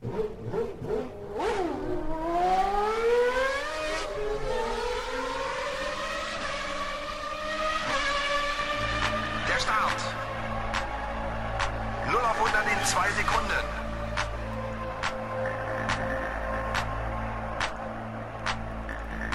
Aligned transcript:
Der 0.00 0.10
Start. 9.58 10.00
0 12.06 12.16
auf 12.16 12.36
100 12.38 12.64
in 12.66 12.84
2 12.84 13.10
Sekunden. 13.10 13.64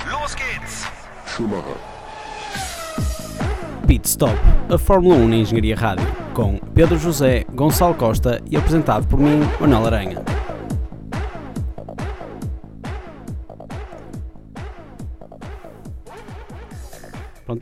Los 0.10 0.36
geht's. 0.36 0.88
Schumacher, 1.28 1.76
Pit 3.86 4.08
Stop, 4.08 4.38
a 4.70 4.78
Fórmula 4.78 5.16
1 5.16 5.28
na 5.28 5.36
Engenharia 5.36 5.76
Rádio, 5.76 6.08
com 6.34 6.58
Pedro 6.74 6.98
José, 6.98 7.44
Gonçalo 7.54 7.96
Costa 7.96 8.42
e 8.50 8.56
apresentado 8.56 9.06
por 9.08 9.20
mim, 9.20 9.42
Manuel 9.60 9.88
Aranha. 9.88 10.33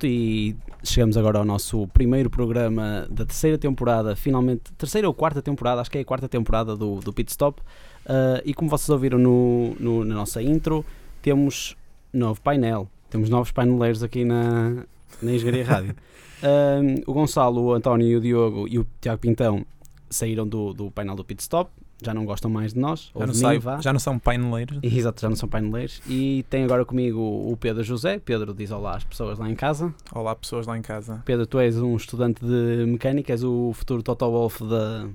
Pronto, 0.01 0.07
e 0.07 0.55
chegamos 0.83 1.15
agora 1.15 1.37
ao 1.37 1.45
nosso 1.45 1.87
primeiro 1.89 2.27
programa 2.27 3.07
da 3.09 3.23
terceira 3.23 3.55
temporada, 3.57 4.15
finalmente, 4.15 4.71
terceira 4.75 5.07
ou 5.07 5.13
quarta 5.13 5.41
temporada, 5.43 5.79
acho 5.79 5.91
que 5.91 5.99
é 5.99 6.01
a 6.01 6.05
quarta 6.05 6.27
temporada 6.27 6.75
do, 6.75 6.95
do 6.99 7.13
Pit 7.13 7.29
Stop. 7.29 7.61
Ah, 8.05 8.41
e 8.43 8.51
como 8.53 8.67
vocês 8.69 8.89
ouviram 8.89 9.19
no, 9.19 9.75
no- 9.79 10.03
na 10.03 10.15
nossa 10.15 10.41
intro, 10.41 10.83
temos 11.21 11.75
novo 12.11 12.41
painel, 12.41 12.89
temos 13.11 13.29
novos 13.29 13.51
paineleiros 13.51 14.01
aqui 14.01 14.25
na, 14.25 14.83
na 15.21 15.33
Engenharia 15.33 15.65
Rádio. 15.65 15.95
Um, 16.43 16.95
o 17.05 17.13
Gonçalo, 17.13 17.61
o 17.61 17.73
António, 17.73 18.17
o 18.17 18.21
Diogo 18.21 18.67
e 18.67 18.79
o 18.79 18.87
Tiago 18.99 19.21
Pintão 19.21 19.63
saíram 20.09 20.47
do, 20.47 20.73
do 20.73 20.89
painel 20.89 21.15
do 21.15 21.23
Pit 21.23 21.41
Stop, 21.43 21.69
já 22.01 22.13
não 22.13 22.25
gostam 22.25 22.49
mais 22.49 22.73
de 22.73 22.79
nós, 22.79 23.11
ou 23.13 23.21
Já 23.21 23.27
não, 23.27 23.33
de 23.33 23.39
mim, 23.39 23.61
sai- 23.61 23.81
já 23.81 23.93
não 23.93 23.99
são 23.99 24.17
paineleiros. 24.19 24.79
Exato, 24.81 25.21
já 25.21 25.29
não 25.29 25.35
são 25.35 25.47
paineleiros. 25.47 26.01
E 26.07 26.43
tem 26.49 26.63
agora 26.63 26.83
comigo 26.83 27.19
o 27.19 27.55
Pedro 27.57 27.83
José. 27.83 28.19
Pedro 28.19 28.53
diz 28.53 28.71
olá 28.71 28.97
às 28.97 29.03
pessoas 29.03 29.37
lá 29.37 29.49
em 29.49 29.55
casa. 29.55 29.93
Olá, 30.13 30.35
pessoas 30.35 30.65
lá 30.67 30.77
em 30.77 30.81
casa. 30.81 31.21
Pedro, 31.25 31.45
tu 31.45 31.59
és 31.59 31.77
um 31.79 31.95
estudante 31.95 32.43
de 32.45 32.85
mecânica, 32.87 33.31
és 33.31 33.43
o 33.43 33.71
futuro 33.73 34.01
Toto 34.01 34.29
Wolff 34.29 34.63
da, 34.63 35.07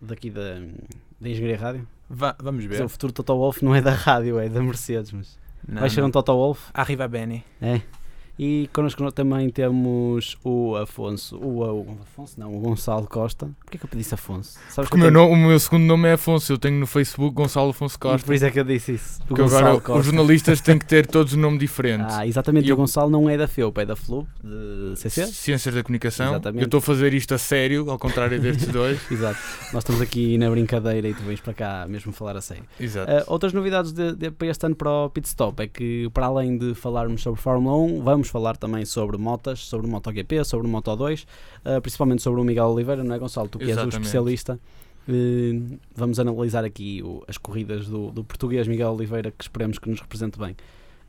daqui 0.00 0.30
da, 0.30 0.60
da 1.20 1.28
Engenharia 1.28 1.58
Rádio. 1.58 1.88
Va- 2.08 2.36
vamos 2.40 2.64
ver. 2.64 2.82
O 2.84 2.88
futuro 2.88 3.12
Toto 3.12 3.34
Wolff 3.36 3.64
não 3.64 3.74
é 3.74 3.80
da 3.80 3.92
rádio, 3.92 4.38
é 4.38 4.48
da 4.48 4.62
Mercedes, 4.62 5.12
mas 5.12 5.38
Não, 5.66 5.80
vai 5.80 5.90
ser 5.90 6.02
um 6.04 6.10
Toto 6.10 6.32
Wolff. 6.34 6.70
Arriva 6.74 7.08
Bene. 7.08 7.42
É. 7.60 7.80
E 8.44 8.68
connosco 8.72 9.12
também 9.12 9.48
temos 9.50 10.36
o 10.42 10.74
Afonso, 10.74 11.36
o, 11.36 11.60
o 11.60 11.98
Afonso 12.02 12.40
não, 12.40 12.52
o 12.56 12.58
Gonçalo 12.60 13.06
Costa. 13.06 13.48
Porquê 13.60 13.78
que 13.78 13.84
eu 13.84 13.90
disse 13.96 14.14
Afonso? 14.14 14.58
Sabes 14.68 14.90
Porque 14.90 14.96
o 14.96 14.98
meu, 14.98 15.12
nome- 15.12 15.32
o 15.32 15.36
meu 15.48 15.58
segundo 15.60 15.84
nome 15.84 16.08
é 16.08 16.14
Afonso, 16.14 16.52
eu 16.52 16.58
tenho 16.58 16.76
no 16.76 16.86
Facebook 16.86 17.32
Gonçalo 17.36 17.70
Afonso 17.70 17.94
E 17.96 17.98
Costa. 18.00 18.26
por 18.26 18.34
isso 18.34 18.44
é 18.44 18.50
que 18.50 18.58
eu 18.58 18.64
disse 18.64 18.94
isso. 18.94 19.20
Porque 19.28 19.42
agora 19.42 19.72
Costa. 19.80 19.92
os 20.00 20.06
jornalistas 20.06 20.60
têm 20.60 20.76
que 20.76 20.84
ter 20.86 21.06
todos 21.06 21.34
um 21.34 21.38
nome 21.40 21.56
diferente. 21.58 22.04
Ah, 22.08 22.26
exatamente. 22.26 22.64
E 22.64 22.68
E 22.68 22.72
o 22.72 22.74
eu- 22.74 22.76
Gonçalo 22.78 23.10
não 23.10 23.30
é 23.30 23.36
da 23.36 23.46
FEUP, 23.46 23.78
é 23.78 23.86
da 23.86 23.94
FLUB, 23.94 24.26
de 24.42 24.96
CC. 24.98 25.26
Ciências 25.28 25.72
da 25.72 25.82
Comunicação. 25.84 26.30
Exatamente. 26.30 26.62
Eu 26.62 26.64
estou 26.64 26.78
a 26.78 26.82
fazer 26.82 27.14
isto 27.14 27.34
a 27.34 27.38
sério, 27.38 27.88
ao 27.90 27.98
contrário 27.98 28.40
destes 28.40 28.66
dois. 28.72 28.98
Exato. 29.08 29.38
Nós 29.72 29.82
estamos 29.84 30.00
aqui 30.00 30.36
na 30.36 30.50
brincadeira 30.50 31.06
e 31.06 31.14
tu 31.14 31.22
vens 31.22 31.40
para 31.40 31.54
cá 31.54 31.86
mesmo 31.88 32.12
falar 32.12 32.36
a 32.36 32.40
sério. 32.40 32.64
Exato. 32.80 33.08
Ah, 33.08 33.22
outras 33.28 33.52
novidades 33.52 33.92
de, 33.92 34.16
de- 34.16 34.30
para 34.32 34.48
este 34.48 34.66
ano 34.66 34.74
para 34.74 34.90
o 34.90 35.10
Pit 35.10 35.28
Stop 35.28 35.62
é 35.62 35.68
que, 35.68 36.10
para 36.12 36.26
além 36.26 36.58
de 36.58 36.74
falarmos 36.74 37.22
sobre 37.22 37.40
Fórmula 37.40 37.76
1, 37.76 38.02
vamos 38.02 38.31
falar 38.32 38.56
também 38.56 38.84
sobre 38.84 39.16
motas, 39.18 39.60
sobre 39.60 39.86
MotoGP, 39.86 40.44
sobre 40.44 40.66
Moto 40.66 40.96
2, 40.96 41.26
ah, 41.64 41.80
principalmente 41.80 42.22
sobre 42.22 42.40
o 42.40 42.44
Miguel 42.44 42.66
Oliveira, 42.66 43.04
não 43.04 43.14
é, 43.14 43.18
Gonçalo? 43.18 43.48
Tu 43.48 43.58
que 43.58 43.64
és 43.64 43.70
o 43.70 43.72
Exatamente. 43.74 43.94
especialista. 44.00 44.58
Eh, 45.08 45.76
vamos 45.94 46.18
analisar 46.20 46.64
aqui 46.64 47.02
o- 47.02 47.22
as 47.28 47.36
corridas 47.36 47.86
do, 47.86 48.10
do 48.12 48.22
português 48.24 48.66
Miguel 48.68 48.92
Oliveira, 48.92 49.30
que 49.32 49.42
esperemos 49.44 49.78
que 49.78 49.90
nos 49.90 50.00
represente 50.00 50.38
bem. 50.38 50.56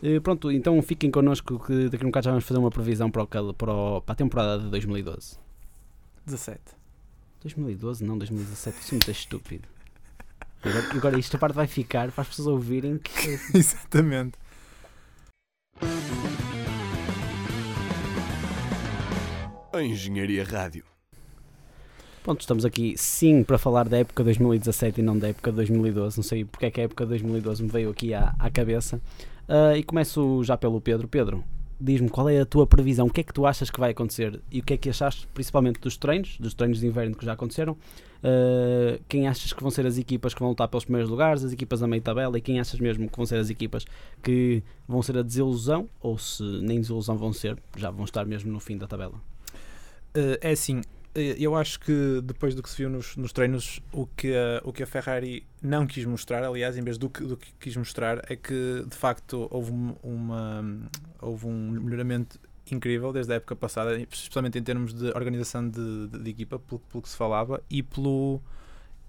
Eh, 0.02 0.20
pronto, 0.20 0.52
então 0.52 0.82
fiquem 0.82 1.10
connosco 1.12 1.60
que 1.66 1.90
daqui 1.90 2.04
a 2.04 2.08
um 2.08 2.10
bocado 2.10 2.26
já 2.26 2.32
vamos 2.32 2.44
fazer 2.44 2.60
uma 2.60 2.72
previsão 2.72 3.10
para, 3.12 3.24
o, 3.24 3.28
para, 3.54 3.72
o- 3.74 4.02
para 4.02 4.14
a 4.14 4.16
temporada 4.16 4.64
de 4.64 4.70
2012. 4.70 5.38
17. 6.26 6.60
2012, 7.44 8.04
não 8.04 8.18
2017, 8.18 8.78
isso 8.80 8.90
é 8.90 8.96
muito 8.96 9.12
estúpido. 9.12 9.68
Agora, 10.64 10.90
agora 10.96 11.20
esta 11.20 11.38
parte 11.38 11.54
vai 11.56 11.68
ficar 11.68 12.10
para 12.12 12.22
as 12.24 12.28
pessoas 12.30 12.48
ouvirem 12.48 12.98
que 12.98 13.38
Exatamente. 13.54 14.38
A 19.74 19.82
Engenharia 19.82 20.44
Rádio. 20.44 20.86
Pronto, 22.24 22.42
estamos 22.42 22.64
aqui 22.64 22.94
sim 22.96 23.44
para 23.44 23.58
falar 23.58 23.90
da 23.90 23.98
época 23.98 24.24
2017 24.24 25.02
e 25.02 25.04
não 25.04 25.18
da 25.18 25.30
época 25.30 25.52
2012. 25.52 26.16
Não 26.16 26.24
sei 26.24 26.46
porque 26.46 26.68
é 26.68 26.72
que 26.72 26.80
a 26.80 26.84
época 26.84 27.08
2012 27.08 27.64
me 27.64 27.70
veio 27.70 27.90
aqui 27.90 28.14
à, 28.14 28.36
à 28.38 28.52
cabeça. 28.52 29.02
Ah, 29.50 29.76
e 29.76 29.82
começo 29.82 30.44
já 30.44 30.56
pelo 30.56 30.80
Pedro. 30.80 31.08
Pedro, 31.08 31.44
diz-me 31.82 32.08
qual 32.08 32.30
é 32.30 32.40
a 32.40 32.46
tua 32.46 32.68
previsão, 32.68 33.08
o 33.08 33.10
que 33.10 33.22
é 33.22 33.24
que 33.24 33.34
tu 33.34 33.48
achas 33.48 33.72
que 33.72 33.80
vai 33.80 33.90
acontecer 33.90 34.40
e 34.52 34.60
o 34.60 34.64
que 34.64 34.76
é 34.76 34.78
que 34.78 34.92
achaste 34.92 35.28
principalmente 35.34 35.80
dos 35.80 35.98
treinos, 35.98 36.38
dos 36.38 36.54
treinos 36.54 36.80
de 36.80 36.86
inverno 36.86 37.16
que 37.16 37.26
já 37.26 37.34
aconteceram. 37.34 37.76
Ah, 38.24 39.00
quem 39.10 39.28
achas 39.28 39.54
que 39.54 39.62
vão 39.64 39.72
ser 39.72 39.88
as 39.88 39.98
equipas 39.98 40.36
que 40.36 40.40
vão 40.40 40.50
lutar 40.50 40.68
pelos 40.68 40.86
primeiros 40.86 41.10
lugares, 41.10 41.44
as 41.44 41.52
equipas 41.52 41.82
a 41.82 41.88
meio 41.88 42.02
tabela 42.04 42.38
e 42.38 42.42
quem 42.42 42.60
achas 42.60 42.80
mesmo 42.80 43.10
que 43.10 43.18
vão 43.18 43.26
ser 43.26 43.38
as 43.38 43.50
equipas 43.50 43.86
que 44.22 44.62
vão 44.88 45.02
ser 45.02 45.18
a 45.18 45.24
desilusão 45.24 45.90
ou 46.00 46.16
se 46.20 46.44
nem 46.62 46.80
desilusão 46.80 47.18
vão 47.18 47.34
ser, 47.34 47.58
já 47.76 47.90
vão 47.90 48.06
estar 48.06 48.24
mesmo 48.24 48.52
no 48.52 48.60
fim 48.60 48.78
da 48.78 48.86
tabela. 48.86 49.33
Eh, 50.14 50.40
é 50.42 50.52
assim, 50.52 50.82
eh, 51.16 51.36
eu 51.40 51.56
acho 51.56 51.80
que 51.80 52.22
depois 52.24 52.54
do 52.56 52.62
que 52.64 52.70
se 52.70 52.78
viu 52.78 52.90
nos, 52.90 53.16
nos 53.18 53.32
treinos, 53.34 53.80
o 53.92 54.06
que, 54.08 54.34
a, 54.36 54.62
o 54.64 54.72
que 54.72 54.84
a 54.84 54.88
Ferrari 54.88 55.46
não 55.62 55.86
quis 55.88 56.06
mostrar, 56.06 56.44
aliás, 56.44 56.78
em 56.78 56.82
vez 56.84 56.98
do 56.98 57.10
que, 57.10 57.24
do 57.24 57.36
que 57.38 57.52
quis 57.60 57.76
mostrar, 57.76 58.22
é 58.32 58.36
que 58.36 58.86
de 58.88 58.96
facto 58.96 59.48
houve 59.52 59.72
um- 59.72 59.96
uma, 60.04 60.64
houve 61.22 61.48
um 61.48 61.72
melhoramento 61.72 62.40
incrível 62.72 63.12
desde 63.12 63.34
a 63.34 63.36
época 63.36 63.56
passada, 63.56 63.98
especialmente 64.00 64.58
em 64.58 64.64
termos 64.64 64.94
de 64.94 65.08
organização 65.10 65.68
de, 65.68 66.08
de- 66.08 66.20
de 66.20 66.30
equipa, 66.30 66.60
pelo, 66.60 66.80
pelo 66.80 67.02
que 67.02 67.10
se 67.10 67.18
falava, 67.18 67.62
e 67.70 67.82
pelo, 67.84 68.40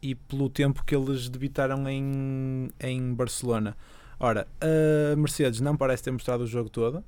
e 0.03 0.15
pelo 0.15 0.49
tempo 0.51 0.85
que 0.85 0.95
eles 0.97 1.29
debitaram 1.29 1.89
em, 1.89 2.69
em 2.81 3.15
Barcelona. 3.15 3.77
Ora, 4.19 4.47
a 4.61 5.17
Mercedes 5.17 5.61
não 5.61 5.77
parece 5.77 6.03
ter 6.05 6.11
mostrado 6.13 6.45
o 6.45 6.47
jogo 6.47 6.69
todo 6.71 7.05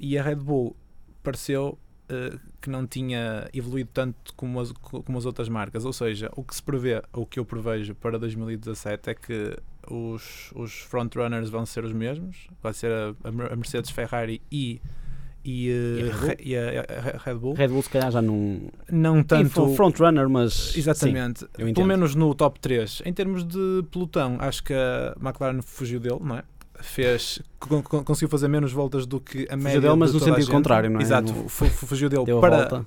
e 0.00 0.16
a 0.18 0.22
Red 0.22 0.36
Bull 0.36 0.74
pareceu 1.22 1.78
eh, 2.08 2.36
que 2.60 2.68
não 2.70 2.86
tinha 2.86 3.48
evoluído 3.52 3.90
tanto 3.92 4.32
como 4.34 4.60
as, 4.60 4.72
co- 4.72 5.02
como 5.02 5.16
as 5.18 5.24
outras 5.26 5.48
marcas. 5.48 5.84
Ou 5.84 5.92
seja, 5.92 6.30
o 6.36 6.42
que 6.42 6.54
se 6.54 6.62
prevê, 6.62 7.02
o 7.12 7.24
que 7.26 7.38
eu 7.38 7.44
prevejo 7.44 7.94
para 7.94 8.18
2017 8.18 9.10
é 9.10 9.14
que 9.14 9.56
os, 9.90 10.50
os 10.54 10.72
frontrunners 10.80 11.50
vão 11.50 11.64
ser 11.66 11.84
os 11.84 11.92
mesmos, 11.92 12.48
vai 12.62 12.72
ser 12.72 12.90
a, 12.90 13.14
a 13.28 13.30
Mer- 13.30 13.52
a 13.52 13.56
Mercedes, 13.56 13.90
Ferrari 13.90 14.40
e, 14.50 14.80
e, 15.44 15.68
eh, 15.70 16.00
E 16.00 16.10
a 16.10 16.16
Red 16.16 16.36
e 16.40 16.56
a, 16.56 17.18
Red 17.22 17.34
Bull. 17.34 17.52
Red 17.54 17.68
Bull 17.68 17.82
se 17.82 17.90
calhar 17.90 18.10
já 18.10 18.22
não. 18.22 18.62
Não 18.90 19.22
Tanto 19.22 19.74
frontrunner, 19.74 20.26
mas. 20.28 20.74
Exatamente. 20.74 21.44
eu 21.58 21.72
Pelo 21.74 21.86
menos 21.86 22.14
no 22.14 22.34
top 22.34 22.58
3. 22.60 23.02
Em 23.04 23.12
termos 23.12 23.44
de 23.44 23.84
pelotão, 23.90 24.36
acho 24.40 24.64
que 24.64 24.72
a 24.72 25.14
McLaren 25.22 25.60
fugiu 25.60 26.00
dele, 26.00 26.20
não 26.22 26.38
é? 26.38 26.44
Fez, 26.86 27.40
con- 27.58 27.82
con- 27.82 28.04
conseguiu 28.04 28.28
fazer 28.28 28.46
menos 28.48 28.70
voltas 28.72 29.06
do 29.06 29.18
que 29.18 29.46
a 29.50 29.56
média 29.56 29.80
dele, 29.80 29.96
mas 29.96 30.12
de 30.12 30.18
no 30.18 30.24
sentido 30.24 30.50
contrário, 30.50 30.90
não 30.90 31.00
é? 31.00 31.02
Exato, 31.02 31.32
No- 31.32 31.48
fugiu 31.48 32.08
dele 32.10 32.24
Deu 32.26 32.40
para, 32.40 32.84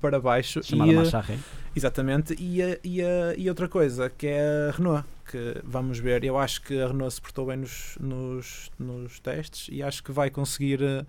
para 0.00 0.18
baixo. 0.20 0.62
chamada 0.62 0.90
e. 0.92 1.38
Exatamente, 1.76 2.34
e, 2.40 2.62
a- 2.62 2.78
e, 2.82 3.02
a- 3.02 3.34
e 3.36 3.48
outra 3.48 3.68
coisa, 3.68 4.08
que 4.10 4.26
é 4.26 4.68
a 4.68 4.76
Renault, 4.76 5.06
que 5.30 5.56
vamos 5.62 5.98
ver, 5.98 6.24
eu 6.24 6.36
acho 6.38 6.62
que 6.62 6.80
a 6.80 6.88
Renault 6.88 7.14
se 7.14 7.20
portou 7.20 7.46
bem 7.46 7.58
nos, 7.58 7.96
nos, 8.00 8.70
nos 8.78 9.20
testes 9.20 9.68
e 9.70 9.82
acho 9.82 10.02
que 10.02 10.10
vai 10.10 10.30
conseguir 10.30 10.82
eh, 10.82 11.04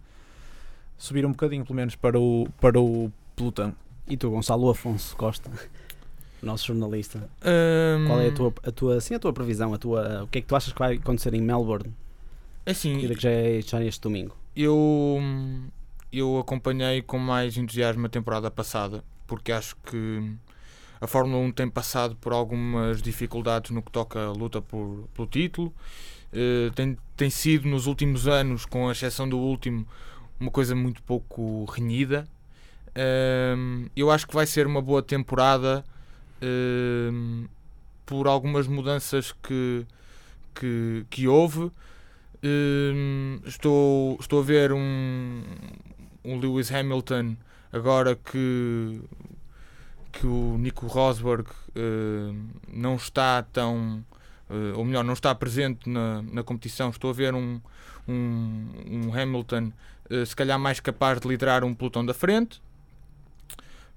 subir 0.98 1.26
um 1.26 1.32
bocadinho, 1.32 1.64
pelo 1.66 1.76
menos, 1.78 1.96
para 1.96 2.20
o, 2.20 2.48
para 2.60 2.80
o 2.80 3.12
pelotão. 3.36 3.74
E 4.08 4.18
tu, 4.18 4.30
Gonçalo 4.30 4.70
Afonso 4.70 5.16
Costa, 5.16 5.50
nosso 6.42 6.68
jornalista, 6.68 7.30
Hum, 7.44 8.08
qual 8.08 8.20
é 8.22 8.28
a 8.28 8.32
tua, 8.32 8.54
a 8.64 8.72
tua, 8.72 9.02
sim, 9.02 9.16
a 9.16 9.20
tua 9.20 9.34
previsão? 9.34 9.74
A 9.74 9.78
tua, 9.78 10.24
o 10.24 10.28
que 10.28 10.40
é 10.40 10.42
que 10.42 10.48
tu 10.48 10.56
achas 10.56 10.74
que 10.74 10.80
vai 10.80 10.96
acontecer 10.96 11.34
em 11.34 11.42
Melbourne? 11.42 11.94
Assim, 12.66 13.00
que 13.00 13.14
já 13.20 13.30
é, 13.30 13.62
já 13.62 13.82
é 13.82 13.88
este 13.88 14.02
domingo. 14.02 14.36
eu, 14.56 15.20
eu 16.12 16.38
acompanhei 16.40 17.02
com 17.02 17.18
mais 17.18 17.58
entusiasmo 17.58 18.06
a 18.06 18.10
temporada 18.10 18.52
passada, 18.52 19.04
porque 19.26 19.52
acho 19.52 19.76
que 19.86 20.32
a 21.00 21.08
Fórmula 21.08 21.40
1 21.46 21.52
tem 21.54 21.70
passado 21.70 22.16
por 22.16 22.32
algumas 22.32 23.02
dificuldades 23.02 23.72
no 23.72 23.82
que 23.82 23.92
toca 23.92 24.20
a 24.28 24.32
luta 24.32 24.62
por, 24.62 25.08
pelo 25.16 25.28
título. 25.28 25.74
Eh, 26.32 26.72
tem, 26.76 26.98
tem 27.18 27.30
sido 27.30 27.68
nos 27.68 27.88
últimos 27.88 28.28
anos, 28.28 28.66
com 28.66 28.88
a 28.88 28.92
exceção 28.92 29.28
do 29.28 29.38
último, 29.38 29.86
uma 30.40 30.52
coisa 30.52 30.76
muito 30.76 31.02
pouco 31.04 31.66
renhida. 31.66 32.28
Hum, 33.58 33.88
eu 33.96 34.12
acho 34.12 34.28
que 34.28 34.34
vai 34.34 34.46
ser 34.46 34.68
uma 34.68 34.82
boa 34.82 35.02
temporada 35.02 35.84
hum, 36.42 37.48
por 38.06 38.28
algumas 38.28 38.68
mudanças 38.68 39.32
que, 39.32 39.86
que, 40.56 41.06
que 41.10 41.28
houve. 41.28 41.72
Hum, 42.44 43.40
estou, 43.46 44.18
estou 44.20 44.40
a 44.40 44.44
ver 44.44 44.74
um, 44.74 45.44
um 46.26 46.40
Lewis 46.40 46.72
Hamilton 46.72 47.36
agora 47.72 48.16
que, 48.16 49.02
que 50.12 50.26
o 50.26 50.58
Nico 50.58 50.88
Rosberg 50.88 51.48
hum, 51.76 52.50
não 52.68 52.96
está 52.96 53.44
tão 53.44 54.04
eh, 54.52 54.74
ou 54.76 54.84
melhor, 54.84 55.04
não 55.04 55.14
está 55.14 55.34
presente 55.34 55.90
na, 55.90 56.22
na 56.22 56.44
competição. 56.44 56.90
Estou 56.90 57.10
a 57.10 57.14
ver 57.14 57.34
um, 57.34 57.62
um, 58.08 58.68
um 58.86 59.16
Hamilton 59.18 59.72
eh, 60.10 60.26
se 60.26 60.36
calhar 60.36 60.60
mais 60.60 60.80
capaz 60.82 61.22
de 61.22 61.28
liderar 61.28 61.64
um 61.64 61.74
pelotão 61.74 62.06
da 62.06 62.14
frente. 62.14 62.62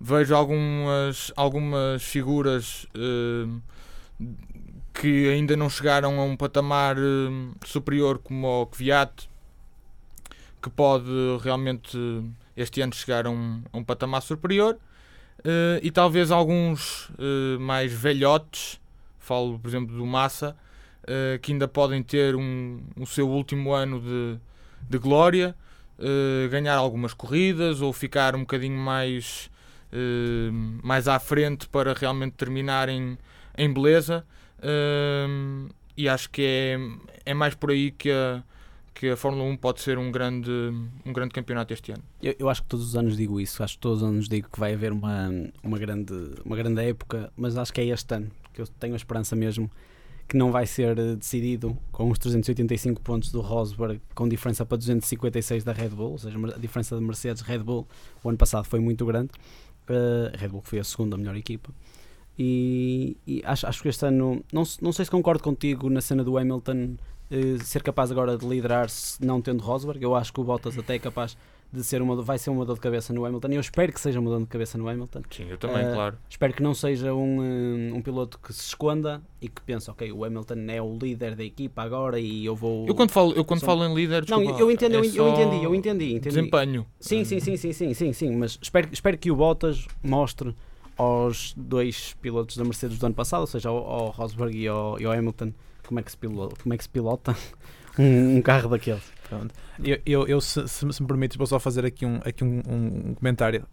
Vejo 0.00 0.34
algumas, 0.34 1.32
algumas 1.36 2.02
figuras 2.02 2.86
eh, 2.94 3.46
que 4.94 5.28
ainda 5.28 5.56
não 5.56 5.68
chegaram 5.68 6.20
a 6.20 6.24
um 6.24 6.36
patamar 6.36 6.96
eh, 6.96 7.00
superior 7.66 8.18
como 8.18 8.62
o 8.62 8.66
Kvyat, 8.66 9.28
que 10.62 10.70
pode 10.70 11.10
realmente 11.42 11.98
eh, 11.98 12.22
este 12.56 12.80
ano 12.80 12.94
chegar 12.94 13.26
a 13.26 13.30
um, 13.30 13.62
a 13.72 13.76
um 13.76 13.84
patamar 13.84 14.22
superior. 14.22 14.78
Eh, 15.44 15.80
e 15.82 15.90
talvez 15.90 16.30
alguns 16.30 17.10
mais 17.58 17.92
velhotes, 17.92 18.80
falo 19.18 19.58
por 19.58 19.68
exemplo 19.68 19.96
do 19.96 20.06
Massa, 20.06 20.56
que 21.42 21.52
ainda 21.52 21.68
podem 21.68 22.02
ter 22.02 22.34
um, 22.34 22.80
o 22.98 23.04
seu 23.04 23.28
último 23.28 23.74
ano 23.74 24.00
de, 24.00 24.38
de 24.88 24.96
glória, 24.96 25.54
ganhar 26.50 26.76
algumas 26.76 27.12
corridas 27.12 27.82
ou 27.82 27.92
ficar 27.92 28.34
um 28.34 28.40
bocadinho 28.40 28.78
mais, 28.78 29.50
mais 30.82 31.08
à 31.08 31.18
frente 31.18 31.68
para 31.68 31.92
realmente 31.92 32.32
terminar 32.32 32.88
em, 32.88 33.16
beleza. 33.72 34.24
Eh, 34.60 35.26
e 35.96 36.08
acho 36.08 36.30
que 36.30 36.42
é, 36.42 36.78
é 37.26 37.34
mais 37.34 37.54
por 37.54 37.70
aí 37.70 37.90
que 37.90 38.10
a, 38.10 38.42
que 38.92 39.10
a 39.10 39.16
Fórmula 39.16 39.44
1 39.44 39.56
pode 39.56 39.80
ser 39.80 39.98
um 39.98 40.10
grande, 40.10 40.50
um 41.04 41.12
grande 41.12 41.32
campeonato 41.32 41.72
este 41.72 41.92
ano. 41.92 42.02
Eu, 42.22 42.34
eu 42.38 42.48
acho 42.48 42.62
que 42.62 42.68
todos 42.68 42.86
os 42.86 42.96
anos 42.96 43.16
digo 43.16 43.40
isso, 43.40 43.62
acho 43.62 43.74
que 43.74 43.80
todos 43.80 44.02
os 44.02 44.08
anos 44.08 44.28
digo 44.28 44.48
que 44.50 44.58
vai 44.58 44.74
haver 44.74 44.92
uma, 44.92 45.30
uma, 45.62 45.78
grande, 45.78 46.14
uma 46.44 46.56
grande 46.56 46.82
época, 46.82 47.32
mas 47.36 47.56
acho 47.56 47.72
que 47.72 47.80
é 47.80 47.86
este 47.86 48.14
ano, 48.14 48.30
que 48.52 48.60
eu 48.60 48.66
tenho 48.66 48.94
a 48.94 48.96
esperança 48.96 49.36
mesmo 49.36 49.70
que 50.26 50.36
não 50.36 50.50
vai 50.50 50.66
ser 50.66 50.94
decidido 51.16 51.76
com 51.92 52.10
os 52.10 52.18
385 52.18 53.00
pontos 53.02 53.30
do 53.30 53.40
Rosberg, 53.40 54.00
com 54.14 54.28
diferença 54.28 54.64
para 54.64 54.78
256 54.78 55.64
da 55.64 55.72
Red 55.72 55.90
Bull, 55.90 56.12
ou 56.12 56.18
seja, 56.18 56.38
a 56.38 56.58
diferença 56.58 56.96
de 56.96 57.02
Mercedes 57.02 57.42
Red 57.42 57.58
Bull 57.58 57.86
o 58.22 58.28
ano 58.28 58.38
passado 58.38 58.64
foi 58.64 58.80
muito 58.80 59.04
grande. 59.04 59.30
Uh, 59.88 60.36
Red 60.36 60.48
Bull 60.48 60.62
foi 60.62 60.78
a 60.78 60.84
segunda 60.84 61.16
melhor 61.16 61.36
equipa. 61.36 61.70
E, 62.38 63.16
e 63.26 63.42
acho, 63.44 63.66
acho 63.66 63.82
que 63.82 63.88
este 63.88 64.06
ano, 64.06 64.42
não, 64.52 64.64
não 64.80 64.92
sei 64.92 65.04
se 65.04 65.10
concordo 65.10 65.42
contigo 65.42 65.88
na 65.88 66.00
cena 66.00 66.24
do 66.24 66.36
Hamilton 66.36 66.96
uh, 67.30 67.64
ser 67.64 67.82
capaz 67.82 68.10
agora 68.10 68.36
de 68.36 68.46
liderar 68.46 68.88
se 68.90 69.24
não 69.24 69.40
tendo 69.40 69.62
Rosberg. 69.62 70.02
Eu 70.02 70.14
acho 70.14 70.32
que 70.32 70.40
o 70.40 70.44
Bottas 70.44 70.78
até 70.78 70.96
é 70.96 70.98
capaz 70.98 71.36
de 71.74 71.82
ser 71.82 72.00
uma, 72.00 72.20
vai 72.22 72.38
ser 72.38 72.50
uma 72.50 72.64
dor 72.64 72.74
de 72.74 72.80
cabeça 72.80 73.12
no 73.12 73.24
Hamilton. 73.24 73.48
Eu 73.48 73.60
espero 73.60 73.92
que 73.92 74.00
seja 74.00 74.20
uma 74.20 74.30
dor 74.30 74.40
de 74.40 74.46
cabeça 74.46 74.78
no 74.78 74.88
Hamilton. 74.88 75.22
Sim, 75.30 75.46
eu 75.50 75.58
também, 75.58 75.84
Uh, 75.84 75.92
claro. 75.92 76.18
Espero 76.30 76.52
que 76.52 76.62
não 76.62 76.72
seja 76.72 77.12
um, 77.12 77.94
um, 77.94 78.00
piloto 78.00 78.38
que 78.38 78.52
se 78.52 78.60
esconda 78.60 79.20
e 79.40 79.48
que 79.48 79.60
pense, 79.60 79.90
ok, 79.90 80.10
o 80.12 80.24
Hamilton 80.24 80.66
é 80.68 80.80
o 80.80 80.96
líder 80.96 81.34
da 81.34 81.44
equipa 81.44 81.82
agora 81.82 82.18
e 82.18 82.44
eu 82.44 82.54
vou. 82.54 82.86
Eu 82.86 82.94
quando 82.94 83.10
falo, 83.10 83.32
eu 83.32 83.44
quando 83.44 83.60
falo 83.60 83.84
em 83.84 83.94
líder, 83.94 84.24
Não, 84.28 84.38
desculpa, 84.38 84.60
eu 84.60 84.70
entendo, 84.70 84.94
eu, 84.94 85.02
é 85.02 85.06
eu 85.06 85.10
só 85.10 85.28
entendi, 85.28 85.64
eu 85.64 85.74
entendi, 85.74 86.04
entendi. 86.14 86.28
Desempenho. 86.28 86.86
Sim, 87.00 87.24
sim, 87.24 87.40
sim, 87.40 87.56
sim, 87.56 87.72
sim, 87.72 87.92
sim, 87.92 88.12
sim, 88.12 88.36
mas 88.36 88.58
espero, 88.62 88.88
espero 88.92 89.18
que 89.18 89.30
o 89.30 89.36
Bottas 89.36 89.86
mostre 90.02 90.54
aos 90.96 91.52
dois 91.56 92.14
pilotos 92.22 92.56
da 92.56 92.64
Mercedes 92.64 92.98
do 92.98 93.06
ano 93.06 93.14
passado, 93.14 93.40
ou 93.40 93.46
seja, 93.46 93.68
ao, 93.68 93.76
ao 93.76 94.10
Rosberg 94.10 94.56
e 94.56 94.68
ao, 94.68 95.00
e 95.00 95.04
ao 95.04 95.12
Hamilton, 95.12 95.52
como 95.86 95.98
é 95.98 96.02
que 96.02 96.10
se 96.10 96.16
pilota, 96.16 96.56
como 96.62 96.72
é 96.72 96.76
que 96.76 96.84
se 96.84 96.88
pilota 96.88 97.36
um, 97.98 98.36
um 98.36 98.42
carro 98.42 98.68
daqueles. 98.68 99.13
Pronto. 99.28 99.54
Eu, 99.82 99.98
eu, 100.04 100.26
eu, 100.28 100.40
se, 100.40 100.66
se, 100.68 100.84
me 100.86 100.92
permites, 101.06 101.36
vou 101.36 101.46
só 101.46 101.58
fazer 101.58 101.84
aqui 101.84 102.04
um, 102.04 102.16
aqui 102.24 102.44
um, 102.44 102.58
um- 102.68 103.14
comentário 103.14 103.66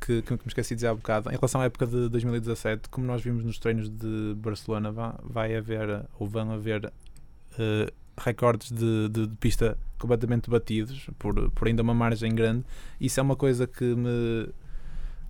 que, 0.00 0.22
que 0.22 0.32
me 0.32 0.38
esqueci 0.46 0.70
de 0.70 0.76
dizer 0.76 0.86
há 0.88 0.94
bocado. 0.94 1.28
Em 1.28 1.32
relação 1.34 1.60
à 1.60 1.64
época 1.64 1.86
de 1.86 2.08
2017, 2.08 2.88
como 2.88 3.06
nós 3.06 3.20
vimos 3.22 3.44
nos 3.44 3.58
treinos 3.58 3.88
de 3.90 4.34
Barcelona, 4.36 4.92
vai, 4.92 5.12
vai 5.22 5.56
haver, 5.56 6.04
ou 6.18 6.26
vão 6.28 6.52
haver, 6.52 6.92
eh, 7.58 7.92
recordes 8.18 8.70
de, 8.70 9.08
de- 9.08 9.26
de 9.26 9.36
pista 9.36 9.76
completamente 9.98 10.48
batidos, 10.48 11.08
por, 11.18 11.50
por 11.50 11.66
ainda 11.68 11.82
uma 11.82 11.94
margem 11.94 12.34
grande. 12.34 12.64
Isso 13.00 13.18
é 13.18 13.22
uma 13.22 13.36
coisa 13.36 13.66
que 13.66 13.84
me, 13.84 14.48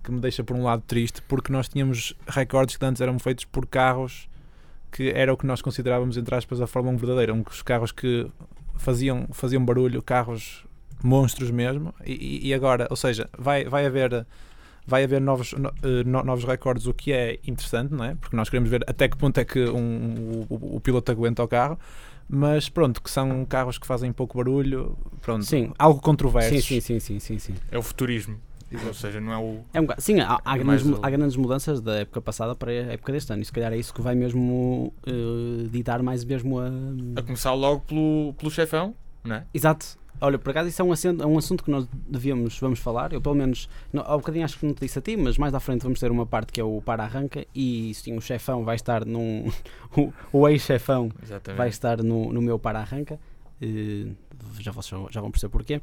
que 0.03 0.11
me 0.11 0.19
deixa, 0.19 0.43
por 0.43 0.55
um 0.55 0.63
lado, 0.63 0.83
triste, 0.85 1.21
porque 1.23 1.51
nós 1.51 1.67
tínhamos 1.67 2.13
recordes 2.27 2.77
que 2.77 2.85
antes 2.85 3.01
eram 3.01 3.17
feitos 3.19 3.43
por 3.45 3.65
carros 3.65 4.29
que 4.89 5.09
era 5.09 5.33
o 5.33 5.37
que 5.37 5.45
nós 5.45 5.61
considerávamos, 5.61 6.15
entre 6.15 6.33
aspas, 6.33 6.61
a 6.61 6.65
Fórmula 6.65 6.95
1 6.95 6.97
verdadeira. 6.97 7.33
Um, 7.33 7.43
os 7.51 7.61
carros 7.61 7.91
que 7.91 8.25
faziam, 8.77 9.27
faziam 9.31 9.63
barulho, 9.63 10.01
carros 10.01 10.65
monstros 11.03 11.51
mesmo, 11.51 11.93
e, 12.05 12.47
e 12.47 12.53
agora, 12.53 12.87
ou 12.89 12.95
seja, 12.95 13.29
vai, 13.37 13.65
vai 13.65 13.85
haver 13.85 14.25
vai 14.89 15.03
haver 15.03 15.19
novos, 15.19 15.51
no- 15.51 15.73
eh, 15.83 16.03
no- 16.05 16.23
novos 16.23 16.45
recordes, 16.45 16.87
o 16.87 16.93
que 16.93 17.11
é 17.11 17.37
interessante, 17.45 17.93
não 17.93 18.05
é? 18.05 18.15
Porque 18.15 18.35
nós 18.37 18.49
queremos 18.49 18.69
ver 18.69 18.83
até 18.87 19.07
que 19.09 19.17
ponto 19.17 19.37
é 19.37 19.43
que 19.43 19.59
um, 19.59 20.45
o, 20.49 20.53
o- 20.55 20.75
o 20.77 20.79
piloto 20.79 21.11
aguenta 21.11 21.43
o 21.43 21.47
carro, 21.47 21.77
mas 22.29 22.69
pronto, 22.69 23.01
que 23.01 23.11
são 23.11 23.43
carros 23.45 23.77
que 23.77 23.85
fazem 23.85 24.13
pouco 24.13 24.37
barulho, 24.37 24.97
pronto, 25.21 25.43
Sim. 25.45 25.73
algo 25.77 25.99
controverso. 26.01 26.61
Sim, 26.67 26.79
sim, 26.79 26.99
sim, 26.99 26.99
sim, 26.99 27.19
sim, 27.19 27.39
sim. 27.39 27.53
É 27.69 27.77
o 27.77 27.81
futurismo. 27.81 28.37
Ou 28.85 28.93
seja, 28.93 29.21
não 29.21 29.31
é 29.31 29.37
o. 29.37 29.59
É 29.73 29.79
um 29.81 29.87
sim, 29.97 30.19
há, 30.19 30.39
há 30.43 30.55
É 30.55 30.59
grandes, 30.59 30.85
o- 30.85 30.99
há 31.01 31.09
grandes 31.09 31.35
mudanças 31.37 31.79
da 31.79 31.99
época 31.99 32.21
passada 32.21 32.53
para 32.55 32.69
a 32.71 32.73
época 32.93 33.11
deste 33.13 33.31
ano, 33.31 33.41
e 33.41 33.45
se 33.45 33.51
calhar 33.51 33.71
é 33.71 33.77
isso 33.77 33.93
que 33.93 34.01
vai 34.01 34.13
mesmo 34.15 34.93
eh, 35.05 35.67
ditar 35.71 36.01
mais 36.03 36.23
mesmo 36.25 36.59
a. 36.59 36.67
A 37.15 37.21
começar 37.21 37.53
logo 37.53 37.81
pelo, 37.81 38.33
pelo 38.37 38.51
chefão, 38.51 38.93
não 39.23 39.35
é? 39.37 39.45
Exato. 39.53 39.97
Olha, 40.19 40.39
por 40.39 40.49
acaso 40.49 40.67
isso 40.67 40.81
é 40.81 40.85
um, 40.85 40.91
assunto, 40.91 41.21
é 41.23 41.27
um 41.27 41.37
assunto 41.37 41.63
que 41.63 41.69
nós 41.69 41.87
devíamos, 42.09 42.57
vamos 42.59 42.79
falar. 42.79 43.13
Eu 43.13 43.21
pelo 43.21 43.35
menos, 43.35 43.69
não, 43.93 44.01
há 44.01 44.17
bocadinho 44.17 44.43
acho 44.45 44.57
que 44.57 44.65
não 44.65 44.73
te 44.73 44.79
disse 44.81 44.97
a 44.97 45.01
ti, 45.01 45.15
mas 45.15 45.37
mais 45.37 45.53
à 45.53 45.59
frente 45.59 45.83
vamos 45.83 45.99
ter 45.99 46.09
uma 46.09 46.25
parte 46.25 46.51
que 46.51 46.59
é 46.59 46.63
o 46.63 46.81
para-arranca 46.81 47.45
e 47.53 47.93
sim, 47.93 48.17
o 48.17 48.21
chefão 48.21 48.65
vai 48.65 48.75
estar 48.75 49.05
num. 49.05 49.49
o, 49.95 50.11
o 50.33 50.49
ex-chefão 50.49 51.09
vai 51.55 51.69
estar 51.69 52.01
no, 52.01 52.33
no 52.33 52.41
meu 52.41 52.57
para-arranca. 52.57 53.19
eh, 53.61 54.07
já, 54.59 54.71
vocês 54.71 54.99
já 55.11 55.21
vão 55.21 55.29
perceber 55.29 55.51
porquê. 55.51 55.81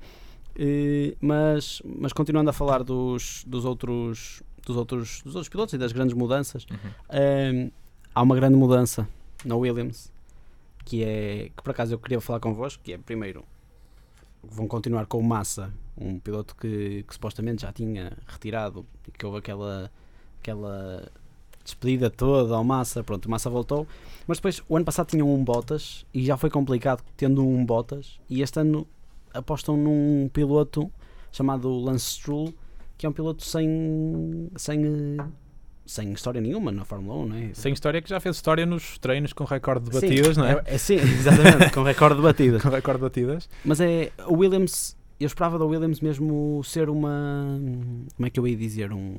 Mas, 1.20 1.82
mas 1.84 2.12
continuando 2.12 2.50
a 2.50 2.52
falar 2.52 2.82
dos, 2.82 3.44
dos, 3.46 3.64
outros, 3.64 4.42
dos, 4.64 4.76
outros, 4.76 5.22
dos 5.22 5.34
outros 5.34 5.48
pilotos 5.48 5.74
e 5.74 5.78
das 5.78 5.92
grandes 5.92 6.14
mudanças, 6.14 6.66
Uhum. 6.70 6.90
eh, 7.10 7.70
há 8.14 8.22
uma 8.22 8.34
grande 8.36 8.56
mudança 8.56 9.08
na 9.44 9.56
Williams 9.56 10.12
que 10.84 11.02
é 11.02 11.50
que 11.56 11.62
por 11.62 11.70
acaso 11.70 11.94
eu 11.94 11.98
queria 11.98 12.20
falar 12.20 12.40
convosco, 12.40 12.82
que 12.82 12.92
é 12.92 12.98
primeiro 12.98 13.42
vão 14.42 14.68
continuar 14.68 15.06
com 15.06 15.18
o 15.18 15.22
Massa, 15.22 15.72
um 15.96 16.18
piloto 16.18 16.54
que, 16.56 17.02
que 17.08 17.14
supostamente 17.14 17.62
já 17.62 17.72
tinha 17.72 18.12
retirado 18.26 18.84
e 19.08 19.10
que 19.10 19.24
houve 19.24 19.38
aquela, 19.38 19.90
aquela 20.42 21.10
despedida 21.64 22.10
toda 22.10 22.54
ao 22.54 22.62
Massa, 22.62 23.02
pronto, 23.02 23.24
o 23.24 23.30
Massa 23.30 23.48
voltou, 23.48 23.86
mas 24.26 24.36
depois 24.36 24.62
o 24.68 24.76
ano 24.76 24.84
passado 24.84 25.06
tinham 25.08 25.32
um 25.34 25.42
Bottas 25.42 26.04
e 26.12 26.22
já 26.26 26.36
foi 26.36 26.50
complicado 26.50 27.02
tendo 27.16 27.42
um 27.46 27.64
Bottas 27.64 28.20
e 28.28 28.42
este 28.42 28.60
ano 28.60 28.86
apostam 29.34 29.76
num 29.76 30.28
piloto 30.32 30.90
chamado 31.30 31.68
Lance 31.78 32.06
Stroll, 32.12 32.54
que 32.96 33.04
é 33.04 33.08
um 33.08 33.12
piloto 33.12 33.44
sem 33.44 34.48
sem, 34.56 34.84
eh, 35.18 35.24
sem 35.84 36.12
história 36.12 36.40
nenhuma 36.40 36.70
na 36.70 36.84
Fórmula 36.84 37.18
1, 37.24 37.26
não 37.26 37.36
é? 37.36 37.50
Sem 37.52 37.72
história 37.72 38.00
que 38.00 38.08
já 38.08 38.20
fez 38.20 38.36
história 38.36 38.64
nos 38.64 38.98
treinos 38.98 39.32
com 39.32 39.44
recorde 39.44 39.90
de 39.90 39.98
Sim, 39.98 40.08
batidas, 40.08 40.36
não 40.36 40.46
é? 40.46 40.62
é 40.64 40.78
sim, 40.78 40.94
exatamente, 40.94 41.72
com 41.72 41.82
recorde 41.82 42.16
de 42.16 42.22
batidas. 42.22 42.62
Com 42.64 42.68
recorde 42.68 42.98
de 42.98 43.02
batidas. 43.02 43.48
Mas 43.64 43.80
é 43.80 44.12
o 44.26 44.34
Williams, 44.34 44.96
eu 45.18 45.26
esperava 45.26 45.58
da 45.58 45.64
Williams 45.64 46.00
mesmo 46.00 46.62
ser 46.64 46.88
uma 46.88 47.58
como 48.16 48.26
é 48.26 48.30
que 48.30 48.38
eu 48.38 48.46
ia 48.46 48.56
dizer 48.56 48.92
um 48.92 49.16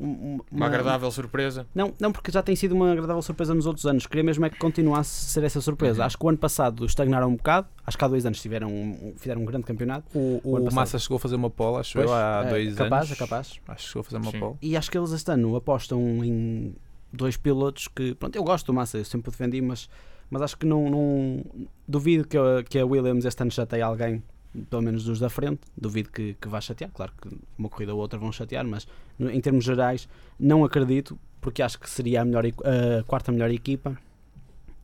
um- 0.00 0.40
Uma 0.50 0.66
agradável 0.66 1.10
surpresa. 1.10 1.66
Não, 1.74 1.92
não, 2.00 2.10
porque 2.12 2.32
já 2.32 2.42
tem 2.42 2.56
sido 2.56 2.74
uma 2.74 2.90
agradável 2.92 3.20
surpresa 3.22 3.54
nos 3.54 3.66
outros 3.66 3.84
anos. 3.86 4.06
Queria 4.06 4.24
mesmo 4.24 4.44
é 4.46 4.50
que 4.50 4.58
continuasse 4.58 5.26
a 5.26 5.28
ser 5.40 5.44
essa 5.44 5.60
surpresa. 5.60 6.00
Uhum. 6.00 6.06
Acho 6.06 6.18
que 6.18 6.24
o 6.24 6.28
ano 6.28 6.38
passado 6.38 6.84
estagnaram 6.86 7.28
um 7.28 7.36
bocado. 7.36 7.68
Acho 7.86 7.98
que 7.98 8.04
há 8.04 8.08
dois 8.08 8.24
anos 8.24 8.40
tiveram, 8.40 8.68
um- 8.68 9.12
fizeram 9.16 9.42
um 9.42 9.44
grande 9.44 9.64
campeonato. 9.64 10.06
O, 10.18 10.40
O 10.42 10.56
o. 10.58 10.72
Massa 10.72 10.98
chegou 10.98 11.16
a 11.16 11.20
fazer 11.20 11.36
uma 11.36 11.50
pole, 11.50 11.78
acho 11.80 11.92
Pois, 11.94 12.08
eu, 12.08 12.14
há 12.14 12.42
é 12.46 12.48
dois 12.50 12.74
capaz, 12.74 13.06
anos. 13.06 13.12
É 13.12 13.16
capaz, 13.16 13.60
Acho 13.68 13.82
que 13.84 13.88
chegou 13.88 14.00
a 14.00 14.04
fazer 14.04 14.16
uma 14.16 14.30
Sim. 14.30 14.40
pole. 14.40 14.54
E 14.62 14.76
acho 14.76 14.90
que 14.90 14.96
eles 14.98 15.12
este 15.12 15.30
ano 15.30 15.54
apostam 15.56 16.00
em 16.24 16.74
dois 17.12 17.36
pilotos 17.36 17.88
que, 17.88 18.14
pronto, 18.14 18.36
eu 18.36 18.42
gosto 18.44 18.66
do 18.66 18.72
Massa, 18.74 18.98
eu 18.98 19.04
sempre 19.04 19.28
o 19.28 19.30
defendi, 19.32 19.60
mas, 19.60 19.88
mas 20.30 20.42
acho 20.42 20.56
que 20.56 20.64
não, 20.64 20.88
não 20.88 21.44
duvido 21.86 22.26
que 22.26 22.36
a, 22.38 22.62
que 22.62 22.78
a 22.78 22.86
Williams 22.86 23.24
este 23.24 23.42
ano 23.42 23.50
chateie 23.50 23.82
alguém, 23.82 24.22
pelo 24.68 24.82
menos 24.82 25.04
dos 25.04 25.18
da 25.20 25.28
frente, 25.30 25.60
duvido 25.76 26.10
que, 26.10 26.34
que 26.40 26.48
vá 26.48 26.60
chatear, 26.60 26.90
claro 26.92 27.12
que 27.20 27.28
uma 27.58 27.68
corrida 27.68 27.94
ou 27.94 28.00
outra 28.00 28.18
vão 28.18 28.32
chatear, 28.32 28.66
mas 28.66 28.86
no- 29.18 29.30
em 29.30 29.40
termos 29.40 29.64
gerais 29.64 30.08
não 30.38 30.64
acredito, 30.64 31.18
porque 31.40 31.62
acho 31.62 31.78
que 31.78 31.88
seria 31.88 32.22
a, 32.22 32.24
melhor, 32.24 32.44
a 32.46 33.02
quarta 33.04 33.30
melhor 33.32 33.50
equipa, 33.50 33.96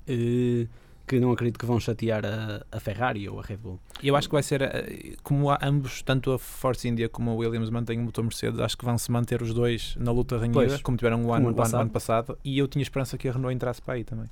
eh, 0.07 0.67
que 1.07 1.21
não 1.21 1.31
acredito 1.31 1.59
que 1.59 1.67
vão 1.67 1.79
chatear 1.79 2.25
a, 2.27 2.65
a 2.77 2.81
Ferrari 2.81 3.29
ou 3.29 3.39
a 3.39 3.43
Red 3.43 3.59
Bull. 3.59 3.79
E 4.03 4.09
eu 4.09 4.17
acho 4.17 4.29
que 4.29 4.33
vai 4.35 4.43
ser, 4.43 4.63
eh, 4.63 5.15
como 5.23 5.51
há 5.51 5.59
ambos, 5.63 6.03
tanto 6.03 6.33
a 6.33 6.39
Force 6.39 6.87
India 6.89 7.09
como 7.09 7.31
a 7.31 7.35
Williams 7.35 7.71
mantêm 7.71 7.99
o 7.99 8.03
motor 8.03 8.25
Mercedes, 8.25 8.59
acho 8.61 8.77
que 8.77 8.85
vão 8.85 8.99
se 8.99 9.11
manter 9.13 9.41
os 9.43 9.55
dois 9.55 9.97
na 9.99 10.11
luta 10.11 10.37
renhida, 10.39 10.53
Pois. 10.67 10.83
como 10.83 10.97
tiveram 10.97 11.19
o 11.19 11.33
ano, 11.33 11.35
ano 11.35 11.47
ano- 11.49 11.57
passado. 11.57 11.81
ano 11.83 11.91
passado. 11.91 12.39
E 12.45 12.59
eu 12.59 12.67
tinha 12.67 12.83
esperança 12.83 13.17
que 13.17 13.29
a 13.29 13.33
Renault 13.33 13.55
entrasse 13.55 13.81
para 13.81 13.95
aí 13.95 14.05
também. 14.05 14.27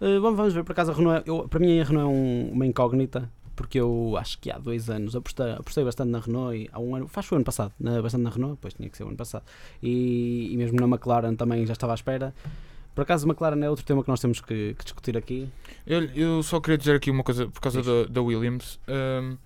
Uh, 0.00 0.20
vamos, 0.20 0.36
vamos 0.36 0.52
ver, 0.52 0.64
por 0.64 0.72
acaso 0.72 0.90
a 0.90 0.94
Renault, 0.94 1.26
é- 1.26 1.30
eu, 1.30 1.48
para 1.48 1.60
mim 1.60 1.78
a 1.80 1.84
Renault 1.84 2.12
é 2.12 2.18
um- 2.18 2.50
uma 2.52 2.66
incógnita, 2.66 3.30
porque 3.54 3.80
eu 3.80 4.16
acho 4.18 4.38
que 4.38 4.50
há 4.50 4.58
dois 4.58 4.90
anos 4.90 5.14
apostei, 5.14 5.52
apostei 5.52 5.84
bastante 5.84 6.10
na 6.10 6.20
Renault, 6.20 6.56
e 6.56 6.68
há 6.72 6.78
um 6.78 6.96
ano, 6.96 7.08
faz 7.08 7.30
o 7.30 7.34
ano 7.34 7.44
passado, 7.44 7.72
na, 7.78 8.00
bastante 8.02 8.22
na 8.22 8.30
Renault, 8.30 8.58
pois 8.60 8.74
tinha 8.74 8.88
que 8.88 8.96
ser 8.96 9.04
o 9.04 9.08
ano 9.08 9.16
passado, 9.16 9.44
e, 9.82 10.52
e 10.52 10.56
mesmo 10.56 10.78
na 10.78 10.86
McLaren 10.86 11.34
também 11.34 11.64
já 11.66 11.72
estava 11.72 11.92
à 11.92 11.94
espera, 11.94 12.34
Por 12.94 13.02
acaso, 13.02 13.26
McLaren 13.26 13.60
é 13.62 13.68
outro 13.68 13.84
tema 13.84 14.02
que 14.02 14.08
nós 14.08 14.20
temos 14.20 14.40
que, 14.40 14.74
que 14.78 14.84
discutir 14.84 15.16
aqui. 15.16 15.48
Eu, 15.84 16.04
eu 16.14 16.42
só 16.42 16.60
queria 16.60 16.78
dizer 16.78 16.94
aqui 16.94 17.10
uma 17.10 17.24
coisa 17.24 17.48
por 17.48 17.60
causa 17.60 17.82
da, 17.82 18.04
da 18.08 18.22
Williams. 18.22 18.78
Hum, 18.86 19.36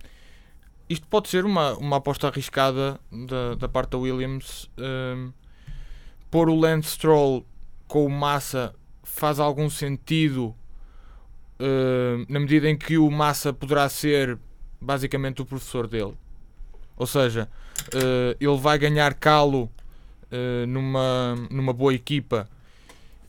isto 0.88 1.06
pode 1.06 1.28
ser 1.28 1.46
uma, 1.46 1.74
uma 1.78 1.96
aposta 1.96 2.28
arriscada 2.28 3.00
da, 3.10 3.54
da 3.54 3.68
parte 3.68 3.90
da 3.90 3.98
Williams. 3.98 4.70
hum, 4.78 5.32
pôr 6.30 6.50
o 6.50 6.54
Lance 6.54 6.90
Stroll 6.90 7.46
com 7.86 8.04
o 8.04 8.10
Massa 8.10 8.74
faz 9.02 9.40
algum 9.40 9.70
sentido 9.70 10.54
hum, 11.60 12.26
na 12.28 12.40
medida 12.40 12.68
em 12.68 12.76
que 12.76 12.98
o 12.98 13.10
Massa 13.10 13.52
poderá 13.52 13.88
ser 13.88 14.38
basicamente 14.80 15.42
o 15.42 15.46
professor 15.46 15.86
dele. 15.86 16.14
Ou 16.96 17.06
seja, 17.06 17.48
eh, 17.94 18.36
ele 18.40 18.56
vai 18.56 18.78
ganhar 18.78 19.14
calo 19.14 19.70
eh, 20.30 20.66
numa, 20.66 21.34
numa 21.50 21.72
boa 21.72 21.94
equipa 21.94 22.48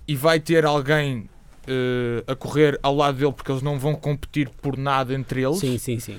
e 0.07 0.15
vai 0.15 0.39
ter 0.39 0.65
alguém 0.65 1.29
eh, 1.67 2.24
a 2.27 2.36
correr 2.36 2.79
ao 2.81 2.95
lado 2.95 3.17
dele 3.17 3.31
porque 3.31 3.51
eles 3.51 3.62
não 3.62 3.77
vão 3.77 3.93
competir 3.95 4.50
por 4.62 4.75
nada 4.75 5.13
entre 5.13 5.43
eles. 5.43 5.59
Sim, 5.59 5.77
sim, 5.77 6.00
sim. 6.00 6.17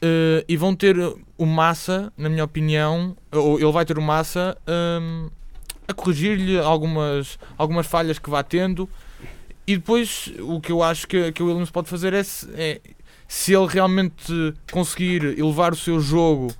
Eh, 0.00 0.44
e 0.48 0.56
vão 0.56 0.74
ter 0.74 0.96
o 1.38 1.46
Massa, 1.46 2.12
na 2.16 2.28
minha 2.28 2.44
opinião, 2.44 3.16
ou 3.30 3.60
ele 3.60 3.70
vai 3.70 3.84
ter 3.84 3.98
o 3.98 4.02
Massa 4.02 4.56
hum, 5.00 5.28
a 5.86 5.94
corrigir-lhe 5.94 6.58
algumas, 6.58 7.38
algumas 7.56 7.86
falhas 7.86 8.18
que 8.18 8.28
vá 8.28 8.42
tendo. 8.42 8.88
E 9.66 9.76
depois 9.76 10.32
o 10.40 10.60
que 10.60 10.72
eu 10.72 10.82
acho 10.82 11.06
que, 11.06 11.32
que 11.32 11.42
o 11.42 11.46
Williams 11.46 11.70
pode 11.70 11.88
fazer 11.88 12.12
é 12.12 12.22
se, 12.22 12.48
é 12.54 12.80
se 13.28 13.54
ele 13.54 13.66
realmente 13.66 14.54
conseguir 14.70 15.38
elevar 15.38 15.72
o 15.72 15.76
seu 15.76 16.00
jogo 16.00 16.52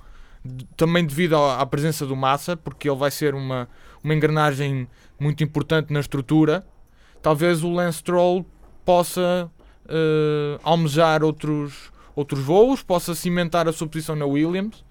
também 0.75 1.05
devido 1.05 1.35
à, 1.35 1.65
presença 1.65 2.05
do 2.05 2.15
Massa, 2.15 2.57
porque 2.57 2.89
ele 2.89 2.97
vai 2.97 3.11
ser 3.11 3.33
uma, 3.35 3.67
uma 4.03 4.13
engrenagem 4.13 4.87
muito 5.19 5.43
importante 5.43 5.93
na 5.93 5.99
estrutura, 5.99 6.65
talvez 7.21 7.63
o 7.63 7.71
Lance 7.71 7.99
Stroll 7.99 8.45
possa 8.83 9.49
eh, 9.87 10.59
almejar 10.63 11.23
outros, 11.23 11.91
outros 12.15 12.43
voos, 12.43 12.83
possa 12.83 13.15
cimentar 13.15 13.67
a 13.67 13.73
sua 13.73 13.87
posição 13.87 14.15
na 14.15 14.25
Williams, 14.25 14.83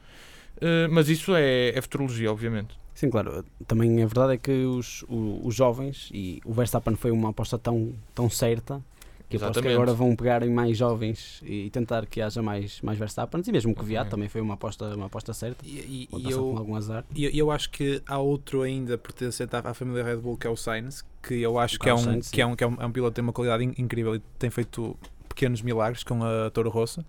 eh, 0.61 0.89
mas 0.89 1.09
isso 1.09 1.35
é, 1.35 1.71
é 1.71 1.83
futurologia, 1.83 2.31
obviamente. 2.31 2.82
Sim, 3.03 3.11
claro. 3.11 3.45
Também 3.67 4.01
a 4.01 4.07
verdade 4.07 4.35
é 4.35 4.37
que 4.39 4.65
os, 4.65 5.03
o- 5.09 5.41
os 5.45 5.55
jovens, 5.57 6.09
e 6.15 6.41
o 6.45 6.53
Verstappen 6.53 6.95
foi 6.95 7.11
uma 7.11 7.31
aposta 7.31 7.59
tão, 7.59 7.93
tão 8.15 8.31
certa, 8.31 8.81
que 9.29 9.37
aposto 9.39 9.61
que 9.61 9.69
agora 9.69 9.93
vão 9.93 10.15
pegar 10.15 10.43
em 10.45 10.51
mais 10.53 10.77
jovens 10.79 11.43
e 11.45 11.69
tentar 11.71 12.07
que 12.07 12.21
haja 12.21 12.41
mais, 12.41 12.81
mais 12.81 12.97
Verstappens, 12.97 13.49
e 13.49 13.51
mesmo 13.53 13.75
que 13.75 13.81
o 13.81 13.85
Viat 13.85 14.03
Exatamente. 14.03 14.11
também 14.13 14.29
foi 14.29 14.41
uma 14.41 14.55
aposta, 14.55 14.95
uma 14.95 15.07
aposta 15.07 15.35
certa. 15.35 15.67
E, 15.67 15.71
e- 15.71 16.03
e 16.05 16.23
passar 16.23 16.23
com 16.39 16.51
eu, 16.53 16.59
algum 16.59 16.77
azar. 16.77 17.05
e 17.13 17.25
eu, 17.25 17.31
eu 17.33 17.51
acho 17.51 17.71
que 17.71 18.01
há 18.07 18.19
outro 18.19 18.63
ainda 18.63 18.97
pertencente 18.97 19.57
à, 19.57 19.59
à 19.61 19.75
família 19.75 20.05
Red 20.05 20.19
Bull 20.19 20.37
que 20.37 20.47
é 20.47 20.51
o 20.51 20.57
Sainz, 20.57 21.05
que 21.21 21.35
eu 21.43 21.59
acho 21.59 21.81
que 21.81 21.89
é, 21.89 21.95
um, 21.95 21.99
Sainz, 21.99 22.31
que, 22.31 22.41
é 22.41 22.47
um, 22.47 22.55
que 22.55 22.63
é 22.63 22.67
um, 22.69 22.77
é 22.79 22.87
um 22.87 22.93
piloto 22.93 23.11
que 23.13 23.17
tem 23.17 23.23
uma 23.25 23.33
qualidade 23.33 23.65
in- 23.65 23.75
incrível 23.79 24.15
e 24.15 24.21
tem 24.39 24.49
feito 24.49 24.97
pequenos 25.29 25.61
milagres 25.61 26.05
com 26.05 26.23
a 26.23 26.49
Toro 26.51 26.71
Rosso. 26.71 27.05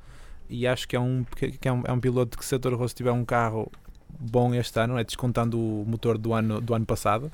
E 0.50 0.66
acho 0.66 0.88
que 0.88 0.96
é 0.96 1.00
um, 1.00 1.24
que 1.36 1.52
que 1.52 1.68
é 1.68 1.72
um, 1.74 1.84
é 1.86 1.92
um 1.92 2.00
piloto 2.00 2.38
que 2.38 2.46
se 2.46 2.56
a 2.56 2.60
Toro 2.60 2.78
Rosso 2.78 2.96
tiver 2.96 3.12
um 3.12 3.26
carro 3.26 3.70
bom 4.20 4.54
este 4.54 4.80
ano, 4.80 4.98
é 4.98 5.04
descontando 5.04 5.60
o 5.60 5.86
motor 5.88 6.18
do 6.18 6.34
ano, 6.34 6.62
do 6.62 6.74
ano 6.74 6.86
passado, 6.86 7.32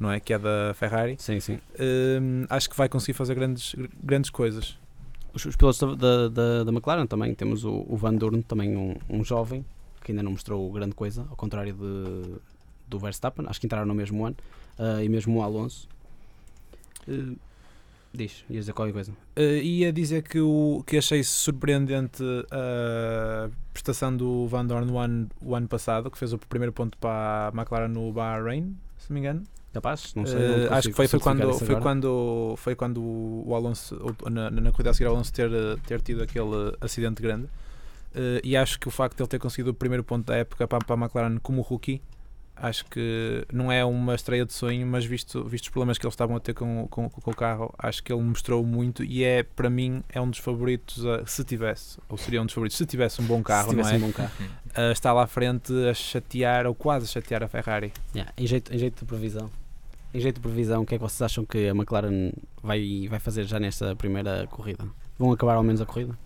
não 0.00 0.10
é? 0.10 0.20
Que 0.20 0.34
é 0.34 0.38
da 0.38 0.74
Ferrari. 0.74 1.16
Sim, 1.18 1.40
sim. 1.40 1.58
hum, 1.80 2.44
acho 2.48 2.68
que 2.68 2.76
vai 2.76 2.88
conseguir 2.88 3.14
fazer 3.14 3.34
grandes, 3.34 3.74
grandes 4.02 4.30
coisas. 4.30 4.78
Os, 5.32 5.44
os 5.44 5.56
pilotos 5.56 5.78
da, 5.98 6.28
da, 6.28 6.64
da, 6.64 6.72
McLaren 6.72 7.06
também, 7.06 7.34
temos 7.34 7.64
o, 7.64 7.84
o 7.88 7.96
Van 7.96 8.14
Dorn, 8.14 8.42
também 8.42 8.76
um, 8.76 8.94
um 9.08 9.22
jovem, 9.22 9.64
que 10.02 10.12
ainda 10.12 10.22
não 10.22 10.30
mostrou 10.32 10.70
grande 10.72 10.94
coisa, 10.94 11.26
ao 11.28 11.36
contrário 11.36 11.74
de, 11.74 12.34
do 12.88 12.98
Verstappen, 12.98 13.44
acho 13.48 13.60
que 13.60 13.66
entraram 13.66 13.86
no 13.86 13.94
mesmo 13.94 14.24
ano, 14.24 14.36
ah, 14.78 15.02
e 15.02 15.08
mesmo 15.08 15.38
o 15.38 15.42
Alonso. 15.42 15.88
Eh, 17.08 17.34
diz, 18.16 18.44
ias 18.48 18.64
dizer 18.64 18.72
qualquer 18.72 18.92
coisa. 18.92 19.12
Uh, 19.36 19.62
ia 19.62 19.92
dizer 19.92 20.22
que, 20.22 20.40
o, 20.40 20.82
que 20.86 20.96
achei 20.96 21.22
surpreendente 21.22 22.22
a 22.50 23.48
prestação 23.72 24.16
do 24.16 24.46
Van 24.48 24.64
Dorn 24.64 24.86
no 24.86 24.98
ano, 24.98 25.28
o 25.40 25.54
ano 25.54 25.68
passado, 25.68 26.10
que 26.10 26.18
fez 26.18 26.32
o 26.32 26.38
primeiro 26.38 26.72
ponto 26.72 26.96
para 26.98 27.48
a 27.48 27.56
McLaren 27.56 27.88
no 27.88 28.12
Bahrein, 28.12 28.76
se 28.98 29.10
não 29.10 29.14
me 29.14 29.20
engano. 29.20 29.42
Capaz? 29.72 30.14
Não 30.14 30.24
sei. 30.24 30.36
Uh, 30.36 30.70
não 30.70 30.72
acho 30.72 30.88
que 30.88 30.94
foi, 30.94 31.06
foi, 31.06 31.20
quando, 31.20 31.52
foi, 31.52 31.66
agora. 31.68 31.80
quando, 31.82 32.54
foi 32.56 32.74
quando 32.74 33.02
o 33.02 33.54
Alonso, 33.54 33.94
na, 34.30 34.50
na 34.50 34.72
corrida 34.72 34.90
a 34.90 34.94
seguir, 34.94 35.06
o 35.06 35.10
Alonso 35.12 35.32
ter, 35.32 35.50
ter 35.86 36.00
tido 36.00 36.22
aquele 36.22 36.74
acidente 36.80 37.20
grande. 37.20 37.44
Uh, 37.44 38.40
e 38.42 38.56
acho 38.56 38.80
que 38.80 38.88
o 38.88 38.90
facto 38.90 39.16
de 39.16 39.22
ele 39.22 39.28
ter 39.28 39.38
conseguido 39.38 39.72
o 39.72 39.74
primeiro 39.74 40.02
ponto 40.02 40.24
da 40.24 40.36
época 40.36 40.66
para, 40.66 40.78
para 40.82 40.94
a 40.94 40.98
McLaren 40.98 41.38
como 41.42 41.60
rookie, 41.60 42.00
acho 42.56 42.84
que 42.86 43.44
não 43.52 43.70
é 43.70 43.84
uma 43.84 44.14
estreia 44.14 44.44
de 44.46 44.52
sonho, 44.52 44.86
mas 44.86 45.04
visto, 45.04 45.44
visto 45.44 45.64
os 45.64 45.70
problemas 45.70 45.98
que 45.98 46.06
eles 46.06 46.14
estavam 46.14 46.36
a 46.36 46.40
ter 46.40 46.54
com, 46.54 46.86
com, 46.88 47.08
com 47.10 47.30
o 47.30 47.34
carro, 47.34 47.72
acho 47.78 48.02
que 48.02 48.12
ele 48.12 48.22
mostrou 48.22 48.64
muito 48.64 49.04
e 49.04 49.22
é, 49.22 49.42
para 49.42 49.68
mim, 49.70 50.02
é 50.08 50.20
um 50.20 50.28
dos 50.30 50.38
favoritos, 50.38 51.04
a- 51.04 51.24
se 51.26 51.44
tivesse, 51.44 51.98
ou 52.08 52.16
seria 52.16 52.40
um 52.40 52.46
dos 52.46 52.54
favoritos, 52.54 52.76
se 52.78 52.86
tivesse 52.86 53.20
um 53.20 53.24
bom 53.26 53.42
carro, 53.42 53.70
Se 53.70 53.76
não 53.76 53.82
tivesse 53.84 54.02
é? 54.02 54.04
um 54.04 54.08
bom 54.08 54.12
carro. 54.12 54.32
A 54.74 54.92
estar 54.92 55.12
lá 55.12 55.24
à 55.24 55.26
frente 55.26 55.72
a 55.88 55.94
chatear, 55.94 56.66
ou 56.66 56.74
quase 56.74 57.04
a 57.04 57.08
chatear 57.08 57.42
a 57.42 57.48
Ferrari. 57.48 57.92
Yeah, 58.14 58.32
em, 58.36 58.46
jeito, 58.46 58.74
em 58.74 58.78
jeito 58.78 59.00
de 59.00 59.04
previsão. 59.04 59.50
Em 60.14 60.20
jeito 60.20 60.36
de 60.36 60.40
previsão, 60.40 60.82
o 60.82 60.86
que 60.86 60.94
é 60.94 60.98
que 60.98 61.02
vocês 61.04 61.20
acham 61.22 61.44
que 61.44 61.68
a 61.68 61.72
McLaren 61.74 62.32
vai, 62.62 63.06
vai 63.08 63.18
fazer 63.18 63.44
já 63.44 63.58
nesta 63.60 63.94
primeira 63.96 64.46
corrida? 64.46 64.84
Vão 65.18 65.30
acabar 65.32 65.54
ao 65.56 65.62
menos 65.62 65.80
a 65.80 65.86
corrida? 65.86 66.16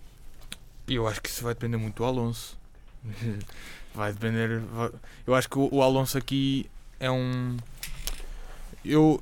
Eu 0.87 1.07
acho 1.07 1.21
que 1.21 1.29
isso 1.29 1.43
vai 1.43 1.53
depender 1.53 1.77
muito 1.77 1.95
do 1.97 2.05
Alonso. 2.05 2.57
Vai 3.93 4.13
depender. 4.13 4.61
Eu 5.27 5.35
acho 5.35 5.49
que 5.49 5.57
o, 5.59 5.81
Alonso 5.81 6.17
aqui 6.17 6.69
é 6.99 7.09
um. 7.11 7.57
Eu, 8.83 9.21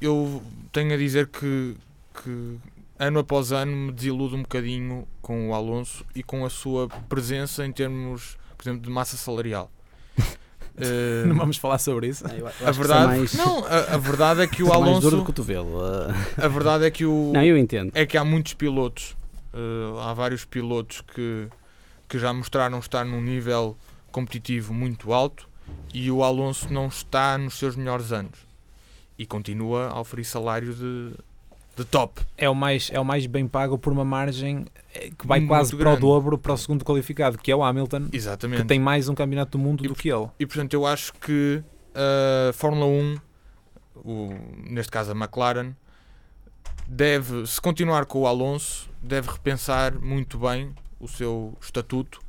eu 0.00 0.42
tenho 0.72 0.94
a 0.94 0.96
dizer 0.96 1.26
que, 1.26 1.76
que 2.22 2.56
ano 2.98 3.18
após 3.18 3.52
ano 3.52 3.72
me 3.72 3.92
desiludo 3.92 4.36
um 4.36 4.42
bocadinho 4.42 5.06
com 5.20 5.50
o 5.50 5.54
Alonso 5.54 6.04
e 6.14 6.22
com 6.22 6.44
a 6.46 6.50
sua 6.50 6.88
presença 7.08 7.66
em 7.66 7.72
termos, 7.72 8.38
por 8.56 8.62
exemplo, 8.64 8.82
de 8.82 8.90
massa 8.90 9.16
salarial. 9.16 9.70
Eh, 10.78 11.24
Não 11.26 11.34
vamos 11.36 11.56
falar 11.56 11.78
sobre 11.78 12.08
isso. 12.08 12.22
Que 12.22 12.64
a 12.66 12.70
verdade, 12.70 13.06
mais- 13.06 13.32
não, 13.32 13.64
a, 13.64 13.94
a 13.94 13.96
verdade 13.96 14.42
é 14.42 14.46
que 14.46 14.62
o 14.62 14.66
é 14.66 14.78
mais 14.78 14.82
duro 15.00 15.00
do 15.00 15.06
Alonso, 15.08 15.24
cotovelo. 15.24 15.80
ah. 15.82 16.14
a 16.44 16.48
verdade 16.48 16.84
é 16.84 16.90
que 16.90 17.06
o, 17.06 17.30
Não, 17.32 17.42
eu 17.42 17.56
entendo. 17.56 17.90
é 17.94 18.04
que 18.04 18.14
há 18.18 18.22
muitos 18.22 18.52
pilotos, 18.52 19.16
eh, 19.54 20.02
há 20.02 20.12
vários 20.12 20.44
pilotos 20.44 21.00
que, 21.14 21.48
que 22.06 22.18
já 22.18 22.30
mostraram 22.30 22.78
estar 22.78 23.06
num 23.06 23.22
nível 23.22 23.74
competitivo 24.16 24.72
muito 24.72 25.12
alto 25.12 25.46
e 25.92 26.10
o 26.10 26.24
Alonso 26.24 26.72
não 26.72 26.86
está 26.86 27.36
nos 27.36 27.58
seus 27.58 27.76
melhores 27.76 28.12
anos 28.12 28.38
e 29.18 29.26
continua 29.26 29.88
a 29.88 30.00
oferecer 30.00 30.30
salário 30.30 30.74
de, 30.74 31.12
de 31.76 31.84
top. 31.84 32.22
é 32.34 32.48
o 32.48 32.54
mais, 32.54 32.88
é 32.90 32.98
o 32.98 33.04
mais 33.04 33.26
bem 33.26 33.46
pago 33.46 33.76
por 33.76 33.92
uma 33.92 34.06
margem 34.06 34.64
eh, 34.94 35.10
que 35.18 35.26
vai 35.26 35.40
Muito 35.40 35.50
quase 35.50 35.72
para 35.72 35.76
o 35.76 35.80
grande. 35.80 36.00
dobro 36.00 36.38
para 36.38 36.54
o 36.54 36.56
segundo 36.56 36.82
qualificado, 36.82 37.36
que 37.36 37.52
é 37.52 37.56
o 37.56 37.62
Hamilton, 37.62 38.08
Exatamente. 38.10 38.62
que 38.62 38.66
tem 38.66 38.80
mais 38.80 39.06
um 39.06 39.14
campeonato 39.14 39.58
do 39.58 39.62
mundo 39.62 39.84
E 39.84 39.88
do 39.88 39.94
que 39.94 40.10
ele. 40.10 40.30
E 40.38 40.46
portanto 40.46 40.72
eu 40.72 40.86
acho 40.86 41.12
que 41.12 41.62
a 41.94 42.54
Fórmula 42.54 42.86
1, 42.86 43.16
o, 43.96 44.30
neste 44.70 44.90
caso 44.90 45.12
a 45.12 45.14
McLaren, 45.14 45.74
deve, 46.88 47.46
se 47.46 47.60
continuar 47.60 48.06
com 48.06 48.20
o 48.20 48.26
Alonso, 48.26 48.88
deve 49.02 49.30
repensar 49.30 49.94
muito 50.00 50.38
bem 50.38 50.74
o 50.98 51.06
seu 51.06 51.54
estatuto, 51.60 52.24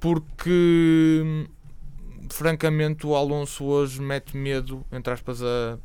porque 0.00 1.46
francamente 2.30 3.06
o 3.06 3.14
Alonso 3.14 3.64
hoje 3.64 4.00
mete 4.00 4.36
medo, 4.36 4.84
entre 4.92 5.12
aspas, 5.12 5.42
a 5.42 5.78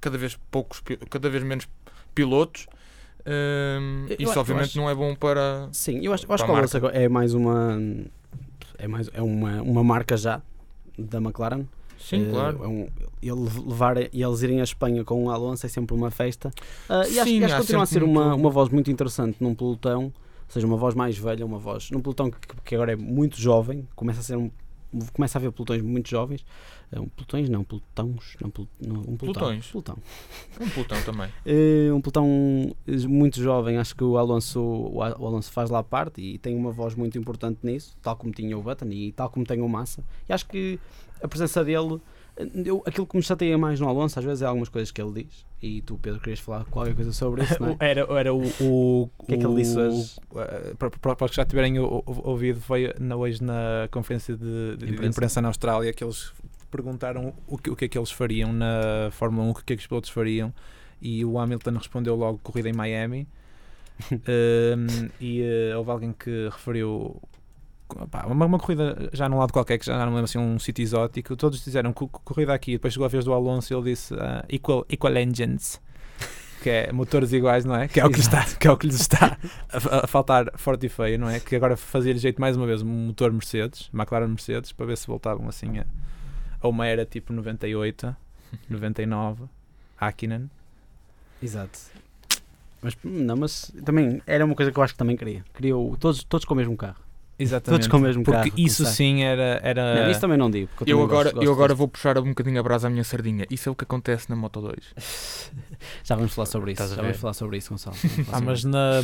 cada 0.00 0.16
vez 0.16 0.38
poucos, 0.50 0.82
cada 1.10 1.28
vez 1.28 1.42
menos 1.42 1.68
pilotos. 2.14 2.66
Hum, 3.26 4.06
Eu- 4.08 4.16
eu 4.20 4.30
isso 4.30 4.40
obviamente 4.40 4.68
acho- 4.70 4.78
não 4.78 4.88
é 4.88 4.94
bom 4.94 5.14
para 5.14 5.68
Sim, 5.72 6.00
eu 6.02 6.12
acho, 6.12 6.30
acho 6.32 6.44
que 6.44 6.50
o 6.50 6.54
Alonso 6.56 6.78
é 6.88 7.08
mais 7.08 7.34
uma. 7.34 7.78
É, 8.78 8.86
mais, 8.86 9.10
é 9.12 9.20
uma, 9.20 9.60
uma 9.60 9.82
marca 9.82 10.16
já 10.16 10.40
da 10.96 11.18
McLaren. 11.18 11.64
Sim, 11.98 12.28
Eh, 12.28 12.30
claro. 12.30 12.64
é 12.64 12.68
um- 12.68 12.88
ele 13.20 13.50
levar, 13.66 13.96
e 14.14 14.22
eles 14.22 14.40
irem 14.42 14.60
à 14.60 14.64
Espanha 14.64 15.04
com 15.04 15.24
o 15.24 15.30
Alonso 15.32 15.66
é 15.66 15.68
sempre 15.68 15.94
uma 15.96 16.12
festa. 16.12 16.52
Ah, 16.88 17.02
e 17.08 17.18
acho, 17.18 17.28
Sim, 17.28 17.40
e 17.40 17.44
acho 17.44 17.54
que 17.54 17.60
continua 17.60 17.82
a 17.82 17.86
ser 17.86 17.94
sempre 17.94 18.08
uma, 18.08 18.24
muito- 18.28 18.40
uma 18.40 18.50
voz 18.50 18.68
muito 18.68 18.88
interessante 18.90 19.36
num 19.40 19.52
pelotão, 19.52 20.12
ou 20.48 20.52
seja, 20.52 20.66
uma 20.66 20.76
voz 20.76 20.94
mais 20.94 21.16
velha, 21.18 21.44
uma 21.44 21.58
voz 21.58 21.90
num 21.90 22.00
pelotão 22.00 22.30
que, 22.30 22.38
que 22.64 22.74
agora 22.74 22.92
é 22.92 22.96
muito 22.96 23.38
jovem, 23.40 23.86
começa 23.94 24.20
a 24.20 24.22
ser 24.22 24.36
um. 24.36 24.50
Começa 25.12 25.36
a 25.36 25.38
haver 25.38 25.52
pelotões 25.52 25.82
muito 25.82 26.08
jovens, 26.08 26.42
Ah, 26.90 26.98
um, 27.02 27.08
pelotões 27.08 27.50
não, 27.50 27.62
pelotões, 27.62 28.36
não, 28.40 28.48
pel- 28.48 28.66
não, 28.80 29.00
um 29.00 29.16
pelotão. 29.18 29.42
Pelotões. 29.42 29.66
pelotão. 29.66 29.98
Um 30.58 30.68
pelotão 30.70 31.02
também. 31.02 31.28
Eh, 31.44 31.92
um 31.92 32.00
pelotão 32.00 32.26
muito 33.06 33.38
jovem, 33.42 33.76
acho 33.76 33.94
que 33.94 34.02
o 34.02 34.16
Alonso, 34.16 34.58
o 34.62 35.02
Al- 35.02 35.16
o 35.20 35.26
Alonso 35.26 35.52
faz 35.52 35.68
lá 35.68 35.82
parte 35.82 36.22
e 36.22 36.38
tem 36.38 36.56
uma 36.56 36.72
voz 36.72 36.94
muito 36.94 37.18
importante 37.18 37.58
nisso, 37.62 37.98
tal 38.00 38.16
como 38.16 38.32
tinha 38.32 38.56
o 38.56 38.62
Button 38.62 38.86
e 38.90 39.12
tal 39.12 39.28
como 39.28 39.44
tem 39.44 39.60
o 39.60 39.68
Massa. 39.68 40.02
E 40.26 40.32
acho 40.32 40.46
que 40.48 40.80
a 41.22 41.28
presença 41.28 41.62
dele, 41.62 41.96
eh, 41.96 42.00
eu, 42.64 42.82
aquilo 42.86 43.06
que 43.06 43.16
me 43.16 43.22
chateia 43.22 43.56
mais 43.58 43.80
no 43.80 43.88
Alonso, 43.88 44.18
às 44.18 44.24
vezes 44.24 44.42
é 44.42 44.46
algumas 44.46 44.68
coisas 44.68 44.90
que 44.90 45.00
ele 45.02 45.24
diz. 45.24 45.44
E 45.62 45.82
tu, 45.82 45.98
Pedro, 46.00 46.20
querias 46.20 46.38
falar 46.40 46.64
qualquer 46.66 46.94
coisa 46.94 47.12
sobre 47.12 47.42
isso, 47.42 47.60
não 47.60 47.70
é? 47.70 47.76
Era, 47.90 48.00
era 48.18 48.32
o. 48.34 48.42
O 48.60 49.10
que 49.26 49.34
é 49.34 49.36
que 49.36 49.44
ele 49.46 49.56
disse 49.56 49.76
hoje? 49.78 50.16
eh, 50.36 50.74
Para, 50.78 50.90
para, 50.90 51.24
os 51.24 51.30
que 51.30 51.36
já 51.36 51.44
tiverem 51.44 51.78
ou- 51.78 52.02
ou- 52.06 52.28
ouvido, 52.28 52.60
foi 52.60 52.94
na, 53.00 53.16
hoje 53.16 53.42
na 53.42 53.88
conferência 53.90 54.36
de, 54.36 54.44
de- 54.44 54.76
de 54.86 54.92
Imprensa. 54.92 55.06
imprensa. 55.10 55.40
na 55.42 55.48
Austrália 55.48 55.92
que 55.92 56.04
eles 56.04 56.32
perguntaram 56.70 57.32
o 57.46 57.56
que, 57.58 57.70
o 57.70 57.74
que 57.76 57.86
é 57.86 57.88
que 57.88 57.98
eles 57.98 58.10
fariam 58.10 58.52
na 58.52 59.08
Fórmula 59.10 59.46
1, 59.48 59.50
o 59.50 59.54
que 59.54 59.72
é 59.72 59.76
que 59.76 59.82
os 59.82 59.86
pilotos 59.86 60.10
fariam. 60.10 60.52
e 61.02 61.24
o 61.24 61.38
Hamilton 61.38 61.72
respondeu 61.72 62.14
logo 62.14 62.38
corrida 62.42 62.68
em 62.68 62.72
Miami. 62.72 63.26
Um, 64.12 65.08
e 65.20 65.42
uh, 65.72 65.78
houve 65.78 65.90
alguém 65.90 66.12
que 66.12 66.48
referiu 66.52 67.20
pá, 68.10 68.26
uma, 68.26 68.46
uma 68.46 68.58
corrida 68.58 69.08
já 69.12 69.28
num 69.28 69.38
lado 69.38 69.52
qualquer, 69.52 69.78
que 69.78 69.86
já 69.86 69.96
não 69.98 70.06
lembro 70.12 70.24
assim, 70.24 70.38
um 70.38 70.58
sítio 70.58 70.82
exótico. 70.82 71.36
Todos 71.36 71.62
disseram 71.64 71.92
"Co- 71.92 72.08
corrida 72.08 72.52
aqui. 72.54 72.72
Depois 72.72 72.92
chegou 72.94 73.06
a 73.06 73.08
vez 73.08 73.24
do 73.24 73.32
Alonso 73.32 73.72
e 73.72 73.76
ele 73.76 73.90
disse 73.90 74.14
ah, 74.14 74.44
equal, 74.48 74.84
equal 74.88 75.16
Engines. 75.16 75.80
Que 76.60 76.70
é 76.70 76.92
motores 76.92 77.32
iguais, 77.32 77.64
não 77.64 77.76
é? 77.76 77.86
Que 77.86 78.00
é 78.00 78.04
o 78.04 78.10
que, 78.10 78.16
lhes 78.16 78.26
está, 78.26 78.44
que 78.44 78.66
é 78.66 78.70
o 78.72 78.76
que 78.76 78.84
lhes 78.88 78.98
está 79.00 79.38
a, 79.72 80.04
a 80.04 80.06
faltar 80.08 80.50
forte 80.58 80.86
e 80.86 80.88
feio, 80.88 81.16
não 81.16 81.30
é? 81.30 81.38
Que 81.38 81.54
agora 81.54 81.76
fazia-lhe 81.76 82.18
jeito 82.18 82.40
mais 82.40 82.56
uma 82.56 82.66
vez 82.66 82.82
um 82.82 82.86
motor 83.06 83.30
Mercedes, 83.32 83.88
McLaren 83.94 84.26
Mercedes, 84.26 84.72
para 84.72 84.86
ver 84.86 84.96
se 84.98 85.06
voltavam 85.06 85.48
assim 85.48 85.78
a, 85.78 85.86
a 86.60 86.66
uma 86.66 86.84
era 86.84 87.06
tipo 87.06 87.32
98, 87.32 88.14
99, 88.68 89.44
Hakkinen. 90.00 90.50
Exato. 91.40 91.78
Mas 92.82 92.96
não, 93.04 93.36
mas 93.36 93.72
também 93.84 94.20
era 94.26 94.44
uma 94.44 94.56
coisa 94.56 94.72
que 94.72 94.78
eu 94.78 94.82
acho 94.82 94.94
que 94.94 94.98
também 94.98 95.16
queria. 95.16 95.44
Queria 95.54 95.76
o- 95.76 95.96
todos, 95.96 96.24
todos 96.24 96.44
com 96.44 96.54
o 96.54 96.56
mesmo 96.56 96.76
carro. 96.76 96.98
Exatamente. 97.38 97.82
Todos 97.82 97.86
com 97.88 97.96
o 97.98 98.00
mesmo 98.00 98.24
Porque 98.24 98.50
carro. 98.50 98.52
isso 98.60 98.84
sim 98.86 99.22
era. 99.22 99.60
era 99.62 100.02
Não, 100.04 100.10
isso 100.10 100.20
também 100.20 100.36
não 100.36 100.50
digo. 100.50 100.68
Eu 100.80 100.86
também 100.86 100.94
agora, 101.04 101.08
gosto- 101.24 101.34
gosto 101.36 101.46
eu 101.46 101.52
agora 101.52 101.68
disso. 101.68 101.78
vou 101.78 101.88
puxar 101.88 102.18
um 102.18 102.24
bocadinho 102.30 102.58
a 102.58 102.62
brasa 102.62 102.88
à 102.88 102.90
minha 102.90 103.04
sardinha. 103.04 103.46
Isso 103.50 103.68
é 103.68 103.72
o 103.72 103.74
que 103.74 103.84
acontece 103.84 104.28
na 104.28 104.34
Moto 104.36 104.60
2. 104.60 104.76
Já 106.02 106.16
vamos 106.16 106.34
falar 106.34 106.46
sobre 106.46 106.72
isso. 106.72 106.88
Já 106.88 107.00
vamos 107.02 107.16
falar 107.16 107.32
sobre 107.34 107.58
isso, 107.58 107.70
Gonçalo. 107.70 107.96
Ah, 108.32 108.40
mas 108.40 108.64
na, 108.64 109.00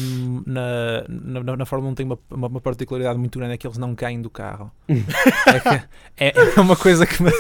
na, 0.47 1.05
na, 1.43 1.57
na 1.59 1.65
Fórmula 1.67 1.93
1 1.93 1.95
tem 1.95 2.07
uma, 2.07 2.19
uma, 2.31 2.49
uma 2.49 2.61
particularidade 2.61 3.19
muito 3.19 3.39
grande: 3.39 3.55
é 3.55 3.57
que 3.57 3.67
eles 3.67 3.79
não 3.79 3.95
caem 3.95 4.21
do 4.21 4.29
carro. 4.31 4.71
é, 4.89 5.61
que- 5.61 5.85
é, 6.19 6.33
é 6.57 6.61
uma 6.61 6.77
coisa 6.77 7.07
que. 7.07 7.23
me- 7.23 7.31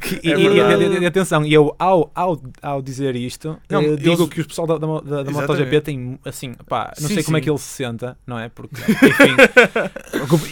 que- 0.00 0.20
e, 0.26 0.32
É 0.32 0.36
e- 0.38 0.46
e- 0.46 0.98
e- 0.98 1.02
e 1.02 1.06
atenção, 1.06 1.44
e 1.44 1.52
eu, 1.52 1.74
ao, 1.78 2.10
ao, 2.14 2.40
ao 2.62 2.80
dizer 2.82 3.16
isto, 3.16 3.58
Não, 3.68 3.80
eh, 3.82 3.96
digo 3.96 4.12
eles- 4.22 4.28
que 4.28 4.40
o 4.40 4.46
pessoal 4.46 4.66
da, 4.66 4.78
da, 4.78 5.00
da, 5.00 5.22
da. 5.24 5.30
MotoGP 5.30 5.80
tem, 5.80 6.18
assim, 6.24 6.54
pá, 6.68 6.92
não 7.00 7.08
Sim, 7.08 7.14
sei 7.14 7.22
como 7.24 7.36
é 7.36 7.40
sim. 7.40 7.44
que 7.44 7.50
ele 7.50 7.58
se 7.58 7.64
senta, 7.64 8.16
não 8.26 8.38
é? 8.38 8.48
Porque, 8.48 8.76
enfim, 8.80 9.36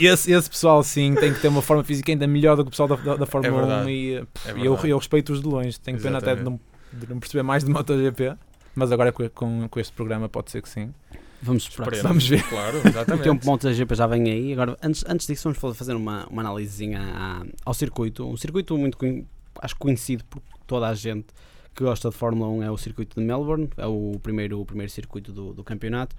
esse, 0.00 0.32
esse 0.32 0.48
pessoal, 0.50 0.82
sim, 0.82 1.14
tem 1.14 1.32
que 1.32 1.40
ter 1.40 1.48
uma 1.48 1.62
forma 1.62 1.82
física 1.84 2.10
ainda 2.12 2.26
melhor 2.26 2.56
do 2.56 2.64
que 2.64 2.68
o 2.68 2.70
pessoal 2.70 2.88
da, 2.88 2.96
da, 2.96 3.16
da 3.16 3.26
Fórmula 3.26 3.62
1 3.64 3.66
verdade. 3.66 3.90
e 3.90 4.14
eh, 4.14 4.24
pff, 4.32 4.50
É 4.50 4.66
eu, 4.66 4.78
eu 4.84 4.98
respeito-os 4.98 5.40
de 5.40 5.46
longe. 5.46 5.78
Tenho 5.80 6.00
pena 6.00 6.18
até 6.18 6.34
de 6.36 6.42
não, 6.42 6.58
de 6.92 7.08
não 7.08 7.18
perceber 7.18 7.42
mais 7.42 7.64
de 7.64 7.70
MotoGP. 7.70 8.34
Mas 8.74 8.90
agora 8.90 9.12
com, 9.12 9.68
com, 9.68 9.80
este 9.80 9.92
programa 9.92 10.28
pode 10.28 10.50
ser 10.50 10.60
que 10.62 10.68
sim. 10.68 10.92
Vamos 11.42 11.64
esperar. 11.64 11.92
Esperemos. 11.92 12.02
Vamos 12.08 12.28
ver. 12.28 12.42
Claro, 12.48 12.78
O 12.84 12.88
exatamente. 12.88 13.22
tempo 13.24 13.46
MotoGP 13.46 13.94
já 13.94 14.06
vem 14.06 14.30
aí. 14.30 14.52
Agora, 14.52 14.76
antes, 14.82 15.04
antes 15.06 15.26
disso, 15.26 15.44
vamos 15.44 15.58
fa- 15.58 15.74
fazer 15.74 15.94
uma, 15.94 16.26
uma 16.26 16.42
análisezinha 16.42 17.00
à- 17.00 17.42
ao 17.64 17.74
circuito. 17.74 18.26
Um 18.26 18.36
circuito 18.36 18.76
muito 18.76 18.98
acho 19.60 19.74
que 19.74 19.80
conhecido 19.80 20.24
por 20.24 20.42
toda 20.66 20.88
a 20.88 20.94
gente 20.94 21.26
que 21.74 21.84
gosta 21.84 22.08
de 22.08 22.16
Fórmula 22.16 22.48
1 22.50 22.62
é 22.62 22.70
o 22.70 22.76
circuito 22.76 23.20
de 23.20 23.26
Melbourne, 23.26 23.68
é 23.76 23.86
o 23.86 24.18
primeiro, 24.22 24.60
o 24.60 24.64
primeiro 24.64 24.90
circuito 24.90 25.32
do, 25.32 25.52
do 25.52 25.62
campeonato. 25.64 26.14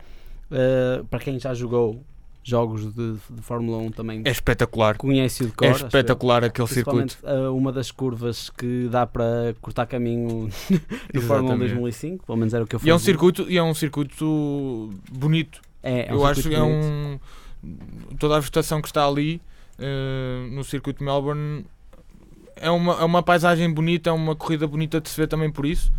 Uh, 0.52 1.04
para 1.06 1.20
quem 1.20 1.40
já 1.40 1.54
jogou 1.54 2.04
jogos 2.48 2.94
de, 2.94 3.14
de 3.30 3.42
Fórmula 3.42 3.80
1 3.80 3.92
também 3.92 4.22
É 4.24 4.30
espetacular. 4.30 4.96
conhece-o 4.98 5.48
de 5.48 5.54
cor. 5.54 5.68
É 5.68 5.72
eu. 5.72 5.76
espetacular 5.76 6.44
aquele 6.44 6.68
circuito. 6.68 7.18
uh, 7.24 7.52
uma 7.58 7.72
das 7.72 7.90
curvas 7.90 8.52
que 8.52 8.88
dá 8.90 9.06
para 9.08 9.56
cortar 9.60 9.88
caminho 9.88 10.48
no 11.14 11.22
Fórmula 11.22 11.56
1 11.56 11.64
Exatamente. 11.64 11.74
2005, 11.74 12.26
pelo 12.28 12.38
menos 12.38 12.54
era 12.54 12.64
o 12.64 12.68
que 12.68 12.76
eu 12.76 12.80
E 12.84 12.90
é 12.90 12.94
um 12.96 13.00
circuito, 13.00 13.50
e 13.50 13.58
é 13.58 13.64
um 13.64 13.74
circuito 13.74 14.94
bonito. 15.12 15.60
É, 15.82 16.08
é 16.10 16.14
um 16.14 16.18
Eu 16.18 16.26
acho 16.26 16.48
que 16.48 16.54
é 16.56 16.62
um. 16.62 17.20
Toda 18.20 18.38
a 18.38 18.40
vegetação 18.40 18.80
que 18.80 18.88
está 18.88 19.08
ali 19.08 19.42
eh, 19.80 20.48
no 20.52 20.64
circuito 20.64 21.00
de 21.00 21.06
Melbourne 21.06 21.66
é 22.56 22.70
uma, 22.70 22.94
é 23.02 23.04
uma 23.04 23.24
paisagem 23.24 23.72
bonita, 23.74 24.10
é 24.12 24.14
uma 24.14 24.36
corrida 24.36 24.68
bonita 24.68 25.02
de 25.02 25.10
se 25.10 25.18
ver 25.18 25.28
também 25.28 25.52
por 25.52 25.66
isso. 25.66 25.92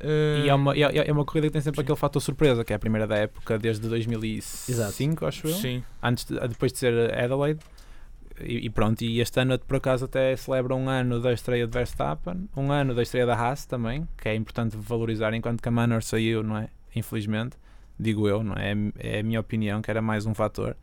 Eh, 0.00 0.42
E 0.44 0.48
é 0.48 0.54
uma, 0.54 0.74
é, 0.76 1.08
é 1.08 1.12
uma 1.12 1.24
corrida 1.24 1.46
que 1.48 1.52
tem 1.52 1.62
sempre 1.62 1.78
Sim. 1.78 1.82
aquele 1.84 1.96
fator 1.98 2.20
surpresa, 2.20 2.64
que 2.64 2.72
é 2.72 2.76
a 2.76 2.78
primeira 2.78 3.06
da 3.06 3.16
época 3.16 3.58
desde 3.58 3.88
2005, 3.88 5.26
acho 5.26 5.46
eu. 5.48 5.54
Sim, 5.54 5.82
Antes 6.02 6.24
de- 6.24 6.38
depois 6.48 6.72
de 6.72 6.78
ser 6.78 7.14
Adelaide. 7.18 7.60
E, 8.40 8.66
e 8.66 8.70
pronto, 8.70 9.00
e 9.02 9.18
este 9.20 9.40
ano 9.40 9.58
por 9.58 9.76
acaso 9.78 10.04
até 10.04 10.36
celebra 10.36 10.74
um 10.74 10.90
ano 10.90 11.20
da 11.20 11.32
estreia 11.32 11.66
de 11.66 11.72
Verstappen, 11.72 12.48
um 12.54 12.70
ano 12.70 12.94
da 12.94 13.02
estreia 13.02 13.24
da 13.24 13.34
Haas 13.34 13.64
também, 13.64 14.06
que 14.20 14.28
é 14.28 14.34
importante 14.34 14.76
valorizar 14.76 15.32
enquanto 15.32 15.62
que 15.62 15.68
a 15.68 15.72
Manor 15.72 16.02
saiu, 16.02 16.42
não 16.42 16.58
é? 16.58 16.68
Infelizmente, 16.94 17.56
digo 17.98 18.28
eu, 18.28 18.42
não 18.42 18.54
é? 18.54 18.74
É 18.98 19.20
a 19.20 19.22
minha 19.22 19.40
opinião, 19.40 19.80
que 19.80 19.90
era 19.90 20.02
mais 20.02 20.26
um 20.26 20.34
fator. 20.34 20.76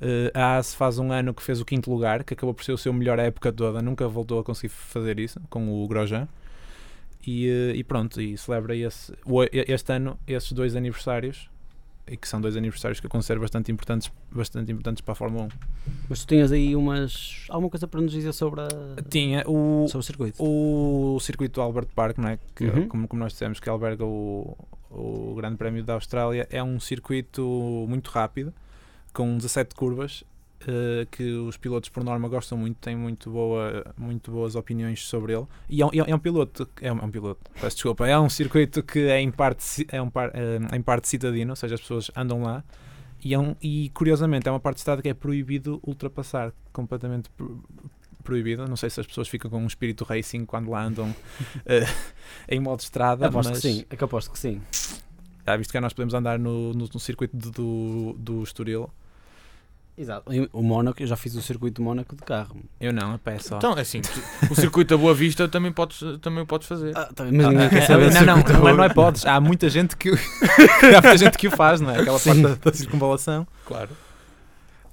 Eh, 0.00 0.30
a 0.32 0.54
Haas 0.54 0.72
faz 0.72 1.00
um 1.00 1.10
ano 1.10 1.34
que 1.34 1.42
fez 1.42 1.60
o 1.60 1.64
quinto 1.64 1.90
lugar, 1.90 2.22
que 2.22 2.32
acabou 2.34 2.54
por 2.54 2.62
ser 2.64 2.72
o 2.72 2.78
seu 2.78 2.92
melhor 2.92 3.18
época 3.18 3.52
toda, 3.52 3.82
nunca 3.82 4.06
voltou 4.06 4.38
a 4.38 4.44
conseguir 4.44 4.68
fazer 4.72 5.18
isso 5.18 5.40
com 5.50 5.82
o 5.82 5.88
Grosjean. 5.88 6.28
E, 7.26 7.48
eh, 7.48 7.76
e 7.76 7.84
pronto, 7.84 8.20
e 8.20 8.36
celebra 8.38 8.74
esse, 8.74 9.12
o- 9.26 9.42
este 9.52 9.92
ano 9.92 10.18
esses 10.26 10.52
dois 10.52 10.74
aniversários, 10.74 11.50
e 12.08 12.16
que 12.16 12.26
são 12.26 12.40
dois 12.40 12.56
aniversários 12.56 12.98
que 12.98 13.06
eu 13.06 13.10
considero 13.10 13.40
bastante 13.40 13.70
importantes, 13.70 14.10
bastante 14.32 14.72
importantes 14.72 15.00
para 15.00 15.12
a 15.12 15.14
Fórmula 15.14 15.44
1. 15.44 15.48
Mas 16.08 16.20
tu 16.24 16.28
tinhas 16.28 16.50
aí 16.50 16.74
umas. 16.74 17.44
alguma 17.48 17.70
coisa 17.70 17.86
para 17.86 18.00
nos 18.00 18.10
dizer 18.10 18.32
sobre, 18.32 18.62
a, 18.62 18.68
Tinha 19.08 19.44
o, 19.46 19.86
sobre 19.88 19.98
o 19.98 20.02
circuito? 20.02 20.42
o 20.42 21.18
circuito 21.20 21.54
do 21.56 21.60
Albert 21.62 21.88
Park, 21.94 22.18
não 22.18 22.28
é? 22.30 22.38
Que, 22.56 22.64
Uhum. 22.64 22.88
como, 22.88 23.06
como 23.08 23.20
nós 23.22 23.32
dissemos, 23.32 23.60
que 23.60 23.68
alberga 23.68 24.04
o, 24.04 24.56
o 24.90 25.34
Grande 25.36 25.56
Prémio 25.56 25.84
da 25.84 25.92
Austrália, 25.94 26.48
é 26.50 26.62
um 26.62 26.80
circuito 26.80 27.86
muito 27.88 28.08
rápido, 28.10 28.52
com 29.12 29.36
17 29.36 29.74
curvas, 29.74 30.24
eh, 30.66 31.06
que 31.10 31.32
os 31.32 31.56
pilotos 31.56 31.88
por 31.88 32.04
norma 32.04 32.28
gostam 32.28 32.56
muito, 32.58 32.76
têm 32.78 32.96
muito, 32.96 33.30
boa, 33.30 33.84
muito 33.96 34.30
boas 34.30 34.54
opiniões 34.54 35.06
sobre 35.06 35.32
ele. 35.34 35.46
E 35.68 35.82
é 35.82 35.86
um, 35.86 35.90
é 35.92 36.14
um 36.14 36.18
piloto, 36.18 36.68
é 36.80 36.92
um, 36.92 36.98
é 36.98 37.04
um 37.04 37.10
piloto, 37.10 37.40
peço 37.60 37.76
desculpa, 37.76 38.06
é 38.06 38.18
um 38.18 38.28
circuito 38.28 38.82
que 38.82 39.00
é 39.00 39.20
em 39.20 39.30
parte, 39.30 39.86
é 39.90 40.00
um 40.00 40.10
par, 40.10 40.30
eh, 40.34 40.58
em 40.76 40.82
parte 40.82 41.08
citadino, 41.08 41.50
ou 41.52 41.56
seja, 41.56 41.74
as 41.74 41.80
pessoas 41.80 42.10
andam 42.16 42.42
lá. 42.42 42.62
E, 43.22 43.34
é 43.34 43.38
um, 43.38 43.54
e 43.62 43.90
curiosamente 43.94 44.48
é 44.48 44.50
uma 44.50 44.60
parte 44.60 44.76
de 44.76 44.80
estado 44.80 45.02
que 45.02 45.08
é 45.08 45.14
proibido 45.14 45.78
ultrapassar, 45.86 46.52
completamente 46.72 47.28
pro- 47.30 47.62
proibido. 48.24 48.66
Não 48.66 48.76
sei 48.76 48.88
se 48.90 49.00
as 49.00 49.06
pessoas 49.06 49.28
ficam 49.28 49.50
com 49.50 49.58
um 49.62 49.66
espírito 49.66 50.04
racing 50.04 50.44
quando 50.46 50.70
lá 50.70 50.82
andam 50.84 51.14
eh, 51.66 51.84
em 52.48 52.60
modo 52.60 52.80
estrada, 52.80 53.26
Aposto 53.26 53.50
mas 53.50 53.60
que 53.60 53.68
sim, 53.72 53.84
é 53.90 53.96
que 53.96 54.04
aposto 54.04 54.30
que 54.30 54.38
sim. 54.38 54.60
já 55.46 55.56
visto 55.56 55.70
que 55.70 55.80
nós 55.80 55.92
podemos 55.92 56.14
andar 56.14 56.38
no, 56.38 56.72
no, 56.72 56.88
no 56.92 57.00
circuito 57.00 57.36
do, 57.36 57.50
do, 57.50 58.12
do 58.18 58.42
Estoril. 58.42 58.90
Exato. 59.96 60.30
O 60.52 60.62
Mónaco, 60.62 61.02
eu 61.02 61.06
já 61.06 61.16
fiz 61.16 61.34
o 61.34 61.42
circuito 61.42 61.80
de 61.80 61.84
Mónaco 61.84 62.16
de 62.16 62.22
carro. 62.22 62.56
Eu 62.80 62.92
não, 62.92 63.14
a 63.14 63.18
pé 63.18 63.38
só. 63.38 63.58
Então, 63.58 63.76
é 63.76 63.82
assim, 63.82 64.00
o 64.50 64.54
circuito 64.54 64.94
da 64.94 65.00
Boa 65.00 65.14
Vista 65.14 65.46
também 65.48 65.72
podes, 65.72 66.00
também 66.22 66.46
podes 66.46 66.66
fazer. 66.66 66.96
Ah, 66.96 67.10
tá 67.14 67.24
bem, 67.24 67.32
mas 67.34 67.48
ninguém 67.48 67.66
Ah, 67.66 67.68
quer 67.68 67.82
ah, 67.82 67.86
saber 67.86 68.14
não, 68.14 68.20
não, 68.20 68.36
não, 68.36 68.42
de 68.42 68.52
mas 68.52 68.76
não 68.76 68.84
é 68.84 68.88
podes. 68.88 69.26
Há 69.26 69.40
muita 69.40 69.68
gente 69.68 69.96
que 69.96 70.10
há 70.10 71.02
muita 71.02 71.18
gente 71.18 71.36
que 71.36 71.48
o 71.48 71.50
faz, 71.50 71.80
não 71.80 71.90
é? 71.90 72.00
Aquela 72.00 72.18
parte 72.18 72.40
da, 72.40 72.54
da 72.54 72.72
circunvalação. 72.72 73.46
Claro. 73.66 73.90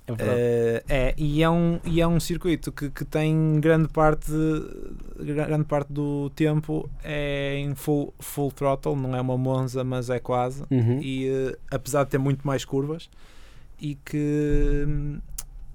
É 0.07 0.13
verdade. 0.13 0.39
Eh, 0.39 0.83
é, 0.87 1.13
e 1.17 1.43
é 1.43 1.49
um, 1.49 1.79
e 1.83 1.99
é 2.01 2.07
um 2.07 2.19
circuito 2.19 2.71
que, 2.71 2.89
que 2.89 3.03
tem 3.03 3.59
grande 3.59 3.89
parte, 3.89 4.31
grande 5.19 5.65
parte 5.65 5.91
do 5.91 6.29
tempo 6.29 6.89
é 7.03 7.57
em 7.59 7.75
full, 7.75 8.13
full 8.17 8.49
throttle, 8.51 8.95
não 8.95 9.13
é 9.13 9.19
uma 9.19 9.37
Monza, 9.37 9.83
mas 9.83 10.09
é 10.09 10.19
quase. 10.19 10.63
Uhum. 10.71 11.01
E 11.01 11.27
eh, 11.27 11.57
apesar 11.69 12.05
de 12.05 12.11
ter 12.11 12.17
muito 12.17 12.47
mais 12.47 12.63
curvas, 12.63 13.09
e 13.79 13.95
que, 13.95 14.85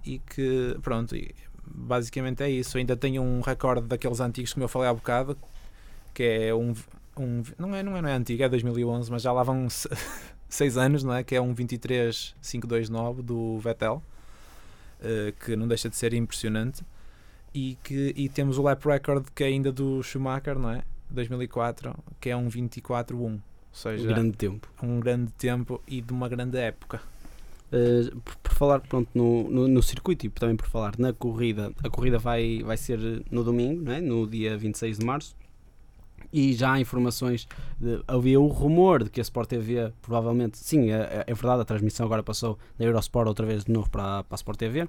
e 0.04 0.18
que 0.18 0.76
pronto, 0.82 1.14
e 1.16 1.34
basicamente 1.64 2.42
é 2.42 2.50
isso. 2.50 2.76
Ainda 2.78 2.96
tenho 2.96 3.22
um 3.22 3.40
recorde 3.40 3.86
daqueles 3.86 4.20
antigos 4.20 4.52
como 4.52 4.64
eu 4.64 4.68
falei 4.68 4.88
há 4.88 4.94
bocado, 4.94 5.36
que 6.14 6.22
é 6.22 6.54
um, 6.54 6.74
um 7.16 7.42
não, 7.58 7.74
é, 7.74 7.82
não, 7.82 7.96
é, 7.96 8.02
não 8.02 8.08
é 8.08 8.12
antigo, 8.14 8.42
é 8.42 8.48
2011, 8.48 9.10
mas 9.10 9.22
já 9.22 9.32
lá 9.32 9.42
vão 9.42 9.68
6 10.48 10.76
anos, 10.76 11.02
não 11.04 11.14
é? 11.14 11.22
Que 11.22 11.34
é 11.36 11.40
um 11.40 11.54
23.529 11.54 13.22
do 13.22 13.58
Vettel, 13.58 14.02
eh, 15.02 15.32
que 15.44 15.56
não 15.56 15.66
deixa 15.68 15.88
de 15.88 15.96
ser 15.96 16.12
impressionante. 16.14 16.84
E, 17.54 17.76
que, 17.84 18.14
e 18.16 18.28
temos 18.30 18.56
o 18.56 18.62
lap 18.62 18.82
record 18.86 19.26
que 19.34 19.44
é 19.44 19.48
ainda 19.48 19.70
do 19.70 20.02
Schumacher, 20.02 20.58
não 20.58 20.70
é? 20.70 20.82
2004, 21.10 21.94
que 22.18 22.30
é 22.30 22.36
um 22.36 22.48
24.1. 22.48 23.14
Ou 23.20 23.40
seja, 23.72 24.04
Um 24.04 24.06
grande 24.06 24.36
tempo. 24.36 24.68
um 24.82 25.00
grande 25.00 25.32
tempo 25.32 25.82
e 25.86 26.00
de 26.00 26.12
uma 26.12 26.28
grande 26.28 26.56
época. 26.58 27.00
Uh, 27.72 28.20
por, 28.20 28.36
por 28.36 28.52
falar 28.52 28.80
pronto, 28.80 29.08
no, 29.14 29.48
no, 29.48 29.66
no 29.66 29.82
circuito 29.82 30.26
e 30.26 30.28
também 30.28 30.56
por 30.56 30.66
falar 30.66 30.92
na 30.98 31.12
corrida, 31.12 31.72
a 31.82 31.88
corrida 31.88 32.18
vai, 32.18 32.62
vai 32.62 32.76
ser 32.76 32.98
no 33.30 33.42
domingo, 33.42 33.90
é? 33.90 34.00
no 34.00 34.26
dia 34.26 34.56
26 34.58 34.98
de 34.98 35.04
março. 35.04 35.34
E 36.30 36.52
já 36.52 36.72
há 36.72 36.80
informações, 36.80 37.48
de, 37.80 38.02
havia 38.06 38.40
o 38.40 38.46
rumor 38.46 39.04
de 39.04 39.10
que 39.10 39.20
a 39.20 39.22
Sport 39.22 39.48
TV 39.48 39.92
provavelmente, 40.02 40.58
sim, 40.58 40.90
é, 40.90 41.24
é 41.26 41.34
verdade, 41.34 41.62
a 41.62 41.64
transmissão 41.64 42.06
agora 42.06 42.22
passou 42.22 42.58
da 42.78 42.84
Eurosport 42.84 43.26
outra 43.26 43.46
vez 43.46 43.64
de 43.64 43.72
novo 43.72 43.90
para, 43.90 44.22
para 44.24 44.34
a 44.34 44.36
Sport 44.36 44.58
TV. 44.58 44.88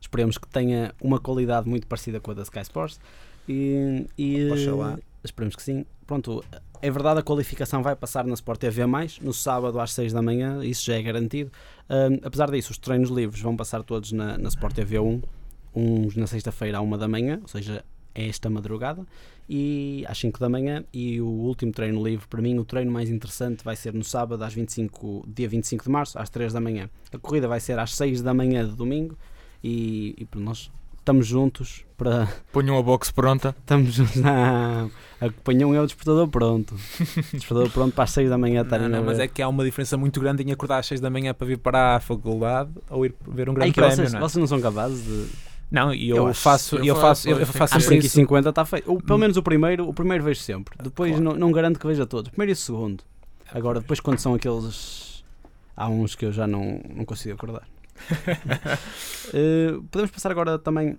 Esperemos 0.00 0.36
que 0.36 0.46
tenha 0.48 0.94
uma 1.00 1.18
qualidade 1.18 1.68
muito 1.68 1.86
parecida 1.86 2.20
com 2.20 2.32
a 2.32 2.34
da 2.34 2.42
Sky 2.42 2.60
Sports. 2.60 3.00
E, 3.48 4.06
e 4.18 4.50
Oxalá. 4.50 4.98
Esperemos 5.26 5.56
que 5.56 5.62
sim. 5.62 5.84
Pronto, 6.06 6.44
é 6.82 6.90
verdade, 6.90 7.20
a 7.20 7.22
qualificação 7.22 7.82
vai 7.82 7.96
passar 7.96 8.24
na 8.24 8.34
Sport 8.34 8.60
TV, 8.60 8.82
no 9.22 9.32
sábado 9.32 9.80
às 9.80 9.92
6 9.92 10.12
da 10.12 10.20
manhã, 10.20 10.62
isso 10.64 10.84
já 10.84 10.96
é 10.96 11.02
garantido. 11.02 11.50
Um, 11.88 12.20
apesar 12.22 12.50
disso, 12.50 12.72
os 12.72 12.78
treinos 12.78 13.10
livres 13.10 13.40
vão 13.40 13.56
passar 13.56 13.82
todos 13.82 14.12
na, 14.12 14.36
na 14.36 14.48
Sport 14.48 14.74
TV 14.74 14.98
1, 14.98 15.22
uns 15.74 16.16
na 16.16 16.26
sexta-feira 16.26 16.78
à 16.78 16.80
1 16.80 16.98
da 16.98 17.08
manhã, 17.08 17.38
ou 17.40 17.48
seja, 17.48 17.84
é 18.14 18.28
esta 18.28 18.48
madrugada 18.48 19.04
e 19.48 20.04
às 20.08 20.18
5 20.18 20.38
da 20.38 20.48
manhã 20.48 20.84
e 20.92 21.20
o 21.20 21.26
último 21.26 21.72
treino 21.72 22.02
livre 22.02 22.26
para 22.28 22.40
mim 22.40 22.56
o 22.58 22.64
treino 22.64 22.90
mais 22.90 23.10
interessante 23.10 23.64
vai 23.64 23.76
ser 23.76 23.92
no 23.92 24.04
sábado 24.04 24.42
às 24.42 24.54
25 24.54 25.24
dia 25.26 25.48
25 25.48 25.84
de 25.84 25.90
março 25.90 26.18
às 26.18 26.30
3 26.30 26.52
da 26.52 26.60
manhã 26.60 26.88
a 27.12 27.18
corrida 27.18 27.48
vai 27.48 27.60
ser 27.60 27.78
às 27.78 27.94
6 27.94 28.22
da 28.22 28.32
manhã 28.32 28.64
de 28.64 28.74
domingo 28.74 29.18
e, 29.62 30.14
e 30.16 30.38
nós 30.38 30.70
estamos 31.04 31.26
juntos 31.26 31.84
para 31.98 32.26
Ponham 32.50 32.78
a 32.78 32.82
box 32.82 33.10
pronta. 33.10 33.54
estamos 33.60 33.92
juntos 33.94 34.16
não 34.16 34.90
apanham 35.20 35.74
é 35.74 35.80
o 35.80 35.86
despertador 35.86 36.26
pronto 36.28 36.74
despertador 37.32 37.70
pronto 37.70 37.94
para 37.94 38.04
as 38.04 38.10
6 38.10 38.28
da 38.30 38.38
manhã 38.38 38.62
estarem 38.62 38.88
Não, 38.88 38.98
não, 38.98 39.04
mas 39.04 39.18
ver. 39.18 39.24
é 39.24 39.28
que 39.28 39.40
há 39.42 39.48
uma 39.48 39.64
diferença 39.64 39.96
muito 39.96 40.18
grande 40.20 40.42
em 40.42 40.50
acordar 40.50 40.78
às 40.78 40.86
6 40.86 41.00
da 41.00 41.08
manhã 41.10 41.32
para 41.34 41.46
vir 41.46 41.58
para 41.58 41.96
a 41.96 42.00
faculdade 42.00 42.70
ou 42.90 43.04
ir 43.06 43.14
ver 43.28 43.48
um 43.48 43.54
grande 43.54 43.72
que 43.72 43.80
prémio, 43.80 43.96
vocês, 43.96 44.12
não 44.12 44.18
é? 44.18 44.22
vocês 44.22 44.40
não 44.40 44.46
são 44.46 44.60
capazes 44.60 45.04
de 45.04 45.26
Não, 45.70 45.94
e 45.94 46.08
eu, 46.08 46.16
Eu 46.28 46.34
faço, 46.34 46.76
eu 46.76 46.84
eu 46.84 46.96
faço, 46.96 47.28
eu, 47.28 47.38
eu 47.38 47.46
faço- 47.46 47.58
faço 47.58 47.76
às 47.76 47.82
sempre 47.84 47.96
5 47.96 48.04
e 48.04 48.06
isso. 48.06 48.16
50 48.16 48.48
está 48.48 48.64
feito 48.64 48.90
Ou, 48.90 49.00
pelo 49.00 49.18
menos 49.18 49.36
o 49.36 49.42
primeiro 49.42 49.88
o 49.88 49.94
primeiro 49.94 50.24
vejo 50.24 50.40
sempre 50.40 50.74
depois 50.82 51.10
Claro. 51.12 51.24
não, 51.24 51.34
não 51.36 51.52
garanto 51.52 51.78
que 51.78 51.86
veja 51.86 52.04
todos 52.06 52.30
primeiro 52.30 52.50
e 52.50 52.54
o 52.54 52.56
segundo 52.56 53.04
agora 53.52 53.80
depois 53.80 54.00
quando 54.00 54.18
são 54.18 54.34
aqueles 54.34 55.22
há 55.76 55.88
uns 55.88 56.14
que 56.14 56.24
eu 56.26 56.32
já 56.32 56.46
não, 56.46 56.80
não 56.94 57.04
consigo 57.04 57.34
acordar 57.34 57.62
Eh, 59.32 59.72
podemos 59.90 60.10
passar 60.10 60.30
agora 60.30 60.58
também 60.58 60.96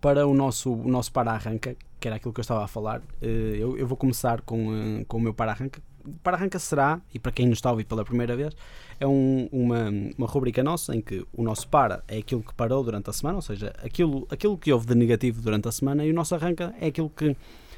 para 0.00 0.26
o 0.26 0.34
nosso, 0.34 0.72
o 0.72 0.88
nosso 0.88 1.10
para-arranca, 1.12 1.74
que 1.98 2.06
era 2.06 2.16
aquilo 2.16 2.32
que 2.32 2.40
eu 2.40 2.42
estava 2.42 2.62
a 2.64 2.68
falar. 2.68 3.00
Eh, 3.20 3.56
eu, 3.58 3.76
eu 3.76 3.86
vou 3.86 3.96
começar 3.96 4.42
com, 4.42 4.72
eh, 4.74 5.04
com 5.08 5.16
o 5.16 5.20
meu 5.20 5.34
para-arranca. 5.34 5.80
Para-arranca 6.22 6.58
será, 6.58 7.00
e 7.14 7.18
para 7.18 7.32
quem 7.32 7.46
nos 7.48 7.58
está 7.58 7.68
a 7.70 7.72
ouvir 7.72 7.84
pela 7.84 8.04
primeira 8.04 8.36
vez, 8.36 8.54
é 9.00 9.06
um- 9.06 9.48
uma, 9.50 9.88
uma 10.18 10.26
rubrica 10.26 10.62
nossa 10.62 10.94
em 10.94 11.00
que 11.00 11.26
o 11.32 11.42
nosso 11.42 11.66
para 11.68 12.04
é 12.06 12.18
aquilo 12.18 12.42
que 12.42 12.54
parou 12.54 12.84
durante 12.84 13.08
a 13.10 13.12
semana, 13.12 13.36
ou 13.36 13.42
seja, 13.42 13.72
aquilo, 13.82 14.26
aquilo 14.30 14.56
que 14.58 14.72
houve 14.72 14.86
de 14.86 14.94
negativo 14.94 15.40
durante 15.40 15.66
a 15.68 15.72
semana, 15.72 16.04
e 16.04 16.10
o 16.10 16.14
nosso 16.14 16.34
arranca 16.34 16.74
é 16.80 16.88
aquilo 16.88 17.08
que 17.10 17.36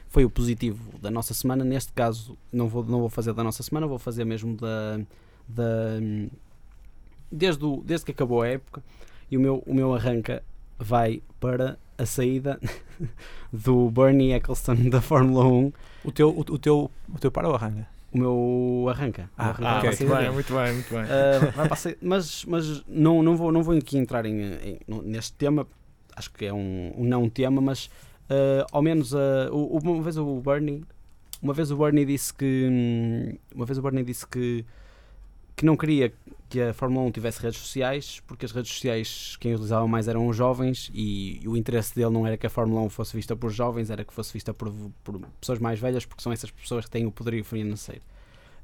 foi 0.09 0.25
o 0.25 0.31
positivo 0.31 0.99
da 0.99 1.11
nossa 1.11 1.33
semana. 1.35 1.65
Neste 1.65 1.93
caso, 1.93 2.37
não 2.53 2.67
vou, 2.69 2.83
não 2.85 3.01
vou 3.01 3.09
fazer 3.09 3.33
da 3.33 3.45
nossa 3.45 3.63
semana, 3.63 3.87
vou 3.87 3.99
fazer 3.99 4.25
mesmo 4.25 4.57
da. 4.57 4.99
da 5.49 6.01
desde, 7.31 7.65
o, 7.65 7.83
desde 7.85 8.07
que 8.07 8.13
acabou 8.13 8.43
a 8.43 8.49
época. 8.49 8.83
E 9.31 9.37
o 9.37 9.41
meu, 9.41 9.63
o 9.67 9.75
meu 9.75 9.95
arranca 9.95 10.43
vai 10.79 11.23
para 11.41 11.79
a 11.97 12.05
saída 12.07 12.59
do 13.53 13.91
Bernie 13.91 14.33
Eccleston 14.33 14.89
da 14.91 15.01
Fórmula 15.01 15.47
1. 15.47 15.73
O 16.05 16.13
teu, 16.13 16.31
o, 16.31 16.41
o 16.41 16.59
teu, 16.59 16.91
o 17.13 17.19
teu 17.19 17.31
para 17.31 17.49
ou 17.49 17.55
arranca? 17.55 17.87
O 18.13 18.19
meu 18.19 18.87
arranca. 18.89 19.31
O 19.37 19.43
meu 19.43 19.49
Ah, 19.49 19.49
arranca 19.51 19.69
ah, 19.69 19.73
vai 19.73 19.81
para 19.81 19.89
a 19.89 19.93
ok. 19.93 19.93
saída 19.97 20.17
dele. 20.19 20.31
muito 20.31 20.55
bem, 20.55 20.73
muito 20.75 20.91
bem. 20.95 21.03
Uh, 21.03 21.53
vai 21.53 21.65
para 21.67 21.73
a 21.73 21.77
saída- 21.77 21.99
mas 22.03 22.45
mas 22.45 22.85
não, 22.87 23.23
não, 23.23 23.37
vou, 23.37 23.51
não 23.51 23.63
vou 23.63 23.77
aqui 23.77 23.99
entrar 23.99 24.25
em, 24.27 24.41
em- 24.43 24.79
neste 25.05 25.33
tema, 25.33 25.67
acho 26.15 26.31
que 26.33 26.45
é 26.45 26.53
um, 26.53 26.93
um 26.97 27.05
não 27.05 27.29
tema, 27.29 27.61
mas 27.61 27.87
uh, 28.31 28.67
ao 28.71 28.83
menos 28.83 29.13
uh, 29.13 29.19
uma 29.53 30.01
vez 30.03 30.17
o 30.17 30.41
Bernie 30.41 30.85
uma 31.43 31.53
vez 31.53 31.71
o 31.71 31.77
Bernie 31.77 32.05
disse 32.07 32.33
que 32.33 32.69
hum, 32.71 33.37
uma 33.55 33.67
vez 33.67 33.79
o 33.79 33.83
Bernie 33.83 34.05
disse 34.05 34.27
que 34.27 34.65
que 35.57 35.65
não 35.65 35.77
queria 35.77 36.13
que 36.49 36.61
a 36.61 36.73
Fórmula 36.73 37.07
1 37.07 37.13
tivesse 37.13 37.41
redes 37.41 37.59
sociais 37.59 38.23
porque 38.27 38.45
as 38.45 38.53
redes 38.53 38.73
sociais 38.73 39.37
quem 39.41 39.55
utilizavam 39.55 39.89
mais 39.89 40.07
eram 40.09 40.27
os 40.29 40.37
jovens 40.37 40.91
e, 40.95 41.41
o 41.47 41.57
interesse 41.57 41.95
dele 41.95 42.11
não 42.11 42.27
era 42.27 42.37
que 42.37 42.47
a 42.47 42.51
Fórmula 42.51 42.81
1 42.83 42.91
fosse 42.91 43.17
vista 43.17 43.35
por 43.35 43.51
jovens, 43.51 43.91
era 43.91 44.05
que 44.05 44.13
fosse 44.13 44.33
vista 44.33 44.53
por, 44.55 44.73
por 45.03 45.21
pessoas 45.41 45.59
mais 45.59 45.79
velhas 45.81 46.05
porque 46.05 46.23
são 46.23 46.33
essas 46.33 46.51
pessoas 46.51 46.85
que 46.85 46.91
têm 46.91 47.07
o 47.07 47.11
poderio 47.11 47.45
financeiro. 47.45 48.03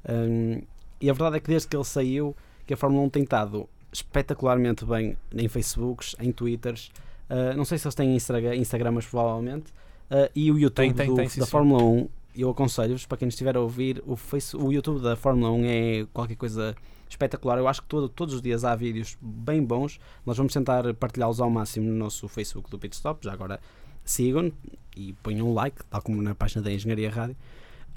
Hum, 0.07 0.61
e 0.99 1.09
a 1.09 1.13
verdade 1.13 1.37
é 1.37 1.39
que 1.39 1.47
desde 1.47 1.67
que 1.67 1.75
ele 1.75 1.83
saiu 1.83 2.35
que 2.65 2.73
a 2.73 2.77
Fórmula 2.77 3.03
1 3.05 3.09
tem 3.09 3.23
estado 3.23 3.67
espetacularmente 3.91 4.85
bem 4.85 5.17
em 5.33 5.47
Facebooks, 5.47 6.15
em 6.19 6.31
Twitters, 6.31 6.91
uh, 7.29 7.57
não 7.57 7.65
sei 7.65 7.77
se 7.77 7.85
eles 7.87 7.95
têm 7.95 8.15
Instagram, 8.15 8.55
Instagramas 8.55 9.05
provavelmente, 9.05 9.71
uh, 10.09 10.29
e 10.35 10.51
o 10.51 10.57
YouTube 10.57 10.75
Tem, 10.75 10.93
tem, 10.93 11.07
do- 11.07 11.15
tem, 11.15 11.25
da 11.25 11.29
sim. 11.29 11.45
Fórmula 11.45 11.83
1, 11.83 12.09
eu 12.35 12.49
aconselho-vos, 12.49 13.05
para 13.05 13.17
quem 13.17 13.27
estiver 13.27 13.55
a 13.55 13.59
ouvir, 13.59 14.01
o, 14.05 14.15
face, 14.15 14.55
o 14.55 14.71
YouTube 14.71 15.01
da 15.01 15.15
Fórmula 15.15 15.51
1 15.51 15.65
é 15.65 16.05
qualquer 16.13 16.35
coisa 16.35 16.75
espetacular. 17.09 17.57
Eu 17.57 17.67
acho 17.67 17.81
que 17.81 17.87
todo- 17.87 18.07
todos 18.09 18.33
os 18.35 18.41
dias 18.41 18.63
há 18.63 18.75
vídeos 18.75 19.17
bem 19.21 19.61
bons. 19.63 19.99
Nós 20.25 20.37
vamos 20.37 20.53
tentar 20.53 20.93
partilhá-los 20.93 21.41
ao 21.41 21.49
máximo 21.49 21.87
no 21.89 21.95
nosso 21.97 22.27
Facebook 22.27 22.69
do 22.69 22.79
Pitstop. 22.79 23.23
Já 23.25 23.33
agora 23.33 23.59
sigam 24.05 24.51
e 24.95 25.13
ponham 25.21 25.49
um 25.49 25.53
like, 25.53 25.83
tal 25.89 26.01
como 26.01 26.21
na 26.21 26.33
página 26.33 26.61
da 26.61 26.71
Engenharia 26.71 27.09
Rádio. 27.09 27.35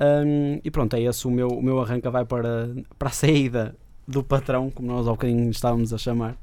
Um, 0.01 0.61
e 0.65 0.71
pronto, 0.71 0.95
é 0.97 1.01
esse 1.03 1.27
o 1.27 1.31
meu, 1.31 1.47
o 1.49 1.63
meu 1.63 1.81
arranca 1.81 2.11
vai 2.11 2.25
para, 2.25 2.75
para 2.99 3.09
a 3.09 3.13
saída 3.13 3.77
do 4.07 4.23
patrão, 4.25 4.69
como 4.71 4.89
nós 4.89 5.07
há 5.07 5.11
bocadinho 5.13 5.49
estávamos 5.51 5.93
a 5.95 5.99
chamar. 5.99 6.37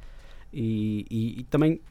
E, 0.54 1.06
e- 1.12 1.40
e 1.42 1.44
também, 1.44 1.82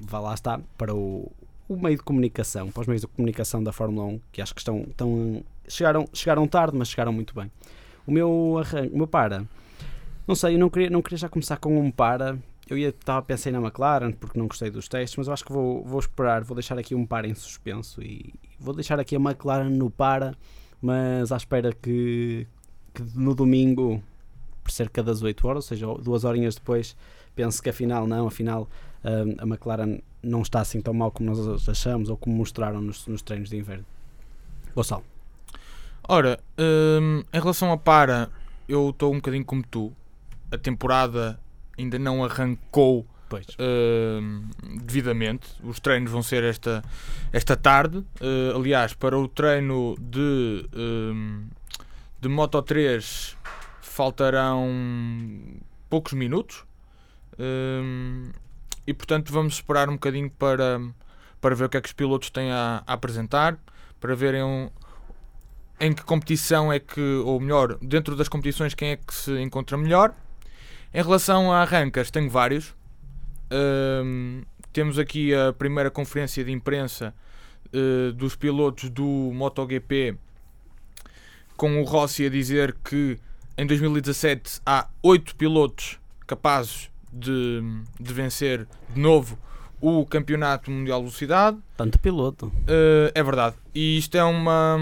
vá 0.00 0.20
lá 0.20 0.34
está, 0.34 0.60
para 0.76 0.94
o, 0.94 1.30
o 1.68 1.76
meio 1.76 1.96
de 1.96 2.02
comunicação, 2.02 2.70
para 2.70 2.80
os 2.80 2.86
meios 2.86 3.02
de 3.02 3.06
comunicação 3.08 3.62
da 3.62 3.72
Fórmula 3.72 4.06
1, 4.06 4.20
que 4.32 4.40
acho 4.40 4.54
que 4.54 4.60
estão, 4.60 4.86
estão 4.88 5.42
chegaram, 5.68 6.06
chegaram 6.12 6.46
tarde, 6.46 6.76
mas 6.76 6.88
chegaram 6.88 7.12
muito 7.12 7.34
bem. 7.34 7.50
O 8.06 8.10
meu 8.10 8.58
arranque, 8.58 8.94
o 8.94 8.96
meu 8.96 9.06
para, 9.06 9.44
não 10.28 10.34
sei, 10.34 10.56
eu 10.56 10.58
não 10.58 10.68
queria, 10.68 10.90
não 10.90 11.00
queria 11.00 11.16
já 11.16 11.28
começar 11.28 11.56
com 11.56 11.80
um 11.80 11.90
para. 11.90 12.38
Eu 12.68 12.76
ia 12.76 12.90
estava 12.90 13.22
pensar 13.22 13.50
na 13.50 13.60
McLaren 13.60 14.12
porque 14.12 14.38
não 14.38 14.46
gostei 14.46 14.70
dos 14.70 14.86
testes, 14.86 15.16
mas 15.16 15.26
eu 15.26 15.32
acho 15.32 15.42
que 15.42 15.50
vou, 15.50 15.82
vou 15.82 15.98
esperar, 15.98 16.44
vou 16.44 16.54
deixar 16.54 16.78
aqui 16.78 16.94
um 16.94 17.06
para 17.06 17.26
em 17.26 17.34
suspenso 17.34 18.02
e 18.02 18.34
vou 18.60 18.74
deixar 18.74 19.00
aqui 19.00 19.16
a 19.16 19.18
McLaren 19.18 19.70
no 19.70 19.88
para, 19.88 20.34
mas 20.82 21.32
à 21.32 21.36
espera 21.38 21.72
que, 21.72 22.46
que 22.92 23.02
no 23.14 23.34
domingo, 23.34 24.02
por 24.68 24.72
cerca 24.72 25.02
das 25.02 25.22
8 25.22 25.48
horas, 25.48 25.64
ou 25.64 25.68
seja, 25.68 25.86
duas 26.02 26.24
horinhas 26.24 26.54
depois, 26.54 26.94
penso 27.34 27.62
que 27.62 27.70
afinal 27.70 28.06
não, 28.06 28.26
afinal 28.26 28.68
hum, 29.02 29.34
a 29.38 29.46
McLaren 29.46 29.98
não 30.22 30.42
está 30.42 30.60
assim 30.60 30.82
tão 30.82 30.92
mal 30.92 31.10
como 31.10 31.34
nós 31.34 31.66
achamos 31.68 32.10
ou 32.10 32.16
como 32.18 32.36
mostraram 32.36 32.82
nos, 32.82 33.06
nos 33.06 33.22
treinos 33.22 33.48
de 33.48 33.56
inverno. 33.56 33.86
Gonçalo. 34.74 35.02
Ora, 36.06 36.38
hum, 36.58 37.22
em 37.32 37.40
relação 37.40 37.72
a 37.72 37.78
para, 37.78 38.28
eu 38.68 38.90
estou 38.90 39.12
um 39.12 39.16
bocadinho 39.16 39.44
como 39.44 39.62
tu. 39.62 39.90
A 40.52 40.58
temporada 40.58 41.40
ainda 41.78 41.98
não 41.98 42.22
arrancou 42.22 43.06
hum, 43.58 44.50
devidamente. 44.84 45.48
Os 45.62 45.80
treinos 45.80 46.10
vão 46.10 46.22
ser 46.22 46.44
esta, 46.44 46.84
esta 47.32 47.56
tarde. 47.56 47.98
Uh, 47.98 48.56
aliás, 48.56 48.92
para 48.92 49.18
o 49.18 49.28
treino 49.28 49.96
de, 49.98 50.68
hum, 50.74 51.46
de 52.20 52.28
Moto 52.28 52.60
3 52.60 53.37
faltarão 53.88 54.66
poucos 55.88 56.12
minutos. 56.12 56.64
Hum, 57.38 58.30
e 58.86 58.92
portanto 58.94 59.32
vamos 59.32 59.54
esperar 59.54 59.88
um 59.88 59.92
bocadinho 59.94 60.30
para, 60.30 60.80
para 61.40 61.54
ver 61.54 61.64
o 61.64 61.68
que 61.68 61.76
é 61.76 61.80
que 61.80 61.88
os 61.88 61.92
pilotos 61.92 62.30
têm 62.30 62.50
a, 62.50 62.82
a 62.86 62.92
apresentar, 62.94 63.58
para 64.00 64.14
verem 64.14 64.42
um- 64.42 64.70
em 65.80 65.92
que 65.92 66.02
competição 66.02 66.72
é 66.72 66.80
que, 66.80 67.00
ou 67.24 67.38
melhor, 67.38 67.78
dentro 67.80 68.16
das 68.16 68.28
competições 68.28 68.74
quem 68.74 68.90
é 68.90 68.96
que 68.96 69.14
se 69.14 69.38
encontra 69.40 69.76
melhor. 69.76 70.12
Em 70.92 71.02
relação 71.02 71.52
a 71.52 71.62
arrancas, 71.62 72.10
tenho 72.10 72.28
vários. 72.28 72.74
Hum, 73.52 74.42
temos 74.72 74.98
aqui 74.98 75.34
a 75.34 75.52
primeira 75.52 75.90
conferência 75.90 76.44
de 76.44 76.50
imprensa 76.50 77.14
eh, 77.72 78.12
dos 78.12 78.34
pilotos 78.36 78.88
do 78.90 79.04
MotoGP 79.04 80.16
com 81.56 81.80
o 81.80 81.84
Rossi 81.84 82.26
a 82.26 82.30
dizer 82.30 82.76
que 82.84 83.18
em 83.58 83.66
2017 83.66 84.60
há 84.64 84.86
8 85.02 85.34
pilotos 85.34 85.98
capazes 86.26 86.88
de, 87.12 87.60
de 87.98 88.14
vencer 88.14 88.68
de 88.94 89.00
novo 89.00 89.36
o 89.80 90.06
Campeonato 90.06 90.70
Mundial 90.70 91.00
de 91.00 91.06
Velocidade. 91.06 91.58
Tanto 91.76 91.98
piloto. 91.98 92.46
Uh, 92.46 93.10
é 93.12 93.22
verdade. 93.22 93.56
E 93.74 93.98
isto 93.98 94.16
é 94.16 94.22
uma 94.22 94.78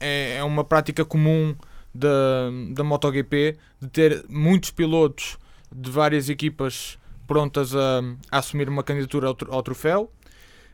é, 0.00 0.36
é 0.36 0.44
uma 0.44 0.64
prática 0.64 1.04
comum 1.04 1.54
da, 1.94 2.50
da 2.72 2.82
MotoGP 2.82 3.58
de 3.80 3.88
ter 3.88 4.24
muitos 4.28 4.70
pilotos 4.70 5.38
de 5.70 5.90
várias 5.90 6.30
equipas 6.30 6.98
prontas 7.26 7.76
a, 7.76 8.00
a 8.30 8.38
assumir 8.38 8.70
uma 8.70 8.82
candidatura 8.82 9.28
ao, 9.28 9.36
ao 9.50 9.62
troféu. 9.62 10.10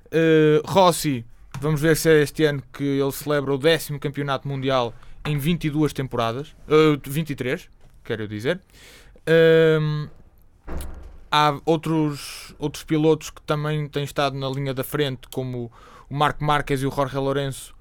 Uh, 0.07 0.65
Rossi, 0.65 1.25
vamos 1.61 1.81
ver 1.81 1.97
se 1.97 2.09
é 2.11 2.23
este 2.23 2.45
ano 2.45 2.63
que 2.73 2.85
ele 2.85 3.13
celebra 3.13 3.55
o 3.55 3.59
décimo 3.59 3.99
campeonato 3.99 4.47
mundial 4.47 4.95
em 5.25 5.39
22 5.39 5.93
temporadas, 5.93 6.55
uh, 6.69 7.01
23, 7.05 7.69
quero 8.05 8.27
dizer. 8.27 8.61
Um, 9.29 10.09
há 11.31 11.59
outros, 11.65 12.55
outros 12.59 12.85
pilotos 12.85 13.31
que 13.31 13.43
também 13.43 13.87
têm 13.89 14.05
estado 14.05 14.37
na 14.37 14.49
linha 14.49 14.75
da 14.75 14.83
frente, 14.83 15.29
como 15.33 15.71
o 16.09 16.15
Marco 16.15 16.43
Marques 16.43 16.83
e 16.83 16.87
o 16.87 16.91
Jorge 16.91 17.17
Lourenço, 17.17 17.75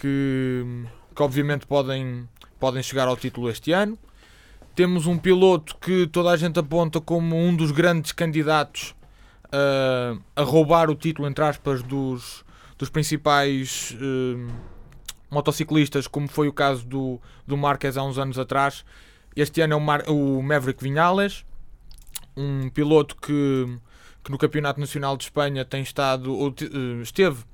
que, 0.00 0.64
que 1.14 1.22
obviamente 1.22 1.66
podem, 1.66 2.28
podem 2.58 2.82
chegar 2.82 3.08
ao 3.08 3.16
título 3.16 3.48
este 3.48 3.72
ano. 3.72 3.98
Temos 4.74 5.06
um 5.06 5.18
piloto 5.18 5.76
que 5.76 6.06
toda 6.06 6.30
a 6.30 6.36
gente 6.36 6.58
aponta 6.58 7.00
como 7.00 7.36
um 7.36 7.54
dos 7.54 7.70
grandes 7.70 8.12
candidatos 8.12 8.94
ah, 9.52 10.16
a 10.34 10.42
roubar 10.42 10.88
o 10.88 10.94
título, 10.94 11.28
entre 11.28 11.44
aspas, 11.44 11.82
dos, 11.82 12.42
dos 12.78 12.88
principais 12.88 13.94
eh, 14.00 14.52
motociclistas, 15.32 16.06
como 16.06 16.28
foi 16.28 16.46
o 16.46 16.52
caso 16.52 16.86
do, 16.86 17.20
do 17.46 17.56
Marques 17.56 17.96
há 17.96 18.02
uns 18.04 18.18
anos 18.18 18.38
atrás. 18.38 18.84
Este 19.34 19.62
ano 19.62 19.72
é 19.72 19.76
o, 19.76 19.80
Mar- 19.80 20.04
o 20.08 20.42
Maverick 20.42 20.82
Vinales, 20.82 21.44
um 22.36 22.68
piloto 22.68 23.16
que, 23.16 23.78
que 24.22 24.30
no 24.30 24.36
Campeonato 24.36 24.78
Nacional 24.78 25.16
de 25.16 25.24
Espanha 25.24 25.64
tem 25.64 25.82
estado, 25.82 26.34
ou 26.34 26.48
eh, 26.50 27.02
esteve 27.02 27.44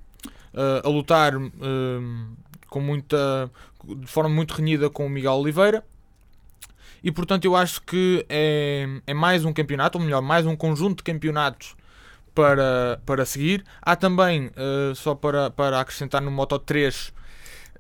eh, 0.54 0.82
a 0.84 0.88
lutar 0.88 1.34
eh, 1.34 2.26
com 2.68 2.80
muita, 2.80 3.50
de 3.84 4.06
forma 4.06 4.28
muito 4.30 4.54
renhida 4.54 4.90
com 4.90 5.06
o 5.06 5.08
Miguel 5.08 5.34
Oliveira. 5.34 5.84
E 7.02 7.12
portanto 7.12 7.44
eu 7.44 7.54
acho 7.54 7.80
que 7.82 8.26
é, 8.28 8.88
é 9.06 9.14
mais 9.14 9.44
um 9.44 9.52
campeonato, 9.52 9.98
ou 9.98 10.04
melhor, 10.04 10.20
mais 10.20 10.44
um 10.46 10.56
conjunto 10.56 10.96
de 10.98 11.04
campeonatos 11.04 11.76
para, 12.34 13.00
para 13.06 13.24
seguir. 13.24 13.64
Há 13.80 13.94
também, 13.94 14.50
eh, 14.56 14.92
só 14.96 15.14
para, 15.14 15.48
para 15.48 15.80
acrescentar 15.80 16.20
no 16.20 16.30
Moto 16.32 16.58
3, 16.58 17.12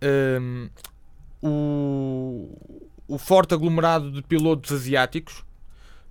eh, 0.00 0.38
o, 1.42 2.56
o 3.06 3.18
forte 3.18 3.54
aglomerado 3.54 4.10
de 4.10 4.22
pilotos 4.22 4.72
asiáticos. 4.72 5.44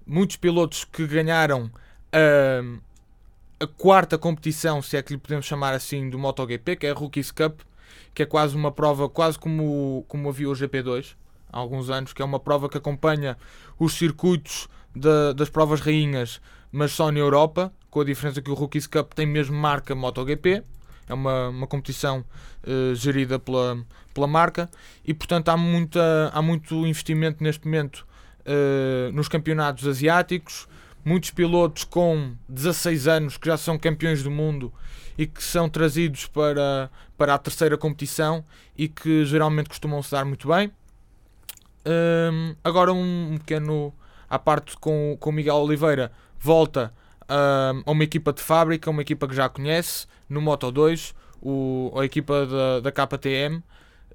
Muitos 0.05 0.37
pilotos 0.37 0.85
que 0.85 1.05
ganharam 1.05 1.69
a, 2.13 3.63
a 3.63 3.67
quarta 3.67 4.17
competição, 4.17 4.81
se 4.81 4.95
é 4.97 5.01
que 5.01 5.13
lhe 5.13 5.19
podemos 5.19 5.45
chamar 5.45 5.73
assim, 5.73 6.09
do 6.09 6.17
MotoGP, 6.17 6.77
que 6.77 6.87
é 6.87 6.91
a 6.91 6.93
Rookies 6.93 7.31
Cup, 7.31 7.61
que 8.13 8.23
é 8.23 8.25
quase 8.25 8.55
uma 8.55 8.71
prova, 8.71 9.09
quase 9.09 9.37
como, 9.37 10.05
como 10.07 10.29
havia 10.29 10.49
o 10.49 10.53
GP2 10.53 11.15
há 11.51 11.57
alguns 11.57 11.89
anos, 11.89 12.13
que 12.13 12.21
é 12.21 12.25
uma 12.25 12.39
prova 12.39 12.69
que 12.69 12.77
acompanha 12.77 13.37
os 13.77 13.93
circuitos 13.93 14.67
da- 14.95 15.33
das 15.33 15.49
provas 15.49 15.81
rainhas, 15.81 16.41
mas 16.71 16.91
só 16.91 17.11
na 17.11 17.19
Europa, 17.19 17.71
com 17.89 18.01
a 18.01 18.05
diferença 18.05 18.41
que 18.41 18.49
o 18.49 18.53
Rookies 18.53 18.87
Cup 18.87 19.13
tem 19.13 19.25
mesmo 19.25 19.55
marca 19.55 19.93
MotoGP, 19.93 20.63
é 21.07 21.13
uma, 21.13 21.49
uma 21.49 21.67
competição 21.67 22.23
eh, 22.65 22.93
gerida 22.95 23.39
pela, 23.39 23.83
pela 24.13 24.27
marca 24.27 24.69
e 25.05 25.13
portanto 25.13 25.49
há, 25.49 25.57
muita, 25.57 26.31
há 26.33 26.41
muito 26.41 26.85
investimento 26.85 27.43
neste 27.43 27.65
momento 27.65 28.05
eh, 28.45 29.09
nos 29.13 29.27
campeonatos 29.27 29.87
asiáticos, 29.87 30.67
muitos 31.03 31.31
pilotos 31.31 31.83
com 31.83 32.33
16 32.49 33.07
anos 33.07 33.37
que 33.37 33.47
já 33.47 33.57
são 33.57 33.77
campeões 33.77 34.23
do 34.23 34.31
mundo 34.31 34.71
e 35.17 35.25
que 35.25 35.43
são 35.43 35.69
trazidos 35.69 36.27
para, 36.27 36.89
para 37.17 37.33
a 37.33 37.37
terceira 37.37 37.77
competição 37.77 38.43
e 38.77 38.87
que 38.87 39.25
geralmente 39.25 39.69
costumam 39.69 40.01
se 40.03 40.11
dar 40.11 40.25
muito 40.25 40.47
bem. 40.47 40.71
Hum, 41.85 42.55
agora 42.63 42.91
um, 42.91 43.33
um 43.33 43.37
pequeno 43.37 43.93
à 44.29 44.37
parte 44.37 44.77
com, 44.77 45.17
com 45.19 45.29
o 45.29 45.33
Miguel 45.33 45.55
Oliveira 45.55 46.11
volta 46.39 46.93
a 47.27 47.91
uma 47.91 48.03
equipa 48.03 48.31
de 48.33 48.41
fábrica, 48.41 48.89
uma 48.89 49.01
equipa 49.01 49.27
que 49.27 49.35
já 49.35 49.49
conhece 49.49 50.07
no 50.29 50.41
Moto 50.41 50.71
2, 50.71 51.13
o, 51.41 51.91
a 51.97 52.05
equipa 52.05 52.45
da, 52.45 52.79
da 52.79 52.91
KTM. 52.91 53.63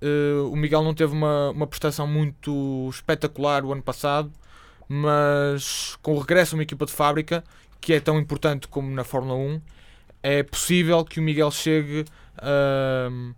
Uh, 0.03 0.51
o 0.51 0.57
Miguel 0.57 0.83
não 0.83 0.95
teve 0.95 1.13
uma, 1.13 1.51
uma 1.51 1.67
prestação 1.67 2.07
muito 2.07 2.89
espetacular 2.91 3.65
o 3.65 3.73
ano 3.73 3.83
passado, 3.83 4.33
mas 4.89 5.97
com 6.03 6.15
o 6.15 6.19
regresso 6.19 6.55
a 6.55 6.57
uma 6.57 6.63
equipa 6.65 6.85
de 6.87 6.93
fábrica, 6.93 7.45
que 7.81 7.93
é 7.93 8.01
tão 8.01 8.19
importante 8.19 8.67
como 8.69 8.91
na 8.91 9.05
Fórmula 9.05 9.35
1, 9.37 9.61
é 10.23 10.43
possível 10.43 11.05
que 11.05 11.21
o 11.21 11.23
Miguel 11.23 11.51
chegue 11.51 12.05
hum, 13.11 13.35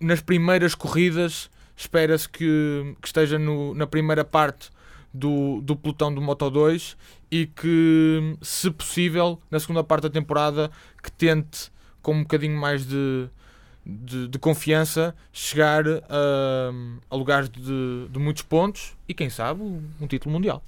nas 0.00 0.20
primeiras 0.20 0.74
corridas. 0.74 1.50
Espera-se 1.76 2.28
que, 2.28 2.96
que 3.00 3.06
esteja 3.06 3.38
no- 3.38 3.74
na 3.74 3.86
primeira 3.86 4.24
parte 4.24 4.70
do, 5.16 5.60
do 5.62 5.74
pelotão 5.74 6.14
do 6.14 6.20
Moto 6.20 6.50
2 6.50 6.96
e 7.30 7.46
que, 7.46 8.36
se 8.42 8.70
possível, 8.70 9.40
na 9.50 9.58
segunda 9.58 9.82
parte 9.82 10.04
da 10.04 10.10
temporada, 10.10 10.70
que 11.02 11.10
tente 11.10 11.70
com 12.02 12.14
um 12.14 12.22
bocadinho 12.22 12.58
mais 12.58 12.86
de, 12.86 13.28
de, 13.84 14.28
de 14.28 14.38
confiança 14.38 15.14
chegar 15.32 15.84
a, 15.88 16.70
a 17.10 17.16
lugares 17.16 17.48
de, 17.48 18.08
de 18.08 18.18
muitos 18.18 18.42
pontos 18.42 18.96
e, 19.08 19.14
quem 19.14 19.30
sabe, 19.30 19.62
um 19.62 20.06
título 20.06 20.32
mundial. 20.32 20.62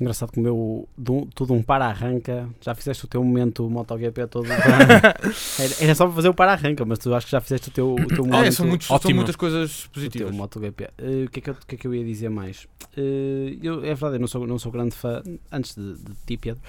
Engraçado 0.00 0.30
como 0.32 0.46
eu, 0.46 0.88
do- 0.96 1.26
tudo 1.34 1.52
um 1.54 1.62
para-arranca, 1.62 2.48
já 2.60 2.74
fizeste 2.74 3.04
o 3.04 3.08
teu 3.08 3.22
momento 3.22 3.68
MotoGP 3.68 4.26
todo. 4.28 4.46
era, 5.58 5.74
era 5.80 5.94
só 5.94 6.06
para 6.06 6.14
fazer 6.14 6.28
o 6.28 6.34
para-arranca, 6.34 6.84
mas 6.84 6.98
tu 7.00 7.12
acho 7.14 7.26
que 7.26 7.32
já 7.32 7.40
fizeste 7.40 7.68
o 7.68 7.72
teu, 7.72 7.94
o 7.94 8.06
teu 8.06 8.24
momento. 8.24 8.44
É, 8.46 8.50
são, 8.50 8.66
muitos, 8.66 8.86
são 8.86 9.12
muitas 9.12 9.34
coisas 9.36 9.80
o 9.80 9.82
teu 9.84 9.92
positivas. 9.94 10.34
MotoGP. 10.34 10.88
Eh, 10.98 11.24
o, 11.26 11.30
que 11.30 11.40
é 11.40 11.42
que 11.42 11.50
eu, 11.50 11.54
o 11.54 11.66
que 11.66 11.74
é 11.74 11.78
que 11.78 11.86
eu 11.86 11.94
ia 11.94 12.04
dizer 12.04 12.28
mais? 12.28 12.66
Eh, 12.96 13.56
eu, 13.62 13.80
é 13.84 13.88
verdade, 13.94 14.14
eu 14.16 14.20
não 14.20 14.28
sou, 14.28 14.46
não 14.46 14.58
sou 14.58 14.70
grande 14.70 14.94
fã, 14.94 15.22
antes 15.50 15.74
de, 15.74 15.94
de 15.94 16.12
ti, 16.26 16.36
Pedro. 16.36 16.60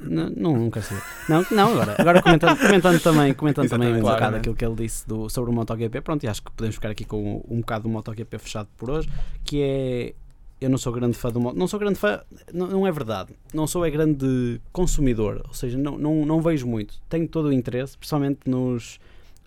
Não, 0.00 0.30
não, 0.30 0.56
não 0.56 0.70
quero 0.70 0.84
saber. 0.86 1.02
Não, 1.28 1.44
não 1.50 1.72
agora, 1.72 1.96
agora 1.98 2.22
comentando, 2.22 2.58
comentando 2.58 3.00
também, 3.00 3.34
comentando 3.34 3.68
também 3.68 3.94
um 3.94 4.00
claro, 4.00 4.16
bocado 4.16 4.32
né? 4.32 4.38
aquilo 4.38 4.54
que 4.54 4.64
ele 4.64 4.74
disse 4.76 5.06
do, 5.08 5.28
sobre 5.28 5.50
o 5.50 5.54
MotoGP. 5.54 6.00
Pronto, 6.02 6.22
e 6.24 6.28
acho 6.28 6.42
que 6.42 6.50
podemos 6.52 6.76
ficar 6.76 6.90
aqui 6.90 7.04
com 7.04 7.44
um 7.48 7.58
bocado 7.60 7.82
do 7.84 7.88
MotoGP 7.88 8.38
fechado 8.38 8.68
por 8.76 8.90
hoje, 8.90 9.08
que 9.44 9.60
é. 9.62 10.14
Eu 10.60 10.70
não 10.70 10.78
sou 10.78 10.92
grande 10.92 11.16
fã 11.16 11.30
do 11.30 11.40
Moto. 11.40 11.56
Não 11.56 11.68
sou 11.68 11.78
grande 11.78 11.98
fã, 11.98 12.22
não, 12.52 12.66
não 12.68 12.86
é 12.86 12.92
verdade. 12.92 13.32
Não 13.52 13.66
sou 13.66 13.84
é 13.84 13.90
grande 13.90 14.60
consumidor, 14.72 15.42
ou 15.46 15.54
seja, 15.54 15.76
não, 15.76 15.98
não, 15.98 16.24
não 16.24 16.40
vejo 16.40 16.66
muito. 16.66 16.94
Tenho 17.08 17.28
todo 17.28 17.46
o 17.46 17.52
interesse, 17.52 17.96
principalmente 17.98 18.48
nos, 18.48 18.98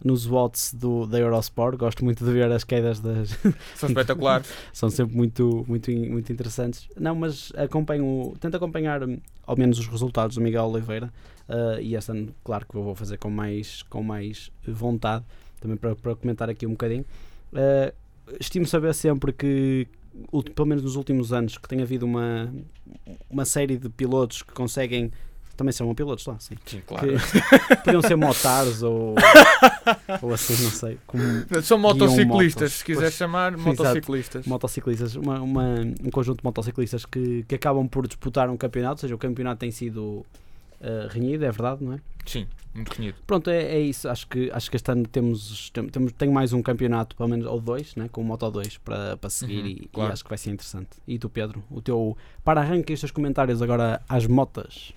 nos 0.04 0.26
watts 0.26 0.74
do, 0.74 1.08
da 1.08 1.18
Eurosport. 1.20 1.78
Gosto 1.78 2.06
muito 2.06 2.24
de 2.24 2.32
ver 2.32 2.52
as 2.52 2.64
quedas 2.64 3.00
das, 3.00 3.30
São 3.76 3.90
espetaculares. 3.90 4.48
são 4.72 4.90
sempre 4.90 5.16
muito, 5.16 5.66
muito, 5.68 5.92
muito 5.92 6.32
interessantes. 6.32 6.88
Não, 6.96 7.16
mas 7.16 7.52
acompanho, 7.56 8.36
tento 8.40 8.56
acompanhar 8.56 9.04
hum, 9.04 9.18
ao 9.48 9.58
menos 9.58 9.80
os 9.80 9.88
resultados 9.88 10.36
do 10.36 10.42
Miguel 10.42 10.66
Oliveira 10.66 11.12
ah, 11.50 11.82
e 11.82 11.96
este 11.96 12.12
ano, 12.12 12.34
claro 12.44 12.66
que 12.68 12.76
eu 12.76 12.84
vou 12.84 12.94
fazer 12.94 13.18
com 13.18 13.32
mais, 13.32 13.82
com 13.84 14.04
mais 14.04 14.52
vontade, 14.68 15.26
também 15.60 15.76
para, 15.76 15.96
para 15.96 16.16
comentar 16.16 16.50
aqui 16.50 16.68
um 16.68 16.72
bocadinho. 16.72 17.04
Ah, 17.54 17.92
estimo 18.40 18.68
saber 18.68 18.94
sempre 18.94 19.34
que, 19.34 19.88
pelo 20.56 20.68
menos 20.68 20.84
nos 20.84 20.96
últimos 20.96 21.32
anos, 21.34 21.58
que 21.58 21.68
tem 21.68 21.82
havido 21.82 22.06
uma, 22.06 22.52
uma 23.30 23.46
série 23.46 23.78
de 23.78 23.90
pilotos 23.90 24.42
que 24.44 24.54
conseguem. 24.54 25.12
Também 25.58 25.74
são 25.74 25.94
pilotos 25.94 26.26
lá, 26.26 26.38
sim. 26.40 26.56
Sim, 26.66 26.82
Que 26.88 27.76
podiam 27.84 28.02
ser 28.02 28.16
motares 28.16 28.82
ou, 28.82 29.14
ou 30.22 30.34
assim, 30.34 30.54
não 30.64 30.72
sei. 30.72 30.98
Como, 31.06 31.22
São 31.62 31.78
motociclistas, 31.78 32.62
motos. 32.62 32.74
se 32.78 32.86
quiser 32.86 33.02
Pois. 33.02 33.14
chamar, 33.16 33.54
Exato. 33.54 33.68
motociclistas. 33.70 34.46
motociclistas, 34.46 35.16
uma, 35.18 35.42
uma- 35.42 35.82
um 36.02 36.10
conjunto 36.12 36.38
de 36.38 36.46
motociclistas 36.46 37.06
que, 37.06 37.44
que 37.46 37.56
acabam 37.56 37.86
por 37.90 38.08
disputar 38.08 38.50
um 38.50 38.56
campeonato, 38.56 38.94
ou 38.94 38.98
seja, 39.00 39.16
o 39.16 39.18
campeonato 39.18 39.60
tem 39.60 39.70
sido 39.70 40.26
eh, 40.82 41.08
renhido, 41.10 41.46
é 41.46 41.52
verdade, 41.52 41.84
não 41.84 41.94
é? 41.94 42.00
Sim, 42.26 42.48
muito 42.74 42.90
renhido. 42.94 43.18
Pronto, 43.26 43.50
é, 43.50 43.64
é 43.64 43.80
isso. 43.80 44.08
Acho 44.08 44.28
que, 44.28 44.52
acho 44.52 44.70
que 44.70 44.76
este 44.76 44.92
ano 44.92 45.06
temos, 45.08 45.70
tem- 45.72 45.88
temos, 45.90 46.12
tem 46.14 46.30
mais 46.30 46.54
um 46.54 46.62
campeonato, 46.62 47.16
pelo 47.16 47.30
menos, 47.30 47.46
ou 47.48 47.60
dois, 47.60 47.96
né, 47.96 48.08
com 48.12 48.22
o 48.22 48.24
Moto 48.24 48.50
2 48.52 48.78
para, 48.78 49.18
para 49.18 49.30
seguir 49.30 49.62
Uhum, 49.62 49.68
e, 49.68 49.72
e 49.84 49.88
claro. 49.92 50.14
acho 50.14 50.24
que 50.24 50.30
vai 50.30 50.38
ser 50.38 50.52
interessante. 50.52 50.90
E 51.08 51.18
tu, 51.18 51.30
Pedro, 51.30 51.64
o 51.72 51.82
teu 51.82 52.16
para 52.44 52.62
arranca 52.62 52.92
e 52.92 52.94
os 52.94 53.00
teus 53.00 53.12
comentários 53.12 53.62
agora 53.62 54.02
às 54.08 54.26
motas. 54.28 54.94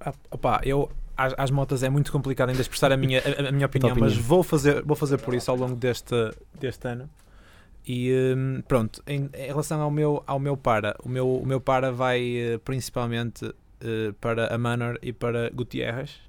Ah, 0.00 0.12
opá, 0.30 0.60
eu 0.64 0.90
às, 1.16 1.34
às 1.36 1.50
motas 1.50 1.82
é 1.82 1.90
muito 1.90 2.10
complicado 2.12 2.48
ainda 2.50 2.60
expressar 2.62 2.92
a 2.92 2.96
minha, 2.96 3.20
a, 3.20 3.48
a 3.48 3.52
minha 3.52 3.66
opinião, 3.66 3.90
opinião. 3.92 3.96
mas 3.98 4.16
vou 4.16 4.42
fazer, 4.42 4.82
vou 4.84 4.96
fazer 4.96 5.18
por 5.18 5.34
isso 5.34 5.50
ao 5.50 5.56
longo 5.56 5.74
deste, 5.76 6.14
deste 6.58 6.86
ano. 6.88 7.10
E 7.86 8.12
hum, 8.36 8.62
pronto, 8.68 9.02
em, 9.06 9.28
em 9.34 9.46
relação 9.46 9.80
ao 9.80 9.90
meu, 9.90 10.22
ao 10.26 10.38
meu 10.38 10.56
para, 10.56 10.94
o 11.02 11.08
meu, 11.08 11.36
o 11.36 11.46
meu 11.46 11.60
para 11.60 11.90
vai 11.90 12.36
eh, 12.36 12.58
principalmente 12.58 13.50
eh, 13.80 14.12
para 14.20 14.54
a 14.54 14.58
Manor 14.58 14.98
e 15.02 15.12
para 15.12 15.50
Gutierrez. 15.50 16.20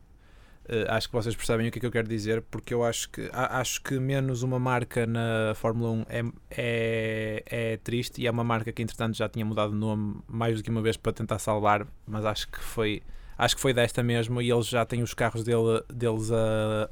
Eh, 0.68 0.86
acho 0.88 1.08
que 1.08 1.14
vocês 1.16 1.36
percebem 1.36 1.68
o 1.68 1.72
que 1.72 1.80
é 1.80 1.82
que 1.82 1.86
eu 1.88 1.92
quero 1.92 2.08
dizer, 2.08 2.44
porque 2.44 2.74
eu 2.74 2.84
acho 2.84 3.10
que, 3.10 3.28
a- 3.34 3.60
acho 3.60 3.82
que 3.82 4.00
menos 4.00 4.44
uma 4.44 4.60
marca 4.60 5.08
na 5.08 5.54
Fórmula 5.56 5.90
1 5.92 6.06
é, 6.10 6.24
é, 6.52 7.44
é 7.74 7.78
triste 7.78 8.22
e 8.22 8.28
é 8.28 8.32
uma 8.32 8.44
marca 8.44 8.72
que 8.72 8.82
entretanto 8.84 9.16
já 9.18 9.28
tinha 9.28 9.44
mudado 9.46 9.72
de 9.72 9.78
nome 9.78 10.18
mais 10.28 10.58
do 10.58 10.64
que 10.64 10.70
uma 10.70 10.82
vez 10.82 10.96
para 10.98 11.12
tentar 11.12 11.40
salvar, 11.40 11.88
mas 12.08 12.24
acho 12.26 12.48
que 12.50 12.60
foi 12.60 13.02
acho 13.38 13.56
que 13.56 13.62
foi 13.62 13.74
desta 13.74 14.04
mesmo 14.04 14.42
e 14.42 14.52
eles 14.52 14.68
já 14.68 14.86
têm 14.86 15.02
os 15.02 15.14
carros 15.14 15.46
dele, 15.46 15.82
deles 15.94 16.30
a, 16.30 16.90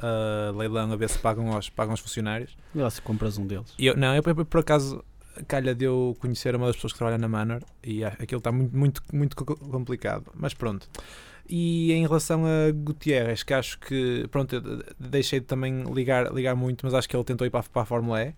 a 0.50 0.52
leilão 0.58 0.92
a 0.94 0.96
ver 0.96 1.10
se 1.10 1.20
pagam 1.20 1.52
aos, 1.52 1.70
pagam 1.70 1.92
aos 1.92 2.00
funcionários. 2.00 2.58
E 2.74 2.78
lá 2.80 2.90
se 2.90 3.02
compras 3.02 3.38
um 3.38 3.46
deles. 3.46 3.74
Eu, 3.78 3.98
não, 3.98 4.16
eu, 4.16 4.24
por- 4.24 4.46
por 4.46 4.60
acaso 4.62 5.04
calha 5.48 5.74
de 5.76 5.86
eu 5.86 6.16
conhecer 6.20 6.56
uma 6.56 6.68
das 6.68 6.76
pessoas 6.76 6.94
que 6.94 7.00
trabalha 7.00 7.18
na 7.18 7.28
Manor 7.28 7.62
e 7.84 8.04
aquilo 8.04 8.40
está 8.40 8.52
muito, 8.52 8.76
muito, 8.78 9.02
muito 9.14 9.36
co- 9.36 9.56
complicado, 9.56 10.32
mas 10.36 10.54
pronto. 10.54 10.88
E 11.50 11.94
em 11.94 12.02
relação 12.06 12.44
a 12.46 12.72
Gutierrez, 12.72 13.42
que 13.44 13.54
acho 13.54 13.80
que, 13.80 14.28
pronto, 14.30 14.62
deixei 15.00 15.40
de 15.40 15.46
também 15.46 15.84
ligar, 15.94 16.34
ligar 16.34 16.56
muito, 16.56 16.86
mas 16.86 16.94
acho 16.94 17.08
que 17.08 17.16
ele 17.16 17.24
tentou 17.24 17.48
ir 17.48 17.50
para, 17.50 17.62
a- 17.62 17.64
para 17.64 17.82
a 17.84 17.86
Fórmula 17.86 18.22
E. 18.24 18.34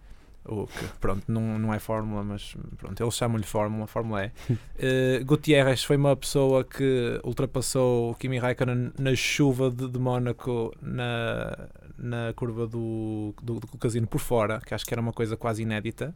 O 0.45 0.65
que, 0.67 0.85
pronto, 0.99 1.23
não, 1.27 1.59
não 1.59 1.73
é 1.73 1.79
Fórmula, 1.79 2.23
mas 2.23 2.55
pronto, 2.77 3.03
eles 3.03 3.13
chamam-lhe 3.13 3.43
Fórmula, 3.43 3.85
Fórmula 3.87 4.25
E. 4.25 4.31
Eh, 4.77 5.21
Gutierrez 5.25 5.83
foi 5.83 5.97
uma 5.97 6.15
pessoa 6.15 6.63
que 6.63 7.19
ultrapassou 7.23 8.11
o 8.11 8.15
Kimi 8.15 8.37
Raikkonen 8.39 8.91
na 8.97 9.13
chuva 9.15 9.69
de, 9.69 9.87
de 9.89 9.99
Mónaco 9.99 10.73
na, 10.81 11.67
na 11.97 12.33
curva 12.35 12.65
do, 12.67 13.33
do, 13.43 13.59
do 13.59 13.67
casino 13.77 14.07
por 14.07 14.19
fora, 14.19 14.59
que 14.65 14.73
acho 14.73 14.85
que 14.85 14.93
era 14.93 15.01
uma 15.01 15.11
coisa 15.13 15.35
quase 15.35 15.63
inédita. 15.63 16.15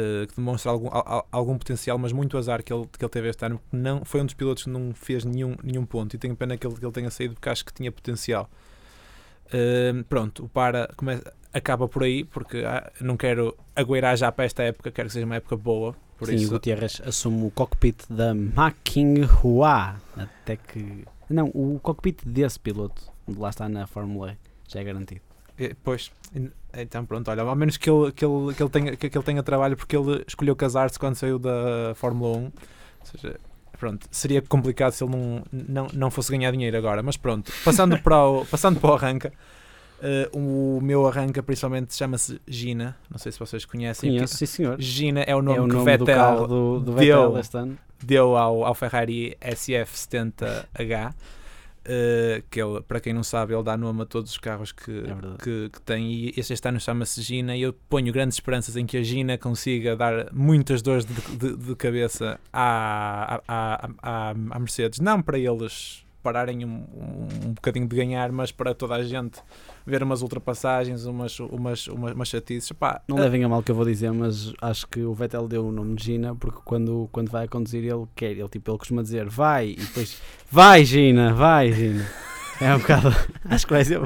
Eh, 0.00 0.26
que 0.26 0.36
demonstra 0.36 0.70
algum, 0.72 0.88
al- 0.88 1.04
al- 1.06 1.28
algum 1.30 1.56
potencial, 1.58 1.98
mas 1.98 2.12
muito 2.12 2.36
azar 2.38 2.62
que 2.62 2.72
ele, 2.72 2.86
que 2.98 3.04
ele 3.04 3.10
teve 3.10 3.28
este 3.28 3.44
ano. 3.44 3.58
porque 3.58 3.76
Não, 3.76 4.04
foi 4.04 4.20
um 4.20 4.24
dos 4.26 4.34
pilotos 4.34 4.64
que 4.64 4.70
não 4.70 4.92
fez 4.94 5.24
nenhum, 5.24 5.56
nenhum 5.62 5.84
ponto 5.84 6.14
e 6.14 6.18
tenho 6.18 6.34
pena 6.36 6.56
que 6.56 6.66
ele, 6.66 6.76
que 6.76 6.84
ele 6.84 6.92
tenha 6.92 7.10
saído 7.10 7.34
porque 7.34 7.48
acho 7.48 7.64
que 7.64 7.72
tinha 7.72 7.92
potencial. 7.92 8.48
Eh, 9.52 9.92
pronto, 10.08 10.44
o 10.44 10.48
para 10.48 10.88
começa, 10.96 11.32
acaba 11.52 11.88
por 11.88 12.02
aí 12.04 12.22
porque 12.24 12.58
ah, 12.64 12.90
não 13.00 13.16
quero 13.16 13.56
agueirar 13.74 14.16
já 14.16 14.30
para 14.30 14.44
esta 14.44 14.62
época, 14.62 14.90
quero 14.92 15.08
que 15.08 15.12
seja 15.12 15.26
uma 15.26 15.36
época 15.36 15.56
boa. 15.56 15.94
Por 16.16 16.26
Sim, 16.28 16.34
o 16.34 16.36
isso, 16.36 16.50
Gutierrez 16.50 17.00
assume 17.04 17.46
o 17.46 17.50
cockpit 17.50 17.96
da 18.10 18.34
Maquinhua. 18.34 19.96
Até 20.16 20.56
que. 20.56 21.04
Não, 21.28 21.46
o 21.54 21.78
cockpit 21.82 22.22
desse 22.26 22.58
piloto, 22.60 23.02
de 23.26 23.38
lá 23.38 23.48
está 23.50 23.68
na 23.68 23.86
Fórmula 23.86 24.32
E, 24.32 24.36
já 24.72 24.80
é 24.80 24.84
garantido. 24.84 25.20
Eh, 25.58 25.74
Pois, 25.82 26.10
então 26.76 27.04
pronto, 27.04 27.30
olha, 27.30 27.42
ao 27.42 27.54
menos 27.56 27.76
que 27.76 27.90
ele, 27.90 28.12
que 28.12 28.24
ele, 28.24 28.54
que 28.54 28.62
ele, 28.62 28.70
tenha, 28.70 28.96
que, 28.96 29.10
que 29.10 29.16
ele 29.18 29.24
tenha 29.24 29.42
trabalho 29.42 29.76
porque 29.76 29.96
ele 29.96 30.24
escolheu 30.26 30.54
casar-se 30.56 30.98
quando 30.98 31.14
saiu 31.16 31.38
da 31.38 31.92
Fórmula 31.94 32.36
1. 32.38 32.42
Ou 32.44 32.52
seja, 33.04 33.36
pronto, 33.78 34.06
seria 34.10 34.42
complicado 34.42 34.92
se 34.92 35.02
ele 35.04 35.16
não, 35.16 35.42
não, 35.52 35.86
não 35.92 36.10
fosse 36.10 36.30
ganhar 36.30 36.50
dinheiro 36.52 36.76
agora, 36.76 37.02
mas 37.02 37.16
pronto, 37.16 37.50
passando 37.64 37.98
para 37.98 38.24
o, 38.26 38.44
passando 38.50 38.78
para 38.78 38.90
o 38.90 38.94
arranca. 38.94 39.32
eh, 40.02 40.28
o 40.32 40.80
meu 40.82 41.06
arranca 41.06 41.42
principalmente 41.42 41.94
chama-se 41.94 42.40
Gina, 42.46 42.96
não 43.10 43.18
sei 43.18 43.32
se 43.32 43.38
vocês 43.38 43.64
conhecem. 43.64 44.10
Conheço, 44.10 44.36
sim 44.36 44.46
senhor. 44.46 44.76
Gina 44.80 45.20
é 45.22 45.34
o 45.34 45.42
nome, 45.42 45.58
É 45.58 45.60
o 45.62 45.66
que 45.68 45.72
nome 45.74 45.96
do 45.98 46.04
Vettel 46.04 46.14
carro 46.16 46.46
do, 46.46 46.80
do 46.80 46.94
deu- 46.94 47.32
Vettel 47.32 47.60
ano. 47.62 47.78
deu 48.02 48.36
ao, 48.36 48.64
ao 48.64 48.74
Ferrari 48.74 49.36
SF70H. 49.40 51.14
Eh, 51.92 52.42
que 52.48 52.62
ele, 52.62 52.80
para 52.82 53.00
quem 53.00 53.12
não 53.12 53.24
sabe, 53.24 53.52
ele 53.52 53.62
dá 53.64 53.76
nome 53.76 54.02
a 54.02 54.06
todos 54.06 54.30
os 54.30 54.38
carros 54.38 54.70
que, 54.70 54.90
É 54.90 55.42
que, 55.42 55.68
que 55.70 55.80
tem. 55.82 56.12
E 56.12 56.34
este, 56.36 56.52
este 56.52 56.68
ano 56.68 56.78
chama-se 56.78 57.20
Gina. 57.20 57.56
E 57.56 57.62
eu 57.62 57.72
ponho 57.88 58.12
grandes 58.12 58.36
esperanças 58.36 58.76
em 58.76 58.86
que 58.86 58.96
a 58.96 59.02
Gina 59.02 59.36
consiga 59.36 59.96
dar 59.96 60.32
muitas 60.32 60.82
dores 60.82 61.04
de, 61.04 61.14
de- 61.36 61.56
de 61.56 61.74
cabeça 61.74 62.38
à, 62.52 63.34
à, 63.34 63.40
à, 63.48 63.90
à- 64.02 64.30
à 64.50 64.58
Mercedes. 64.60 65.00
Não 65.00 65.20
para 65.20 65.38
eles 65.38 66.04
pararem 66.22 66.64
um, 66.64 66.68
um, 66.68 67.28
um 67.46 67.52
bocadinho 67.52 67.86
de 67.86 67.96
ganhar, 67.96 68.30
mas 68.32 68.52
para 68.52 68.74
toda 68.74 68.94
a 68.94 69.02
gente 69.02 69.40
ver 69.86 70.02
umas 70.02 70.22
ultrapassagens, 70.22 71.04
umas, 71.04 71.38
umas, 71.40 71.86
umas, 71.88 72.12
umas 72.12 72.28
chatices. 72.28 72.72
Pá, 72.72 73.02
Não 73.08 73.16
levem 73.16 73.44
a 73.44 73.48
mal 73.48 73.60
o 73.60 73.62
que 73.62 73.70
eu 73.70 73.74
vou 73.74 73.84
dizer, 73.84 74.12
mas 74.12 74.52
acho 74.60 74.86
que 74.86 75.00
o 75.02 75.12
Vettel 75.14 75.48
deu 75.48 75.66
o 75.66 75.72
nome 75.72 75.94
de 75.96 76.04
Gina 76.04 76.34
porque 76.34 76.60
quando, 76.64 77.08
quando 77.12 77.30
vai 77.30 77.44
a 77.44 77.48
conduzir 77.48 77.84
ele 77.84 78.06
quer, 78.14 78.32
ele, 78.32 78.48
tipo, 78.48 78.70
ele 78.70 78.78
costuma 78.78 79.02
dizer 79.02 79.28
vai 79.28 79.70
e 79.70 79.76
depois 79.76 80.20
vai 80.50 80.84
Gina, 80.84 81.32
vai 81.32 81.72
Gina. 81.72 82.29
É 82.60 82.74
um 82.74 82.78
bocado. 82.78 83.08
Acho 83.48 83.66
que 83.66 83.72
vai 83.72 83.84
ser, 83.84 84.00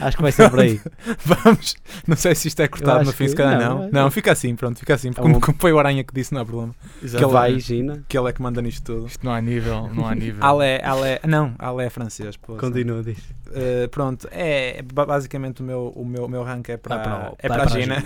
acho 0.00 0.16
que 0.16 0.22
vai 0.22 0.32
ser 0.32 0.50
por 0.50 0.58
aí. 0.60 0.80
Vamos, 1.24 1.76
não 2.06 2.16
sei 2.16 2.34
se 2.34 2.48
isto 2.48 2.58
é 2.60 2.66
cortado 2.66 3.04
no 3.04 3.12
fim, 3.12 3.24
que- 3.24 3.30
se 3.30 3.36
calhar 3.36 3.60
não, 3.60 3.78
não. 3.78 3.84
é- 3.84 3.90
Não, 3.92 4.10
fica 4.10 4.32
assim, 4.32 4.56
pronto, 4.56 4.78
fica 4.80 4.94
assim. 4.94 5.10
É 5.10 5.12
Como, 5.12 5.36
um- 5.36 5.40
como 5.40 5.56
foi 5.60 5.72
o 5.72 5.78
Aranha 5.78 6.02
que 6.02 6.12
disse, 6.12 6.32
não 6.34 6.40
há 6.40 6.44
problema. 6.44 6.74
Que 7.00 7.06
ele- 7.16 7.26
vai 7.26 7.60
Gina. 7.60 8.02
Que 8.08 8.18
ele 8.18 8.28
é 8.28 8.32
que 8.32 8.42
manda 8.42 8.60
nisto 8.60 8.82
tudo. 8.84 9.06
Isto 9.06 9.24
não 9.24 9.32
há 9.32 9.40
nível, 9.40 9.88
não 9.94 10.06
há 10.06 10.14
nível. 10.14 10.42
Ale, 10.44 10.80
Ale, 10.82 11.20
não, 11.28 11.54
Ale 11.58 11.84
é 11.84 11.90
francês. 11.90 12.36
pô, 12.36 12.56
Continua, 12.56 13.02
diz. 13.04 13.18
Uh, 13.48 13.86
pronto, 13.90 14.26
é 14.32 14.82
ba- 14.92 15.04
basicamente 15.06 15.60
o 15.60 15.64
meu, 15.64 15.92
o 15.94 16.04
meu, 16.04 16.24
o 16.24 16.28
meu 16.28 16.42
rank 16.42 16.70
é 16.70 16.76
para, 16.78 16.96
Vai 16.96 17.04
para 17.04 17.30
o- 17.30 17.36
é 17.38 17.48
para 17.48 17.62
a 17.62 17.66
para 17.66 17.76
a 17.76 17.80
Gina. 17.80 17.96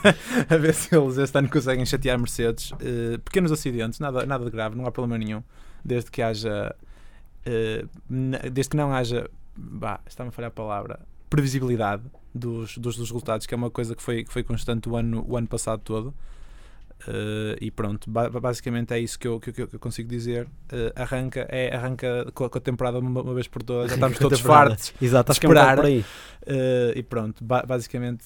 a 0.48 0.56
ver 0.56 0.72
se 0.74 0.94
eles 0.96 1.18
este 1.18 1.36
ano 1.38 1.48
conseguem 1.50 1.84
chatear 1.84 2.16
Mercedes. 2.18 2.70
Uh, 2.72 3.18
pequenos 3.24 3.50
acidentes, 3.52 3.98
nada, 3.98 4.24
nada 4.24 4.44
de 4.44 4.50
grave, 4.50 4.76
não 4.76 4.86
há 4.86 4.92
problema 4.92 5.18
nenhum. 5.22 5.42
Desde 5.84 6.10
que 6.10 6.22
haja. 6.22 6.74
Uh, 7.46 7.88
na- 8.08 8.38
desde 8.38 8.70
que 8.70 8.76
não 8.76 8.92
haja. 8.92 9.28
Bah, 9.56 10.00
está-me 10.06 10.28
a 10.28 10.32
falhar 10.32 10.48
a 10.48 10.52
palavra. 10.54 11.00
Previsibilidade 11.28 12.02
dos, 12.34 12.76
dos, 12.78 12.96
dos 12.96 13.10
resultados, 13.10 13.46
que 13.46 13.54
é 13.54 13.56
uma 13.56 13.70
coisa 13.70 13.94
que 13.94 14.02
foi, 14.02 14.24
que 14.24 14.32
foi 14.32 14.42
constante 14.42 14.88
o 14.88 14.96
ano, 14.96 15.24
o 15.28 15.36
ano 15.36 15.46
passado 15.46 15.80
todo. 15.82 16.14
Uh, 17.06 17.58
e 17.60 17.68
pronto, 17.70 18.08
ba- 18.08 18.30
basicamente 18.30 18.94
é 18.94 18.98
isso 19.00 19.18
que 19.18 19.26
eu, 19.26 19.40
que, 19.40 19.52
que 19.52 19.62
eu 19.62 19.78
consigo 19.80 20.08
dizer. 20.08 20.46
Uh, 20.72 20.92
arranca, 20.94 21.46
é, 21.50 21.74
arranca 21.74 22.30
com 22.32 22.44
a, 22.44 22.46
a 22.46 22.60
temporada 22.60 22.98
uma, 23.00 23.22
uma 23.22 23.34
vez 23.34 23.48
por 23.48 23.60
todas, 23.62 23.90
já 23.90 23.96
estamos 23.96 24.16
a 24.16 24.20
todos 24.20 24.40
fartos. 24.40 24.94
Exato, 25.02 25.32
que 25.32 25.44
é 25.46 25.48
esperar. 25.48 25.76
por 25.76 25.86
aí. 25.86 26.00
Uh, 26.46 26.92
e 26.96 27.02
pronto, 27.02 27.42
ba- 27.42 27.64
basicamente 27.66 28.24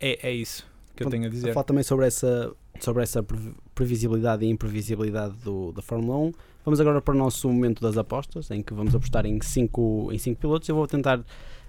é, 0.00 0.26
é 0.28 0.32
isso 0.32 0.66
que 0.96 1.04
eu 1.04 1.10
tenho 1.10 1.26
a 1.26 1.28
dizer. 1.28 1.52
Falar 1.52 1.64
também 1.64 1.82
sobre 1.84 2.06
essa, 2.06 2.50
sobre 2.80 3.02
essa 3.02 3.22
previ- 3.22 3.54
previsibilidade 3.74 4.44
e 4.46 4.48
imprevisibilidade 4.48 5.34
do, 5.44 5.72
da 5.72 5.82
Fórmula 5.82 6.16
1. 6.16 6.32
Vamos 6.64 6.80
agora 6.80 7.00
para 7.00 7.14
o 7.14 7.18
nosso 7.18 7.48
momento 7.48 7.82
das 7.82 7.98
apostas, 7.98 8.50
em 8.50 8.62
que 8.62 8.72
vamos 8.72 8.94
apostar 8.94 9.26
em 9.26 9.40
5 9.40 10.10
em 10.12 10.18
cinco 10.18 10.40
pilotos. 10.40 10.68
Eu 10.68 10.74
vou 10.74 10.86
tentar, 10.86 11.20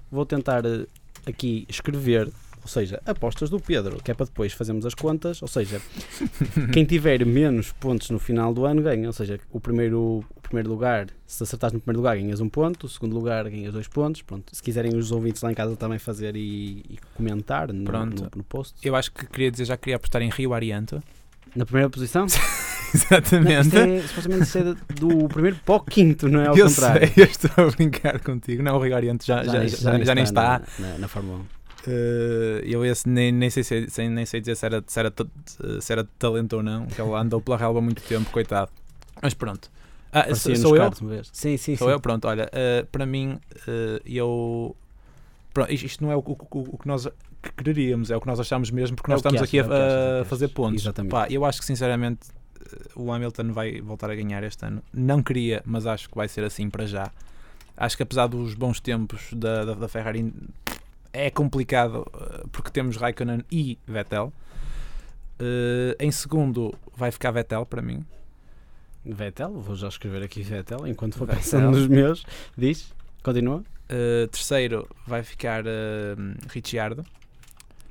vou 0.10 0.26
tentar 0.26 0.66
eh, 0.66 0.86
aqui 1.26 1.66
escrever, 1.68 2.32
ou 2.62 2.68
seja, 2.68 3.02
apostas 3.06 3.50
do 3.50 3.60
Pedro, 3.60 4.02
que 4.02 4.10
é 4.10 4.14
para 4.14 4.26
depois 4.26 4.54
fazermos 4.54 4.86
as 4.86 4.94
contas. 4.94 5.42
Ou 5.42 5.50
seja, 5.50 5.82
quem 6.72 6.86
tiver 6.86 7.26
menos 7.26 7.74
pontos 7.74 8.10
no 8.10 8.20
final 8.20 8.54
do 8.54 8.66
ano 8.66 8.82
ganha. 8.82 9.08
Ou 9.08 9.14
seja, 9.14 9.38
o 9.52 9.60
primeiro, 9.60 10.24
o 10.34 10.42
primeiro 10.42 10.70
lugar, 10.70 11.08
se 11.28 11.44
acertares 11.44 11.74
no 11.74 11.82
primeiro 11.82 12.00
lugar, 12.00 12.16
ganhas 12.16 12.40
um 12.40 12.48
ponto. 12.48 12.86
O 12.86 12.90
segundo 12.90 13.14
lugar, 13.14 13.50
ganhas 13.50 13.74
dois 13.74 13.90
pontos. 13.90 14.22
Pronto, 14.22 14.56
se 14.56 14.64
quiserem 14.64 14.96
os 14.96 15.12
ouvintes 15.12 15.42
lá 15.42 15.52
em 15.52 15.56
casa 15.56 15.76
também 15.76 16.00
fazer 16.00 16.38
e, 16.38 16.86
e 16.90 17.00
comentar 17.16 17.74
no, 17.74 17.84
no, 17.84 18.30
no 18.34 18.44
post. 18.46 18.76
Eu 18.82 18.96
acho 18.96 19.12
que 19.12 19.26
queria 19.28 19.52
dizer, 19.52 19.66
já 19.66 19.76
queria 19.76 19.98
apostar 19.98 20.22
em 20.22 20.30
Rio 20.30 20.54
Arianto. 20.54 21.04
Na 21.56 21.66
primeira 21.66 21.90
posição? 21.90 22.26
Não, 22.96 23.02
Exatamente. 23.02 23.68
isto 23.68 23.78
é, 23.78 24.02
supostamente 24.08 24.58
é 24.58 24.94
do- 24.94 25.28
primeiro 25.28 25.58
para 25.66 25.76
o 25.76 25.80
quinto, 25.82 26.30
não 26.30 26.40
é 26.40 26.48
ao 26.48 26.58
eu 26.58 26.66
contrário. 26.68 27.06
sei, 27.14 27.24
eu 27.26 27.28
estou 27.30 27.66
a 27.66 27.70
brincar 27.72 28.20
contigo. 28.22 28.64
Não, 28.64 28.78
o 28.78 28.80
Rio 28.82 28.96
Arianto 28.96 29.26
já, 29.26 29.44
já, 29.44 29.68
já, 29.68 30.02
já 30.02 30.16
nem 30.16 30.24
está. 30.24 30.62
Na, 30.80 30.88
na, 30.92 30.98
na 31.00 31.08
Fórmula 31.10 31.40
1. 31.40 31.42
Uh, 31.42 32.60
eu 32.64 32.86
esse 32.86 33.10
nem, 33.10 33.34
nem, 33.34 33.50
sei, 33.50 33.64
se- 33.64 33.90
sem- 33.90 34.10
nem 34.10 34.26
sei 34.26 34.40
dizer 34.40 34.56
se 34.56 34.66
era, 34.66 34.82
se, 34.88 34.98
era, 35.00 35.14
se 35.82 35.92
era 35.92 36.04
de 36.04 36.10
talento 36.18 36.54
ou 36.56 36.64
não, 36.64 36.86
que 36.86 37.02
ele 37.02 37.12
andou 37.14 37.42
pela 37.42 37.58
relva 37.58 37.80
há 37.80 37.82
muito 37.82 38.02
tempo, 38.02 38.30
coitado. 38.32 38.72
Mas 39.22 39.34
pronto. 39.34 39.70
Ah, 40.14 40.34
sou, 40.34 40.78
eu? 40.78 40.92
Sim, 41.34 41.58
sim, 41.58 41.76
Sou 41.76 41.88
sim. 41.90 41.94
eu? 41.94 42.00
Pronto, 42.00 42.26
olha, 42.30 42.46
uh, 42.54 42.86
para 42.88 43.06
mim, 43.06 43.34
uh, 43.68 44.02
eu. 44.06 44.74
Pronto, 45.56 45.72
isto 45.72 46.04
não 46.04 46.12
é 46.12 46.16
o, 46.16 46.20
o- 46.20 46.48
o- 46.74 46.78
que 46.78 46.86
nós 46.88 47.08
quereríamos, 47.56 48.12
é 48.12 48.18
o 48.18 48.20
que 48.22 48.28
nós 48.28 48.40
achamos 48.40 48.70
mesmo, 48.70 48.96
porque 48.98 49.10
É 49.10 49.14
nós 49.14 49.22
que 49.22 49.28
estamos 49.30 49.42
aqui 49.42 49.60
a, 49.62 49.64
é 49.64 50.22
é 50.22 50.26
fazer 50.26 50.50
pontos. 50.50 50.82
Exatamente. 50.84 51.12
Pá, 51.12 51.28
eu 51.30 51.46
acho 51.46 51.60
que 51.60 51.66
sinceramente 51.66 52.28
uh, 52.96 53.02
o 53.04 53.12
Hamilton 53.12 53.54
vai 53.54 53.80
voltar 53.82 54.10
a 54.12 54.16
ganhar 54.16 54.44
este 54.44 54.66
ano. 54.66 54.84
Não 54.94 55.24
queria, 55.24 55.62
mas 55.66 55.86
acho 55.88 56.10
que 56.10 56.16
vai 56.16 56.28
ser 56.28 56.44
assim 56.44 56.70
para 56.70 56.86
já. 56.86 57.10
Acho 57.78 57.96
que 57.98 58.04
apesar 58.04 58.28
dos 58.28 58.54
bons 58.54 58.80
tempos 58.82 59.34
da, 59.34 59.64
da, 59.66 59.74
da 59.76 59.88
Ferrari, 59.88 60.34
é 61.14 61.30
complicado 61.32 62.06
uh, 62.14 62.48
porque 62.50 62.70
temos 62.70 62.98
Raikkonen 62.98 63.42
e 63.50 63.80
Vettel. 63.88 64.34
Uh, 65.40 65.96
em 66.00 66.12
segundo 66.12 66.74
vai 66.96 67.12
ficar 67.12 67.32
Vettel 67.32 67.66
para 67.66 67.82
mim. 67.82 68.06
Vettel, 69.06 69.54
vou 69.54 69.76
já 69.76 69.88
escrever 69.88 70.24
aqui 70.24 70.42
Vettel 70.42 70.88
enquanto 70.88 71.18
vou 71.18 71.28
Vettel. 71.28 71.42
pensando 71.44 71.72
nos 71.72 71.88
meus. 71.88 72.26
Diz, 72.58 72.94
continua. 73.26 73.58
Uh, 73.90 74.28
terceiro 74.30 74.88
vai 75.06 75.22
ficar 75.24 75.64
uh, 75.66 75.70
Ricciardo. 76.50 77.04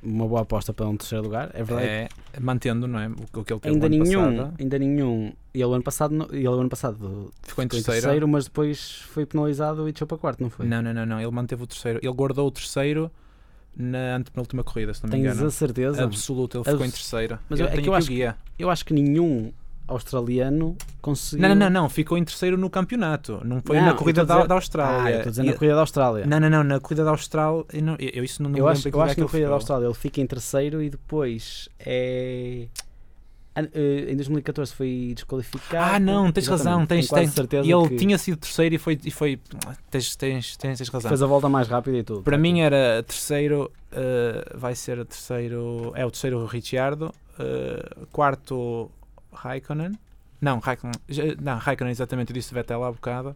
Uma 0.02 0.28
boa 0.28 0.42
aposta 0.42 0.70
para 0.74 0.86
um 0.86 0.96
terceiro 0.98 1.24
lugar, 1.24 1.50
é 1.54 1.62
verdade. 1.64 1.88
É, 1.88 2.08
mantendo, 2.38 2.86
não 2.86 2.98
é? 2.98 3.08
O, 3.08 3.40
o 3.40 3.44
que 3.44 3.52
ele 3.54 3.60
teve 3.60 3.74
ainda 3.74 3.88
nenhum, 3.88 4.36
passado. 4.36 4.54
ainda 4.60 4.78
nenhum. 4.78 5.32
Ele 5.54 5.64
o 5.64 5.72
ano 5.72 5.82
passado, 5.82 6.28
ele 6.30 6.46
ano 6.46 6.68
passado 6.68 6.96
Ficou 6.96 7.24
em 7.30 7.32
ficou 7.48 7.64
em 7.64 7.68
terceiro. 7.68 8.00
terceiro, 8.02 8.28
mas 8.28 8.44
depois 8.44 8.96
foi 9.08 9.24
penalizado 9.24 9.88
e 9.88 9.92
deixou 9.92 10.06
para 10.06 10.18
quarto, 10.18 10.42
não 10.42 10.50
foi? 10.50 10.66
Não, 10.66 10.82
não, 10.82 10.92
não, 10.92 11.06
não. 11.06 11.20
Ele 11.22 11.30
manteve 11.30 11.62
o 11.62 11.66
terceiro. 11.66 12.00
Ele 12.02 12.12
guardou 12.12 12.46
o 12.46 12.50
terceiro 12.50 13.10
na 13.74 14.16
antepenúltima 14.16 14.62
corrida, 14.62 14.92
se 14.92 15.02
não 15.02 15.08
me 15.08 15.16
Tens 15.16 15.32
engano. 15.32 15.46
a 15.46 15.50
certeza? 15.50 16.04
Absoluto, 16.04 16.58
ele 16.58 16.64
ficou 16.64 16.80
em 16.80 16.88
Abs- 16.88 16.94
terceiro. 17.00 17.38
Mas 17.48 17.60
eu 17.60 17.66
é 17.66 17.76
que 17.80 17.88
eu 17.88 17.94
acho 17.94 18.08
guia. 18.08 18.36
Eu 18.58 18.68
acho 18.68 18.84
que 18.84 18.92
nenhum 18.92 19.52
australiano 19.86 20.76
conseguiu. 21.00 21.42
Não, 21.48 21.54
não, 21.54 21.70
não, 21.70 21.82
não. 21.82 21.88
Ficou 21.88 22.16
em 22.18 22.24
terceiro 22.24 22.56
no 22.56 22.70
campeonato. 22.70 23.40
Não 23.44 23.60
foi 23.64 23.76
Não, 23.78 23.86
na 23.86 23.94
corrida 23.94 24.22
a 24.22 24.24
da, 24.24 24.34
dizer- 24.36 24.48
da 24.48 24.54
Ah, 24.54 24.58
Austrália. 24.58 25.10
eu 25.10 25.16
estou 25.18 25.30
dizendo 25.30 25.46
na 25.46 25.52
E- 25.52 25.54
corrida 25.56 25.74
da 25.74 25.80
Austrália. 25.80 26.26
Não, 26.26 26.40
não, 26.40 26.50
não. 26.50 26.64
Na 26.64 26.80
corrida 26.80 27.04
da 27.04 27.10
Austrália. 27.10 27.64
Eu, 27.72 27.82
não, 27.82 27.96
eu 27.98 28.24
isso 28.24 28.42
não, 28.42 28.50
não 28.50 28.58
eu 28.58 28.68
acho, 28.68 28.88
eu 28.88 28.92
que 28.92 28.98
acho 29.00 29.14
que 29.14 29.20
na 29.20 29.26
corrida 29.28 29.48
da 29.48 29.54
Austrália 29.54 29.86
ele 29.86 29.94
fica 29.94 30.20
em 30.20 30.26
terceiro 30.26 30.82
e 30.82 30.90
depois 30.90 31.68
é. 31.78 32.66
Ah, 33.56 33.62
eh, 33.72 34.10
Em 34.10 34.16
2014 34.16 34.74
foi 34.74 35.12
desqualificado. 35.14 35.94
Ah, 35.94 36.00
não, 36.00 36.32
tens 36.32 36.42
Exatamente, 36.48 36.66
razão. 36.66 36.86
Tens, 36.86 37.08
tens, 37.08 37.30
certeza 37.32 37.68
e 37.68 37.70
ele 37.72 37.88
que 37.90 37.96
tinha 37.96 38.18
sido 38.18 38.36
terceiro 38.38 38.74
e 38.74 38.78
foi. 38.78 38.98
E 39.04 39.10
foi 39.12 39.38
tens, 39.90 40.16
tens, 40.16 40.56
tens, 40.56 40.78
tens 40.78 40.88
razão. 40.88 41.08
fez 41.08 41.22
a 41.22 41.26
volta 41.26 41.48
mais 41.48 41.68
rápida 41.68 41.96
e 41.98 42.02
tudo. 42.02 42.22
Para 42.22 42.36
mim 42.36 42.60
era 42.62 43.00
terceiro, 43.06 43.70
uh, 43.92 44.58
vai 44.58 44.74
ser 44.74 45.04
terceiro, 45.06 45.92
é 45.94 46.04
o 46.04 46.10
terceiro 46.10 46.44
Ricciardo, 46.46 47.14
uh, 47.38 48.06
quarto 48.10 48.90
Raikkonen, 49.34 49.92
não, 50.40 50.58
Raikkonen, 50.58 50.94
não, 51.40 51.58
Raikkonen 51.58 51.90
exatamente, 51.90 52.30
eu 52.30 52.34
disse 52.34 52.52
Vettel 52.54 52.82
há 52.84 52.90
bocado, 52.92 53.34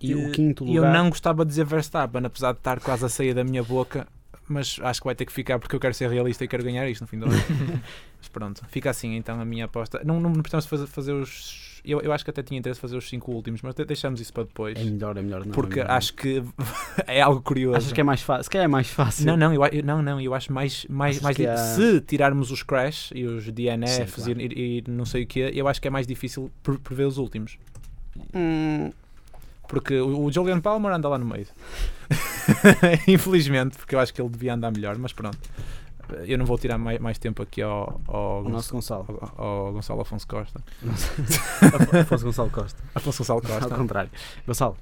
E 0.00 0.14
o 0.14 0.30
quinto 0.32 0.64
e 0.64 0.74
eu 0.76 0.82
lugar. 0.82 0.92
não 0.92 1.08
gostava 1.10 1.44
de 1.44 1.48
dizer 1.50 1.64
Verstappen, 1.64 2.24
apesar 2.24 2.52
de 2.52 2.58
estar 2.58 2.80
quase 2.80 3.04
a 3.04 3.08
sair 3.08 3.34
da 3.34 3.44
minha 3.44 3.62
boca, 3.62 4.06
mas 4.48 4.78
acho 4.82 5.00
que 5.00 5.06
vai 5.06 5.14
ter 5.14 5.24
que 5.24 5.32
ficar 5.32 5.58
porque 5.58 5.74
eu 5.74 5.80
quero 5.80 5.94
ser 5.94 6.10
realista 6.10 6.44
e 6.44 6.48
quero 6.48 6.62
ganhar 6.62 6.88
isto 6.88 7.00
no 7.02 7.06
fim 7.06 7.18
do 7.18 7.24
ano. 7.26 7.34
mas 8.18 8.28
pronto, 8.28 8.62
fica 8.68 8.90
assim 8.90 9.14
então 9.16 9.40
a 9.40 9.44
minha 9.44 9.64
aposta. 9.64 10.02
Não, 10.04 10.20
não 10.20 10.32
precisamos 10.34 10.66
fazer, 10.66 10.86
fazer 10.86 11.12
os. 11.12 11.73
Eu, 11.84 12.00
eu 12.00 12.12
acho 12.12 12.24
que 12.24 12.30
até 12.30 12.42
tinha 12.42 12.58
interesse 12.58 12.78
em 12.78 12.80
fazer 12.80 12.96
os 12.96 13.06
cinco 13.08 13.30
últimos, 13.32 13.60
mas 13.60 13.74
de- 13.74 13.84
deixamos 13.84 14.18
isso 14.20 14.32
para 14.32 14.44
depois. 14.44 14.78
É 14.78 14.82
melhor, 14.84 15.16
é 15.18 15.22
melhor. 15.22 15.44
Não, 15.44 15.52
porque 15.52 15.80
é 15.80 15.82
melhor, 15.82 15.96
acho 15.96 16.14
que 16.14 16.42
é 17.06 17.20
algo 17.20 17.42
curioso. 17.42 17.76
Achas 17.76 17.92
que 17.92 18.00
é 18.00 18.04
mais 18.04 18.22
fácil? 18.22 18.44
Se 18.44 18.50
calhar 18.50 18.64
é 18.64 18.68
mais 18.68 18.88
fácil. 18.88 19.26
Não, 19.26 19.36
não, 19.36 19.52
eu, 19.52 19.62
eu- 19.66 19.84
não, 19.84 20.00
não, 20.02 20.20
eu 20.20 20.32
acho 20.34 20.50
mais, 20.52 20.86
mais, 20.88 21.16
Achas 21.22 21.36
mais 21.38 21.40
há- 21.40 21.56
se 21.74 22.00
tirarmos 22.00 22.50
os 22.50 22.62
crash 22.62 23.10
e 23.14 23.24
os 23.24 23.44
DNFs 23.52 24.14
Sim, 24.24 24.34
claro. 24.34 24.40
e, 24.40 24.78
e 24.86 24.90
não 24.90 25.04
sei 25.04 25.24
o 25.24 25.26
que, 25.26 25.40
eu 25.40 25.68
acho 25.68 25.80
que 25.82 25.86
é 25.88 25.90
mais 25.90 26.06
difícil 26.06 26.50
pre- 26.62 26.78
prever 26.78 27.04
os 27.06 27.18
últimos. 27.18 27.58
Hum, 28.34 28.90
Porque 29.68 29.94
o, 30.00 30.24
o 30.24 30.32
Julian 30.32 30.60
Palmer 30.60 30.92
anda 30.92 31.08
lá 31.08 31.18
no 31.18 31.26
meio. 31.26 31.46
Infelizmente, 33.08 33.76
porque 33.76 33.94
eu 33.94 34.00
acho 34.00 34.12
que 34.12 34.20
ele 34.20 34.28
devia 34.30 34.54
andar 34.54 34.70
melhor, 34.70 34.96
mas 34.98 35.12
pronto. 35.12 35.38
Eu 36.26 36.38
não 36.38 36.44
vou 36.46 36.58
tirar 36.58 36.78
mais, 36.78 36.98
mais 37.00 37.18
tempo 37.18 37.42
aqui 37.42 37.62
ao, 37.62 38.00
ao, 38.06 38.42
Gonç- 38.42 38.52
nosso 38.52 38.72
Gonçalo. 38.74 39.32
ao- 39.36 39.44
ao 39.66 39.72
Gonçalo 39.72 40.00
Afonso 40.02 40.26
Costa. 40.26 40.60
Afonso 42.00 42.24
Gonçalo 42.24 42.50
Costa. 42.50 42.82
Afonso 42.94 43.18
Gonçalo 43.18 43.42
Ao 43.44 43.60
Costa. 43.60 43.74
contrário. 43.74 44.10
Gonçalo, 44.46 44.76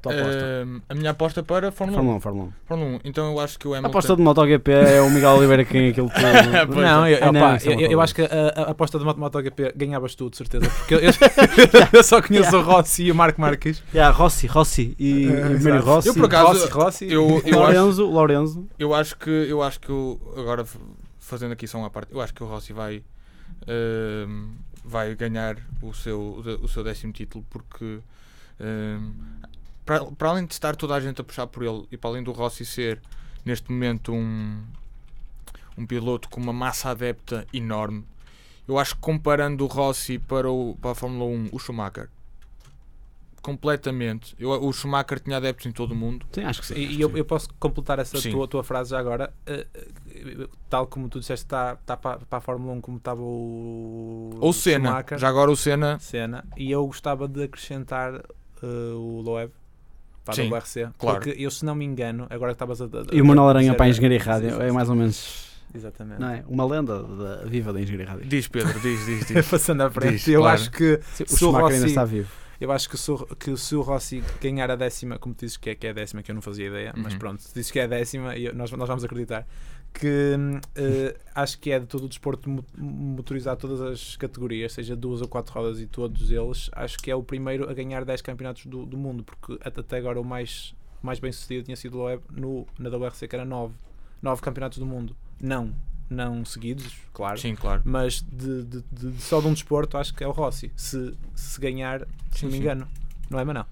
tua 0.00 0.12
aposta. 0.12 0.38
Ehm, 0.62 0.80
a 0.88 0.94
minha 0.94 1.10
aposta 1.10 1.42
para 1.42 1.70
Fórmula 1.70 1.98
1. 2.00 2.02
Fórmula 2.02 2.16
1, 2.16 2.20
Fórmula 2.20 2.44
1. 2.46 2.52
Fórmula 2.66 2.90
1. 2.96 3.00
Então 3.04 3.30
eu 3.32 3.40
acho 3.40 3.58
que 3.58 3.68
o 3.68 3.74
A 3.74 3.78
Hamilton. 3.78 3.90
aposta 3.90 4.16
de 4.16 4.22
MotoGP 4.22 4.70
é 4.72 5.00
o 5.02 5.10
Miguel 5.10 5.30
Oliveira 5.32 5.64
quem 5.64 5.86
é 5.86 5.88
aquilo 5.90 6.08
tudo. 6.14 6.66
Pois 6.72 6.86
Não, 6.86 7.04
é. 7.04 7.12
eu, 7.14 7.18
Ah, 7.28 7.32
não, 7.32 7.40
opa, 7.40 7.56
é 7.56 7.66
eu, 7.68 7.72
eu 7.72 7.86
coisa. 7.88 8.02
acho 8.02 8.14
que 8.14 8.22
a, 8.22 8.26
a 8.56 8.70
aposta 8.70 8.98
do 8.98 9.04
Moto- 9.04 9.20
MotoGP 9.20 9.72
ganhavas 9.76 10.14
tu, 10.14 10.30
de 10.30 10.36
certeza. 10.36 10.68
Porque 10.70 10.94
eu, 10.94 11.00
eu- 11.04 11.12
eu 11.92 12.02
só 12.04 12.20
conheço 12.22 12.56
o 12.56 12.62
Rossi 12.62 13.04
e 13.04 13.12
o 13.12 13.14
Marco 13.14 13.40
Marques. 13.40 13.82
Yeah, 13.94 14.14
Rossi, 14.16 14.46
Rossi 14.46 14.94
e, 14.98 15.24
e 15.24 15.24
Exato. 15.24 15.64
Mário 15.64 15.82
Rossi. 15.82 16.08
Eu, 16.08 16.14
por 16.14 16.24
acaso, 16.24 16.46
Rossi, 16.60 16.70
Rossi. 16.72 17.04
Eu, 17.12 17.42
eu, 17.44 17.62
acho, 17.64 17.76
Lorenzo, 17.76 18.06
Lorenzo. 18.06 18.68
eu 18.78 18.94
acho 18.94 19.16
que 19.18 19.30
eu 19.30 19.62
acho 19.62 19.78
que 19.80 19.90
o, 19.92 20.18
agora 20.36 20.64
fazendo 21.18 21.52
aqui 21.52 21.66
só 21.68 21.78
uma 21.78 21.90
parte, 21.90 22.12
eu 22.12 22.20
acho 22.20 22.34
que 22.34 22.42
o 22.42 22.46
Rossi 22.46 22.72
vai 22.72 23.02
ehm, 23.66 24.48
vai 24.84 25.14
ganhar 25.14 25.56
o 25.82 25.92
seu 25.92 26.42
o 26.62 26.68
seu 26.68 26.82
décimo 26.82 27.12
título 27.12 27.44
porque 27.50 27.98
ehm, 28.58 29.12
para, 29.90 30.04
para 30.04 30.28
além 30.28 30.46
de 30.46 30.52
estar 30.52 30.76
toda 30.76 30.94
a 30.94 31.00
gente 31.00 31.20
a 31.20 31.24
puxar 31.24 31.48
por 31.48 31.64
ele 31.64 31.84
e 31.90 31.96
para 31.96 32.10
além 32.10 32.22
do 32.22 32.30
Rossi 32.30 32.64
ser 32.64 33.00
neste 33.44 33.70
momento 33.72 34.12
um 34.12 34.62
um 35.76 35.86
piloto 35.86 36.28
com 36.28 36.40
uma 36.40 36.52
massa 36.52 36.90
adepta 36.90 37.46
enorme, 37.52 38.04
eu 38.68 38.78
acho 38.78 38.94
que 38.94 39.00
comparando 39.00 39.64
o 39.64 39.66
Rossi 39.66 40.18
para, 40.18 40.50
o, 40.50 40.76
para 40.80 40.90
a 40.90 40.94
Fórmula 40.94 41.24
1, 41.24 41.48
o 41.52 41.58
Schumacher 41.58 42.08
completamente. 43.40 44.36
Eu, 44.38 44.50
o 44.50 44.70
Schumacher 44.70 45.18
tinha 45.18 45.38
adeptos 45.38 45.64
em 45.64 45.72
todo 45.72 45.92
o 45.92 45.94
mundo. 45.94 46.26
Sim, 46.30 46.44
acho 46.44 46.60
que 46.60 46.66
sim. 46.66 46.74
E, 46.74 47.00
eu, 47.00 47.16
eu 47.16 47.24
posso 47.24 47.48
completar 47.58 47.98
essa 47.98 48.20
tua, 48.30 48.46
tua 48.46 48.62
frase 48.62 48.90
já 48.90 48.98
agora. 48.98 49.32
eh, 49.46 49.66
tal 50.68 50.86
como 50.86 51.08
tu 51.08 51.18
disseste, 51.20 51.46
está 51.46 51.76
tá 51.76 51.96
para, 51.96 52.18
para 52.18 52.38
a 52.38 52.40
Fórmula 52.42 52.74
1 52.74 52.80
como 52.82 52.98
estava 52.98 53.22
o. 53.22 54.36
Ou 54.38 54.52
Senna. 54.52 54.90
Schumacher. 54.90 55.18
Já 55.18 55.28
agora 55.28 55.50
o 55.50 55.56
Senna. 55.56 55.98
Senna. 55.98 56.44
E 56.54 56.70
eu 56.70 56.86
gostava 56.86 57.26
de 57.26 57.44
acrescentar 57.44 58.14
eh, 58.62 58.92
o 58.94 59.22
Loeb 59.22 59.52
para 60.30 60.42
Sim, 60.42 60.48
a 60.48 60.50
WRC. 60.56 60.88
claro. 60.98 61.20
Porque 61.20 61.42
eu, 61.42 61.50
se 61.50 61.64
não 61.64 61.74
me 61.74 61.84
engano, 61.84 62.26
agora 62.30 62.52
que 62.52 62.54
estavas 62.56 62.80
a. 62.80 62.84
a- 62.86 62.88
E 63.12 63.20
o 63.20 63.24
Manuel 63.26 63.48
Aranha 63.48 63.74
para 63.74 63.86
a 63.86 63.88
Engenharia 63.88 64.18
Rádio 64.18 64.50
Sim, 64.50 64.56
sim, 64.56 64.62
é 64.62 64.72
mais 64.72 64.88
ou 64.88 64.96
menos 64.96 65.50
Exatamente. 65.74 66.20
não 66.20 66.28
é? 66.30 66.44
uma 66.48 66.64
lenda 66.64 67.02
da, 67.02 67.36
viva 67.44 67.72
da 67.72 67.80
Engenharia 67.80 68.06
Rádio. 68.12 68.26
Diz 68.26 68.48
Pedro, 68.48 68.78
diz, 68.80 69.04
diz, 69.06 69.26
diz. 69.26 69.46
Passando 69.50 69.82
à 69.82 69.90
frente, 69.90 70.16
Diz, 70.16 70.28
eu 70.28 70.40
claro. 70.40 70.54
acho 70.60 70.70
que 70.70 71.00
Sim, 71.14 71.24
O 71.24 71.26
Se 71.28 71.34
o 71.34 71.38
Schumacher 71.38 71.64
ainda 71.66 71.76
Rossi- 71.78 71.86
está 71.86 72.04
vivo. 72.04 72.30
Eu 72.60 72.70
acho 72.72 72.90
que 72.90 72.98
se, 72.98 73.10
o, 73.10 73.16
que 73.38 73.56
se 73.56 73.74
o 73.74 73.80
Rossi 73.80 74.22
ganhar 74.38 74.70
a 74.70 74.76
décima, 74.76 75.18
como 75.18 75.34
tu 75.34 75.46
dizes 75.46 75.56
que 75.56 75.70
é, 75.70 75.74
que 75.74 75.86
é 75.86 75.90
a 75.90 75.92
décima, 75.94 76.22
que 76.22 76.30
eu 76.30 76.34
não 76.34 76.42
fazia 76.42 76.66
ideia, 76.66 76.92
mas 76.94 77.14
Uhum. 77.14 77.18
pronto, 77.18 77.42
se 77.42 77.54
dizes 77.54 77.70
que 77.70 77.78
é 77.80 77.84
a 77.84 77.86
décima, 77.86 78.36
eu- 78.36 78.54
nós, 78.54 78.70
nós 78.72 78.86
vamos 78.86 79.02
acreditar 79.02 79.46
que 79.92 80.34
eh, 80.74 81.16
acho 81.34 81.58
que 81.58 81.70
é 81.70 81.78
de 81.80 81.86
todo 81.86 82.04
o 82.04 82.08
desporto 82.08 82.48
mo- 82.48 82.64
motorizar 82.76 83.56
todas 83.56 83.80
as 83.80 84.16
categorias, 84.16 84.72
seja 84.72 84.94
duas 84.96 85.20
ou 85.20 85.28
quatro 85.28 85.52
rodas 85.52 85.80
e 85.80 85.86
todos 85.86 86.30
eles, 86.30 86.70
acho 86.72 86.98
que 86.98 87.10
é 87.10 87.14
o 87.14 87.22
primeiro 87.22 87.68
a 87.68 87.74
ganhar 87.74 88.04
10 88.04 88.22
campeonatos 88.22 88.66
do, 88.66 88.86
do 88.86 88.96
mundo, 88.96 89.22
porque 89.24 89.58
at- 89.66 89.78
até 89.78 89.98
agora 89.98 90.20
o 90.20 90.24
mais, 90.24 90.74
mais 91.02 91.18
bem 91.18 91.32
sucedido 91.32 91.64
tinha 91.64 91.76
sido 91.76 91.96
o 91.98 92.02
Loeb 92.02 92.22
no, 92.30 92.66
na 92.78 92.88
WRC, 92.88 93.26
que 93.28 93.34
era 93.36 93.44
9, 93.44 93.74
9 94.22 94.40
campeonatos 94.42 94.78
do 94.78 94.86
mundo. 94.86 95.14
Não, 95.42 95.72
não 96.08 96.44
seguidos, 96.44 96.94
claro. 97.12 97.38
Sim, 97.38 97.54
claro. 97.54 97.82
Mas 97.84 98.22
de, 98.22 98.64
de- 98.64 98.82
de- 98.92 99.10
de- 99.12 99.22
só 99.22 99.40
de 99.40 99.46
um 99.48 99.52
desporto 99.52 99.96
acho 99.98 100.14
que 100.14 100.22
é 100.24 100.26
o 100.26 100.32
Rossi. 100.32 100.70
Se, 100.76 101.14
se 101.34 101.60
ganhar, 101.60 102.00
se 102.30 102.40
Sim, 102.40 102.46
não 102.46 102.50
me 102.52 102.56
sim. 102.58 102.62
engano. 102.62 102.88
Não 103.28 103.38
é, 103.38 103.44
mas 103.44 103.54
não. 103.54 103.66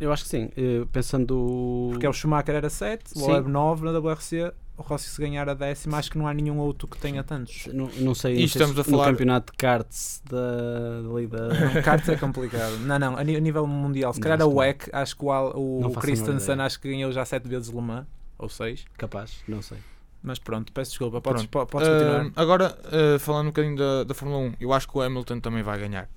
Eu 0.00 0.12
acho 0.12 0.24
que 0.24 0.28
sim. 0.30 0.50
Eh, 0.56 0.84
Pensando. 0.92 1.88
Porque 1.92 2.04
é 2.04 2.08
o 2.08 2.12
Schumacher 2.12 2.54
era 2.56 2.68
7, 2.68 3.12
o. 3.16 3.20
Loeb 3.26 3.48
9 3.48 3.84
na 3.84 3.92
WRC. 3.98 4.52
O 4.76 4.82
Rossi 4.82 5.08
se 5.08 5.20
ganhar 5.20 5.48
a 5.48 5.54
décima, 5.54 5.98
acho 5.98 6.10
que 6.10 6.18
não 6.18 6.26
há 6.26 6.34
nenhum 6.34 6.58
outro 6.58 6.88
que 6.88 6.98
tenha 6.98 7.22
tantos. 7.22 7.66
Não, 7.72 7.88
não 7.98 8.12
sei, 8.14 8.34
E 8.34 8.38
não 8.38 8.44
estamos 8.44 8.74
se 8.74 8.80
a 8.80 8.84
falar- 8.84 9.06
campeonato 9.06 9.52
de 9.52 9.56
karts 9.56 10.20
da, 10.28 11.00
dali 11.08 11.26
da. 11.28 11.78
O 11.78 11.82
kart 11.84 12.08
é 12.08 12.16
complicado. 12.16 12.76
Não, 12.78 12.98
não, 12.98 13.16
a 13.16 13.22
nível 13.22 13.66
mundial. 13.68 14.12
Se 14.12 14.18
calhar 14.20 14.40
a. 14.42 14.46
WEC, 14.46 14.88
acho 14.92 15.16
que 15.16 15.24
o, 15.24 15.86
o, 15.86 15.90
Christensen 15.94 16.60
acho 16.60 16.80
que 16.80 16.88
ganhou 16.90 17.12
já 17.12 17.24
7 17.24 17.46
vezes 17.48 17.68
Le 17.68 17.80
Mans, 17.80 18.04
ou 18.36 18.48
6. 18.48 18.84
Capaz, 18.98 19.36
não 19.46 19.62
sei. 19.62 19.78
Mas 20.20 20.38
pronto, 20.40 20.72
peço 20.72 20.90
desculpa, 20.92 21.20
podes, 21.20 21.44
Pronto. 21.46 21.66
po- 21.68 21.70
podes 21.78 21.86
continuar. 21.88 22.32
Ah, 22.34 22.42
agora, 22.42 22.78
ah, 22.86 23.18
falando 23.20 23.44
um 23.46 23.50
bocadinho 23.50 23.76
da, 23.76 24.04
da 24.04 24.14
Fórmula 24.14 24.40
1, 24.40 24.54
eu 24.58 24.72
acho 24.72 24.88
que 24.88 24.98
o 24.98 25.02
Hamilton 25.02 25.38
também 25.38 25.62
vai 25.62 25.78
ganhar. 25.78 26.08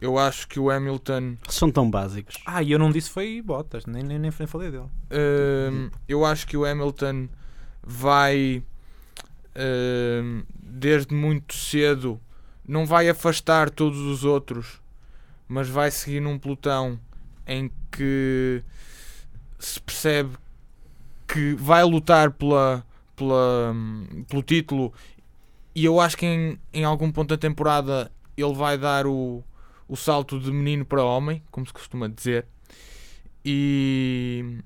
Eu 0.00 0.18
acho 0.18 0.48
que 0.48 0.58
o 0.58 0.70
Hamilton. 0.70 1.36
São 1.48 1.70
tão 1.70 1.88
básicos. 1.90 2.36
Ah, 2.46 2.62
e 2.62 2.72
eu 2.72 2.78
não 2.78 2.90
disse 2.90 3.10
foi 3.10 3.40
Bottas, 3.42 3.86
nem, 3.86 4.02
nem, 4.02 4.18
nem 4.18 4.30
falei 4.32 4.70
dele. 4.70 4.86
Ahm, 5.10 5.90
eu 6.08 6.24
acho 6.24 6.46
que 6.46 6.56
o 6.56 6.64
Hamilton 6.64 7.28
vai 7.86 8.62
ahm, 9.54 10.42
desde 10.60 11.14
muito 11.14 11.54
cedo 11.54 12.20
não 12.66 12.84
vai 12.84 13.08
afastar 13.08 13.70
todos 13.70 14.00
os 14.00 14.24
outros, 14.24 14.80
mas 15.46 15.68
vai 15.68 15.90
seguir 15.92 16.20
num 16.20 16.36
pelotão 16.36 16.98
em 17.46 17.70
que 17.92 18.60
se 19.56 19.80
percebe 19.80 20.36
que 21.28 21.54
vai 21.54 21.84
lutar 21.84 22.32
pela, 22.32 22.84
pela, 23.14 23.72
pelo 24.28 24.42
título 24.42 24.92
e 25.76 25.84
eu 25.84 26.00
acho 26.00 26.16
que 26.16 26.26
em, 26.26 26.58
em 26.72 26.84
algum 26.84 27.12
ponto 27.12 27.28
da 27.28 27.38
temporada 27.38 28.10
ele 28.36 28.54
vai 28.54 28.76
dar 28.76 29.06
o, 29.06 29.44
o 29.86 29.94
salto 29.94 30.40
de 30.40 30.50
menino 30.50 30.84
para 30.84 31.04
homem, 31.04 31.42
como 31.50 31.66
se 31.66 31.72
costuma 31.72 32.08
dizer. 32.08 32.46
E 33.44 34.58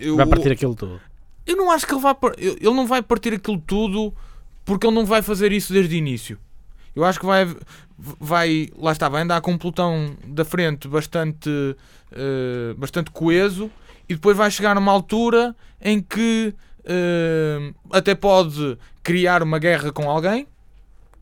eu, 0.00 0.16
Vai 0.16 0.26
partir 0.26 0.52
aquilo 0.52 0.74
tudo. 0.74 1.00
Eu 1.46 1.56
não 1.56 1.70
acho 1.70 1.86
que 1.86 1.94
ele 1.94 2.02
par- 2.14 2.34
ele 2.38 2.74
não 2.74 2.86
vai 2.86 3.02
partir 3.02 3.34
aquilo 3.34 3.58
tudo 3.58 4.14
porque 4.64 4.86
ele 4.86 4.94
não 4.94 5.04
vai 5.04 5.22
fazer 5.22 5.52
isso 5.52 5.72
desde 5.72 5.94
o 5.94 5.98
início. 5.98 6.38
Eu 6.94 7.04
acho 7.04 7.18
que 7.18 7.26
vai 7.26 7.46
vai 7.98 8.68
lá 8.76 8.92
está, 8.92 9.08
vai 9.08 9.22
andar 9.22 9.40
com 9.40 9.52
um 9.52 9.58
pelotão 9.58 10.16
da 10.26 10.44
frente 10.44 10.88
bastante 10.88 11.48
eh, 12.12 12.74
bastante 12.76 13.10
coeso 13.10 13.70
e 14.08 14.14
depois 14.14 14.36
vai 14.36 14.50
chegar 14.50 14.76
a 14.76 14.80
uma 14.80 14.92
altura 14.92 15.54
em 15.80 16.00
que 16.00 16.54
eh, 16.84 17.72
até 17.90 18.14
pode 18.14 18.76
criar 19.02 19.42
uma 19.42 19.58
guerra 19.58 19.92
com 19.92 20.10
alguém, 20.10 20.46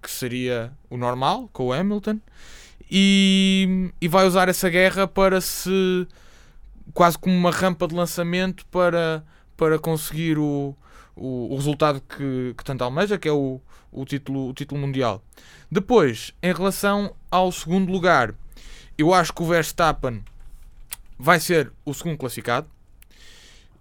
que 0.03 0.11
seria 0.11 0.73
o 0.89 0.97
normal, 0.97 1.49
com 1.53 1.67
o 1.67 1.73
Hamilton, 1.73 2.19
e, 2.91 3.91
e 4.01 4.09
vai 4.09 4.27
usar 4.27 4.49
essa 4.49 4.69
guerra 4.69 5.07
para 5.07 5.41
se 5.41 6.07
quase 6.93 7.17
como 7.19 7.37
uma 7.37 7.51
rampa 7.51 7.87
de 7.87 7.95
lançamento 7.95 8.67
para, 8.67 9.23
para 9.61 9.79
conseguir 9.79 10.39
o, 10.39 10.75
o, 11.15 11.53
o 11.53 11.55
resultado 11.55 12.01
que, 12.01 12.55
que 12.57 12.65
tanto 12.65 12.83
almeja, 12.83 13.19
que 13.19 13.29
é 13.29 13.33
o, 13.33 13.61
o, 13.93 14.07
título, 14.07 14.49
o 14.49 14.55
título 14.55 14.81
mundial. 14.81 15.23
Depois, 15.71 16.33
em 16.43 16.51
relação 16.51 17.15
ao 17.31 17.53
segundo 17.53 17.93
lugar, 17.93 18.35
eu 18.97 19.13
acho 19.13 19.35
que 19.35 19.43
o 19.43 19.45
Verstappen 19.45 20.25
vai 21.19 21.39
ser 21.39 21.71
o 21.85 21.93
segundo 21.93 22.17
classificado. 22.17 22.67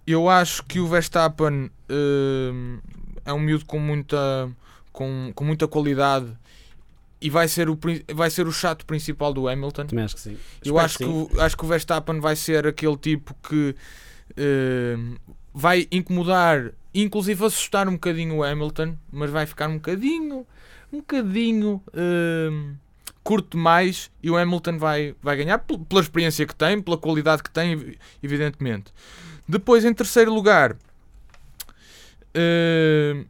Eu 0.05 0.27
acho 0.27 0.65
que 0.65 0.81
o 0.81 0.87
Verstappen 0.87 1.71
hum, 1.89 2.79
é 3.23 3.31
um 3.31 3.39
miúdo 3.39 3.63
com 3.63 3.79
muita, 3.79 4.51
com, 4.91 5.31
com 5.33 5.45
muita 5.45 5.65
qualidade 5.65 6.29
e 7.21 7.29
vai 7.29 7.47
ser, 7.47 7.69
o, 7.69 7.79
vai 8.13 8.29
ser 8.29 8.47
o 8.47 8.51
chato 8.51 8.85
principal 8.85 9.33
do 9.33 9.47
Hamilton. 9.47 9.85
Também 9.85 10.03
acho 10.03 10.15
que 10.15 10.21
sim. 10.21 10.37
Eu 10.65 10.77
Espero 10.77 10.79
acho 10.79 10.97
que, 10.97 11.05
o, 11.05 11.41
acho 11.41 11.55
que 11.55 11.63
o 11.63 11.67
Verstappen 11.69 12.19
vai 12.19 12.35
ser 12.35 12.67
aquele 12.67 12.97
tipo 12.97 13.33
que 13.41 13.73
eh, 14.35 14.97
vai 15.53 15.87
incomodar, 15.91 16.71
inclusive 16.93 17.45
assustar 17.45 17.87
um 17.87 17.93
bocadinho 17.93 18.35
o 18.37 18.43
Hamilton, 18.43 18.95
mas 19.11 19.29
vai 19.31 19.45
ficar 19.45 19.67
um 19.69 19.75
bocadinho, 19.75 20.45
um 20.91 20.97
bocadinho 20.97 21.81
eh, 21.93 22.49
curto 23.23 23.57
demais 23.57 24.11
e 24.23 24.29
o 24.31 24.37
Hamilton 24.37 24.77
vai, 24.77 25.15
vai 25.21 25.37
ganhar 25.37 25.59
pel- 25.59 25.79
pela 25.79 26.01
experiência 26.01 26.45
que 26.45 26.55
tem, 26.55 26.81
pela 26.81 26.97
qualidade 26.97 27.43
que 27.43 27.49
tem, 27.49 27.73
ev- 27.73 27.95
evidentemente. 28.23 28.91
Depois, 29.47 29.83
em 29.85 29.93
terceiro 29.93 30.33
lugar, 30.33 30.75
eh, 32.33 33.25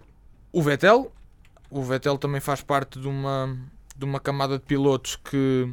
o 0.51 0.61
Vettel. 0.61 1.11
O 1.69 1.83
Vettel 1.83 2.17
também 2.17 2.41
faz 2.41 2.61
parte 2.61 2.99
de 2.99 3.07
uma, 3.07 3.55
de 3.95 4.03
uma 4.03 4.19
camada 4.19 4.57
de 4.57 4.65
pilotos 4.65 5.15
que 5.17 5.71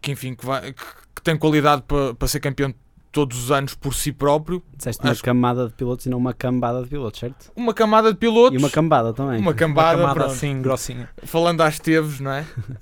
que 0.00 0.12
enfim 0.12 0.32
que, 0.36 0.46
vai, 0.46 0.72
que, 0.72 0.84
que 1.16 1.22
tem 1.22 1.36
qualidade 1.36 1.82
para 1.82 2.14
para 2.14 2.28
ser 2.28 2.38
campeão 2.38 2.72
todos 3.10 3.44
os 3.44 3.50
anos 3.50 3.74
por 3.74 3.94
si 3.94 4.12
próprio. 4.12 4.62
Disseste 4.76 5.02
uma 5.02 5.12
acho- 5.12 5.22
camada 5.22 5.66
de 5.66 5.72
pilotos 5.74 6.06
e 6.06 6.08
não 6.10 6.18
uma 6.18 6.32
cambada 6.34 6.82
de 6.82 6.88
pilotos, 6.88 7.20
certo? 7.20 7.50
Uma 7.56 7.72
camada 7.74 8.12
de 8.12 8.18
pilotos, 8.18 8.54
E 8.54 8.58
uma 8.62 8.70
cambada 8.70 9.12
também. 9.12 9.38
uma 9.40 9.50
Uma 9.50 9.54
cambada, 9.54 9.98
camada 9.98 10.14
pronto. 10.20 10.32
assim, 10.32 10.60
grossinha. 10.62 11.08
falando 11.24 11.60
às 11.62 11.78
Teves, 11.78 12.20
não 12.20 12.30
é? 12.32 12.44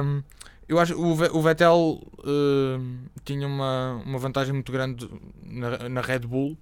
Ahm, 0.00 0.22
eu 0.68 0.78
acho 0.78 0.94
que 0.94 1.00
o, 1.00 1.14
Ve- 1.14 1.30
o 1.32 1.40
Vettel 1.40 2.00
ahm, 2.24 3.04
tinha 3.24 3.46
uma, 3.46 4.02
uma 4.04 4.18
vantagem 4.18 4.52
muito 4.52 4.70
grande 4.72 5.08
na, 5.42 5.88
na 5.88 6.00
Red 6.00 6.20
Bull 6.20 6.58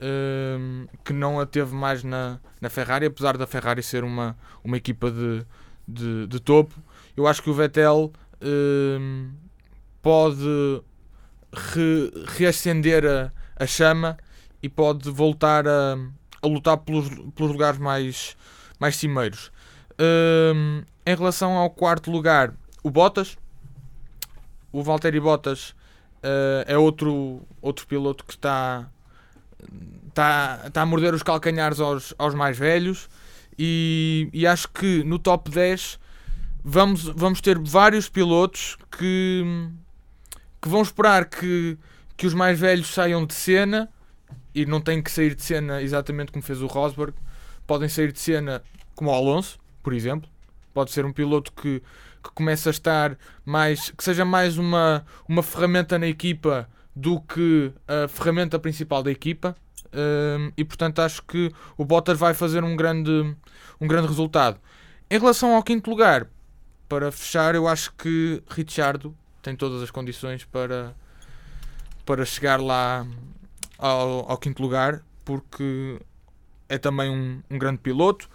ahm, 0.00 0.86
que 1.04 1.12
não 1.12 1.40
a 1.40 1.46
teve 1.46 1.74
mais 1.74 2.04
na, 2.04 2.38
na 2.60 2.70
Ferrari, 2.70 3.06
apesar 3.06 3.36
da 3.36 3.46
Ferrari 3.46 3.82
ser 3.82 4.04
uma, 4.04 4.36
uma 4.62 4.76
equipa 4.76 5.10
de, 5.10 5.44
de, 5.88 6.26
de 6.26 6.40
topo. 6.40 6.74
Eu 7.16 7.26
acho 7.26 7.42
que 7.42 7.50
o 7.50 7.54
Vettel 7.54 8.12
ahm, 8.40 9.30
pode 10.02 10.82
re, 11.52 12.12
reacender 12.36 13.06
a, 13.06 13.32
a 13.56 13.66
chama 13.66 14.16
e 14.62 14.68
pode 14.68 15.10
voltar 15.10 15.66
a, 15.66 15.96
a 16.42 16.46
lutar 16.46 16.78
pelos, 16.78 17.08
pelos 17.34 17.52
lugares 17.52 17.78
mais, 17.78 18.36
mais 18.78 18.96
cimeiros. 18.96 19.50
Hum, 19.98 20.82
em 21.04 21.14
relação 21.14 21.52
ao 21.52 21.70
quarto 21.70 22.10
lugar, 22.10 22.54
o 22.82 22.90
Bottas, 22.90 23.36
o 24.72 24.82
Valtteri 24.82 25.20
Bottas 25.20 25.74
eh, 26.22 26.64
é 26.68 26.78
outro, 26.78 27.42
outro 27.60 27.86
piloto 27.86 28.24
que 28.24 28.32
está, 28.32 28.88
está, 30.08 30.62
está 30.66 30.82
a 30.82 30.86
morder 30.86 31.14
os 31.14 31.22
calcanhares 31.22 31.80
aos, 31.80 32.14
aos 32.18 32.34
mais 32.34 32.58
velhos 32.58 33.08
e, 33.58 34.28
e 34.32 34.46
acho 34.46 34.68
que 34.68 35.02
no 35.04 35.18
top 35.18 35.50
10 35.50 35.98
vamos, 36.62 37.04
vamos 37.04 37.40
ter 37.40 37.58
vários 37.58 38.08
pilotos 38.08 38.76
que, 38.96 39.68
que 40.60 40.68
vão 40.68 40.82
esperar 40.82 41.24
que, 41.26 41.78
que 42.16 42.26
os 42.26 42.34
mais 42.34 42.58
velhos 42.58 42.88
saiam 42.88 43.24
de 43.24 43.34
cena 43.34 43.88
e 44.54 44.66
não 44.66 44.80
têm 44.80 45.02
que 45.02 45.10
sair 45.10 45.34
de 45.34 45.42
cena 45.42 45.80
exatamente 45.80 46.32
como 46.32 46.42
fez 46.42 46.60
o 46.60 46.66
Rosberg. 46.66 47.14
Podem 47.66 47.88
sair 47.88 48.12
de 48.12 48.20
cena 48.20 48.62
como 48.94 49.10
o 49.10 49.14
Alonso, 49.14 49.58
por 49.82 49.92
exemplo. 49.92 50.28
Pode 50.74 50.90
ser 50.90 51.04
um 51.04 51.12
piloto 51.12 51.52
que, 51.52 51.82
que 52.22 52.30
comece 52.34 52.68
a 52.68 52.70
estar 52.70 53.16
mais. 53.44 53.90
que 53.90 54.04
seja 54.04 54.24
mais 54.24 54.58
uma, 54.58 55.04
uma 55.28 55.42
ferramenta 55.42 55.98
na 55.98 56.06
equipa 56.06 56.68
do 56.94 57.20
que 57.20 57.72
a 57.86 58.08
ferramenta 58.08 58.58
principal 58.58 59.02
da 59.02 59.10
equipa. 59.10 59.56
Um, 59.92 60.52
e 60.56 60.64
portanto 60.64 61.00
acho 61.00 61.22
que 61.24 61.50
o 61.76 61.84
Bottas 61.84 62.16
vai 62.16 62.32
fazer 62.32 62.62
um 62.62 62.76
grande, 62.76 63.34
um 63.80 63.88
grande 63.88 64.06
resultado. 64.06 64.60
Em 65.10 65.18
relação 65.18 65.56
ao 65.56 65.62
quinto 65.64 65.90
lugar, 65.90 66.28
para 66.88 67.10
fechar, 67.10 67.54
eu 67.54 67.66
acho 67.66 67.92
que 67.94 68.42
Ricciardo 68.48 69.16
tem 69.42 69.56
todas 69.56 69.82
as 69.82 69.90
condições 69.90 70.44
para, 70.44 70.94
para 72.04 72.24
chegar 72.24 72.60
lá 72.60 73.06
ao, 73.78 74.30
ao 74.30 74.38
quinto 74.38 74.62
lugar, 74.62 75.02
porque 75.24 76.00
é 76.68 76.78
também 76.78 77.10
um, 77.10 77.42
um 77.50 77.58
grande 77.58 77.78
piloto 77.78 78.28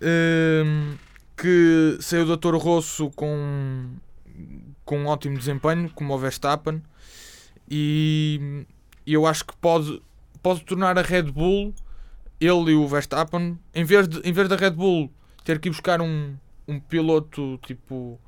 hum, 0.00 0.96
que 1.36 1.98
saiu 2.00 2.26
da 2.26 2.36
Toro 2.36 2.58
Rosso 2.58 3.10
com, 3.10 3.90
com 4.84 4.98
um 5.00 5.06
ótimo 5.06 5.38
desempenho, 5.38 5.90
como 5.90 6.14
o 6.14 6.18
Verstappen, 6.18 6.82
e 7.70 8.66
eu 9.06 9.26
acho 9.26 9.44
que 9.44 9.56
pode, 9.56 10.02
pode 10.42 10.64
tornar 10.64 10.98
a 10.98 11.02
Red 11.02 11.24
Bull, 11.24 11.74
ele 12.40 12.72
e 12.72 12.74
o 12.74 12.86
Verstappen, 12.88 13.58
em 13.74 13.84
vez, 13.84 14.08
de, 14.08 14.18
em 14.20 14.32
vez 14.32 14.48
da 14.48 14.56
Red 14.56 14.70
Bull 14.70 15.10
ter 15.44 15.58
que 15.58 15.68
ir 15.68 15.70
buscar 15.70 16.00
um, 16.00 16.34
um 16.66 16.80
piloto 16.80 17.58
tipo 17.58 18.18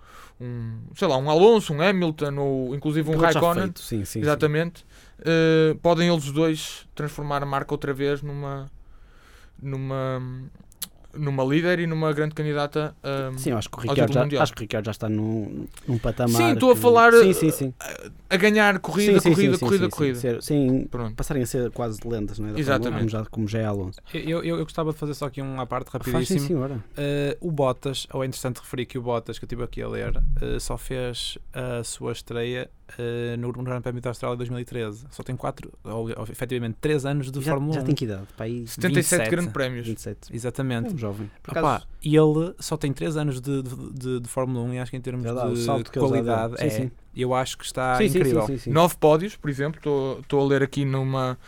um, 0.41 0.79
sei 0.95 1.09
lá, 1.09 1.17
um 1.17 1.31
Alonso, 1.31 1.73
um 1.73 1.81
Hamilton 1.83 2.37
ou 2.39 2.75
inclusive 2.75 3.11
um 3.11 3.15
já 3.15 3.27
Raikkonen, 3.27 3.73
Sim, 3.77 3.99
sim, 3.99 4.05
sim. 4.05 4.21
exatamente, 4.21 4.85
eh, 5.25 5.77
podem 5.83 6.09
eles 6.09 6.31
dois 6.33 6.87
transformar 6.95 7.43
a 7.43 7.47
marca 7.47 7.73
outra 7.73 7.93
vez 7.93 8.23
numa 8.23 8.71
numa 9.61 10.21
numa 11.15 11.45
líder 11.45 11.79
e 11.81 11.87
numa 11.87 12.13
grande 12.13 12.35
candidata 12.35 12.95
a, 13.03 13.37
Sim, 13.39 13.53
acho 13.53 13.69
que 13.69 13.79
o 13.79 13.81
Ricardo, 13.81 14.13
já, 14.13 14.23
mundial. 14.23 14.43
acho 14.43 14.53
que 14.53 14.61
o 14.61 14.63
Ricardo 14.63 14.85
já 14.87 14.91
está 14.91 15.09
num, 15.09 15.67
num 15.87 15.99
patamar. 15.99 16.37
Sim, 16.37 16.53
estou 16.55 16.71
a 16.73 16.77
falar, 16.77 17.13
Sim, 17.13 17.33
sim, 17.33 17.51
sim. 17.51 17.75
a 18.31 18.37
ganhar 18.37 18.79
corrida, 18.79 19.13
Sim, 19.15 19.21
sim, 19.21 19.31
corrida, 19.35 19.53
sim, 19.53 19.59
sim, 19.59 19.65
corrida, 19.67 19.85
sim, 19.85 19.91
corrida. 19.91 20.15
Sim, 20.15 20.21
ser- 20.21 20.43
sim, 20.43 20.89
Pronto. 20.91 21.15
passarem 21.15 21.43
a 21.43 21.47
ser 21.47 21.71
quase 21.71 22.01
lendas, 22.07 22.39
não 22.39 22.49
é? 22.49 22.53
da 22.53 22.59
Exatamente. 22.59 22.85
Fórmula 22.93 23.05
1, 23.05 23.09
Como 23.09 23.25
já, 23.25 23.31
como 23.31 23.49
já 23.49 23.59
é 23.61 23.65
Alonso. 23.65 24.01
Eu, 24.15 24.43
eu, 24.45 24.59
eu 24.59 24.65
gostava 24.65 24.93
de 24.93 24.99
fazer 24.99 25.15
só 25.15 25.27
aqui 25.27 25.41
uma 25.43 25.67
parte 25.67 25.91
Faz 25.91 26.05
sim, 26.05 26.11
rapidíssimo. 26.13 26.47
senhora. 26.47 26.75
Uh, 26.77 27.47
o 27.49 27.51
Bottas, 27.53 28.07
ou 28.13 28.23
é 28.23 28.27
interessante 28.27 28.59
referir 28.59 28.87
que 28.87 28.99
o 28.99 29.03
Bottas, 29.03 29.39
que 29.39 29.45
eu 29.45 29.47
estive 29.47 29.63
aqui 29.65 29.83
a 29.83 29.89
ler, 29.89 30.17
uh, 30.17 30.59
só 30.61 30.77
fez 30.79 31.37
a 31.53 31.85
sua 31.85 32.13
estreia 32.13 32.71
uh, 32.99 33.37
no 33.39 33.53
Grande 33.53 33.83
Prémio 33.83 34.01
da 34.03 34.11
Austrália 34.11 34.37
2013. 34.37 35.07
Só 35.11 35.23
tem 35.23 35.37
4, 35.37 35.73
ou, 35.85 35.93
ou 36.17 36.25
efetivamente 36.31 36.77
3 36.81 37.07
anos 37.07 37.31
de 37.31 37.41
já, 37.41 37.53
Fórmula 37.53 37.75
já 37.75 37.81
1. 37.81 37.85
tem 37.85 37.95
que 37.95 38.05
idade? 38.05 38.23
Para 38.37 38.47
aí 38.47 38.67
77 38.67 38.95
27. 38.95 39.31
grandes 39.31 39.53
prémios. 39.53 39.87
27. 39.87 40.35
Exatamente. 40.35 40.89
É 40.91 40.93
um 40.93 40.99
jovem. 40.99 41.31
Por 41.43 41.51
Opa, 41.57 41.61
acaso, 41.77 41.89
e 42.03 42.17
ele 42.17 42.55
só 42.59 42.77
tem 42.77 42.93
3 42.93 43.17
anos 43.17 43.41
de, 43.41 43.63
de, 43.63 43.93
de- 43.93 44.21
de 44.21 44.29
Fórmula 44.29 44.65
1 44.67 44.75
e 44.75 44.79
acho 44.79 44.91
que 44.91 44.97
em 44.97 45.01
termos 45.01 45.25
já 45.25 45.33
dá 45.33 45.49
de 45.49 45.63
já 45.63 45.83
qualidade, 45.99 46.57
Sim, 46.59 46.65
é, 46.67 46.71
sim. 46.71 46.91
eu 47.17 47.35
acho 47.35 47.57
que 47.59 47.65
está 47.65 47.97
Sim, 47.99 48.05
incrível. 48.05 48.59
sim. 48.59 48.71
Nove 48.71 48.97
pódios, 48.99 49.37
por 49.37 49.49
exemplo. 49.51 49.79
Estou- 49.79 50.21
Estou 50.21 50.41
a 50.41 50.47
ler 50.49 50.63
aqui 50.63 50.85
numa, 50.85 51.39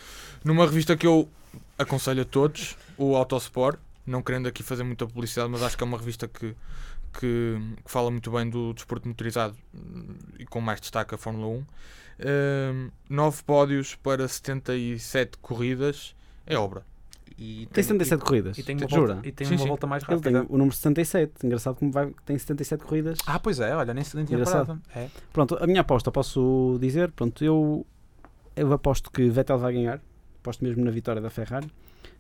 numa 0.45 0.65
revista 0.67 0.97
que 0.97 1.07
eu 1.07 1.29
aconselho 1.79 2.23
a 2.23 2.25
todos, 2.25 2.77
o 2.97 3.17
Autosport. 3.17 3.79
Não 4.07 4.21
querendo 4.23 4.47
aqui 4.47 4.63
fazer 4.63 4.83
muita 4.85 5.07
publicidade, 5.07 5.51
mas 5.51 5.63
acho 5.63 5.79
que 5.79 5.83
é 5.83 5.87
uma 5.87 5.97
revista 5.97 6.29
que, 6.29 6.55
que, 7.19 7.57
que 7.85 7.91
fala 7.91 8.11
muito 8.11 8.31
bem 8.31 8.49
do 8.49 8.73
desporto 8.75 9.09
motorizado 9.09 9.57
hum, 9.75 10.15
e 10.39 10.45
com 10.45 10.61
mais 10.61 10.81
destaque 10.81 11.15
a 11.15 11.19
Fórmula 11.19 11.47
1. 11.49 11.53
Hum, 11.57 12.91
nove 13.09 13.43
pódios 13.43 13.95
para 13.97 14.27
77 14.29 15.39
corridas 15.39 16.15
é 16.47 16.57
obra. 16.57 16.85
E 17.37 17.67
Tem 17.73 17.83
77 17.83 18.23
corridas. 18.25 18.57
E 18.59 18.63
tem 18.63 18.77
uma, 18.77 18.89
Jura? 18.89 19.15
volta, 19.15 19.29
e 19.29 19.33
tem 19.33 19.45
Sim, 19.45 19.55
uma 19.55 19.63
sim. 19.63 19.69
volta 19.69 19.87
mais 19.89 20.05
Ele 20.09 20.21
tem 20.21 20.33
rápida. 20.35 20.55
o 20.55 20.57
número 20.57 20.77
77. 20.77 21.33
Engraçado 21.45 21.75
como 21.75 21.91
vai, 21.91 22.15
tem 22.25 22.39
77 22.39 22.85
corridas. 22.85 23.19
Ah, 23.27 23.41
pois 23.41 23.59
é, 23.59 23.75
olha, 23.75 23.93
nem, 23.93 24.05
nem 24.15 24.25
tinha 24.25 24.39
Engraçado. 24.39 24.67
parado. 24.67 24.83
É. 24.95 25.09
Pronto, 25.33 25.57
a 25.61 25.67
minha 25.67 25.81
aposta 25.81 26.13
posso 26.13 26.79
dizer. 26.81 27.11
Pronto, 27.11 27.43
eu, 27.45 27.85
eu 28.55 28.73
aposto 28.73 29.11
que 29.11 29.29
Vettel 29.29 29.59
vai 29.59 29.73
ganhar. 29.73 30.01
Aposto 30.41 30.63
mesmo 30.63 30.85
na 30.85 30.93
vitória 30.93 31.21
da 31.21 31.29
Ferrari. 31.29 31.69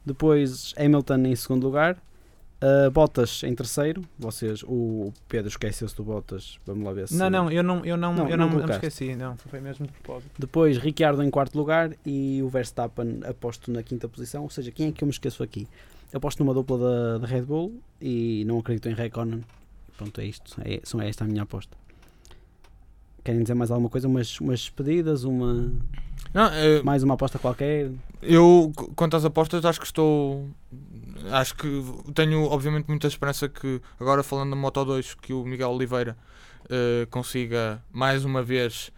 Depois 0.04 0.74
Hamilton 0.76 1.26
em 1.26 1.36
segundo 1.36 1.64
lugar. 1.64 1.96
Uh, 2.64 2.90
Bottas 2.90 3.42
em 3.44 3.54
terceiro. 3.54 4.02
Vocês, 4.18 4.62
o 4.64 5.12
Pedro 5.28 5.48
esqueceu-se 5.48 5.94
do 5.94 6.02
Bottas. 6.02 6.58
Vamos 6.64 6.84
lá 6.84 6.92
ver 6.92 7.08
se. 7.08 7.16
Não, 7.16 7.28
não, 7.28 7.50
eu 7.50 7.62
não, 7.62 7.84
eu 7.84 7.96
não, 7.96 8.14
Não, 8.14 8.28
eu 8.28 8.36
não 8.36 8.48
não, 8.48 8.66
me 8.66 8.72
esqueci, 8.72 9.14
não, 9.14 9.36
foi 9.36 9.60
mesmo 9.60 9.86
de 9.86 9.92
propósito. 9.92 10.30
Depois 10.38 10.78
Ricciardo 10.78 11.22
em 11.22 11.30
quarto 11.30 11.56
lugar 11.56 11.92
e 12.04 12.40
o 12.42 12.48
Verstappen 12.48 13.20
aposto 13.28 13.70
na 13.70 13.82
quinta 13.82 14.08
posição. 14.08 14.42
Ou 14.42 14.50
seja, 14.50 14.70
quem 14.70 14.88
é 14.88 14.92
que 14.92 15.04
eu 15.04 15.06
me 15.06 15.12
esqueço 15.12 15.42
aqui? 15.42 15.68
Aposto 16.12 16.42
numa 16.42 16.54
dupla 16.54 16.78
da, 16.78 17.18
da 17.18 17.26
Red 17.26 17.42
Bull 17.42 17.80
e 18.00 18.44
não 18.46 18.58
acredito 18.58 18.88
em 18.88 18.92
Raikkonen. 18.92 19.44
Pronto, 19.96 20.20
é 20.20 20.24
isto. 20.24 20.60
É, 20.64 20.80
são 20.84 21.00
é 21.00 21.08
esta 21.08 21.24
a 21.24 21.26
minha 21.26 21.42
aposta. 21.42 21.76
Querem 23.24 23.42
dizer 23.42 23.54
mais 23.54 23.70
alguma 23.70 23.88
coisa? 23.88 24.06
Umas, 24.06 24.38
umas 24.38 24.60
despedidas? 24.60 25.24
Uma, 25.24 25.72
Não, 26.32 26.46
eh, 26.52 26.82
mais 26.82 27.02
uma 27.02 27.14
aposta 27.14 27.38
qualquer? 27.38 27.90
Eu, 28.26 28.72
qu- 28.76 28.92
quanto 28.94 29.16
às 29.16 29.24
apostas, 29.24 29.64
acho 29.64 29.80
que 29.80 29.86
estou. 29.86 30.50
Acho 31.30 31.54
que 31.54 31.68
tenho, 32.14 32.42
obviamente, 32.44 32.86
muita 32.88 33.06
esperança 33.06 33.48
que, 33.48 33.80
agora 34.00 34.22
falando 34.22 34.50
da 34.50 34.56
Moto 34.56 34.84
2, 34.84 35.14
que 35.14 35.32
o 35.32 35.44
Miguel 35.44 35.70
Oliveira 35.70 36.16
eh, 36.68 37.06
consiga 37.10 37.82
mais 37.92 38.24
uma 38.24 38.42
vez 38.42 38.90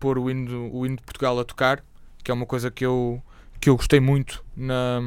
pôr 0.00 0.18
o 0.18 0.28
hino, 0.30 0.70
o 0.74 0.84
hino 0.86 0.96
de 0.96 1.02
Portugal 1.02 1.38
a 1.38 1.44
tocar, 1.44 1.84
que 2.24 2.30
é 2.30 2.34
uma 2.34 2.46
coisa 2.46 2.70
que 2.70 2.84
eu, 2.84 3.22
que 3.60 3.68
eu 3.70 3.76
gostei 3.76 4.00
muito 4.00 4.44
na, 4.56 5.00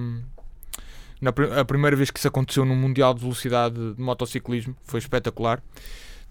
na 1.22 1.32
a 1.60 1.66
primeira 1.66 1.95
vez 1.95 2.10
que 2.12 2.20
isso 2.20 2.28
aconteceu 2.28 2.64
num 2.64 2.76
Mundial 2.76 3.14
de 3.14 3.22
Velocidade 3.22 3.93
de 3.95 4.01
Motociclismo. 4.01 4.76
Foi 4.84 4.99
espetacular. 4.99 5.62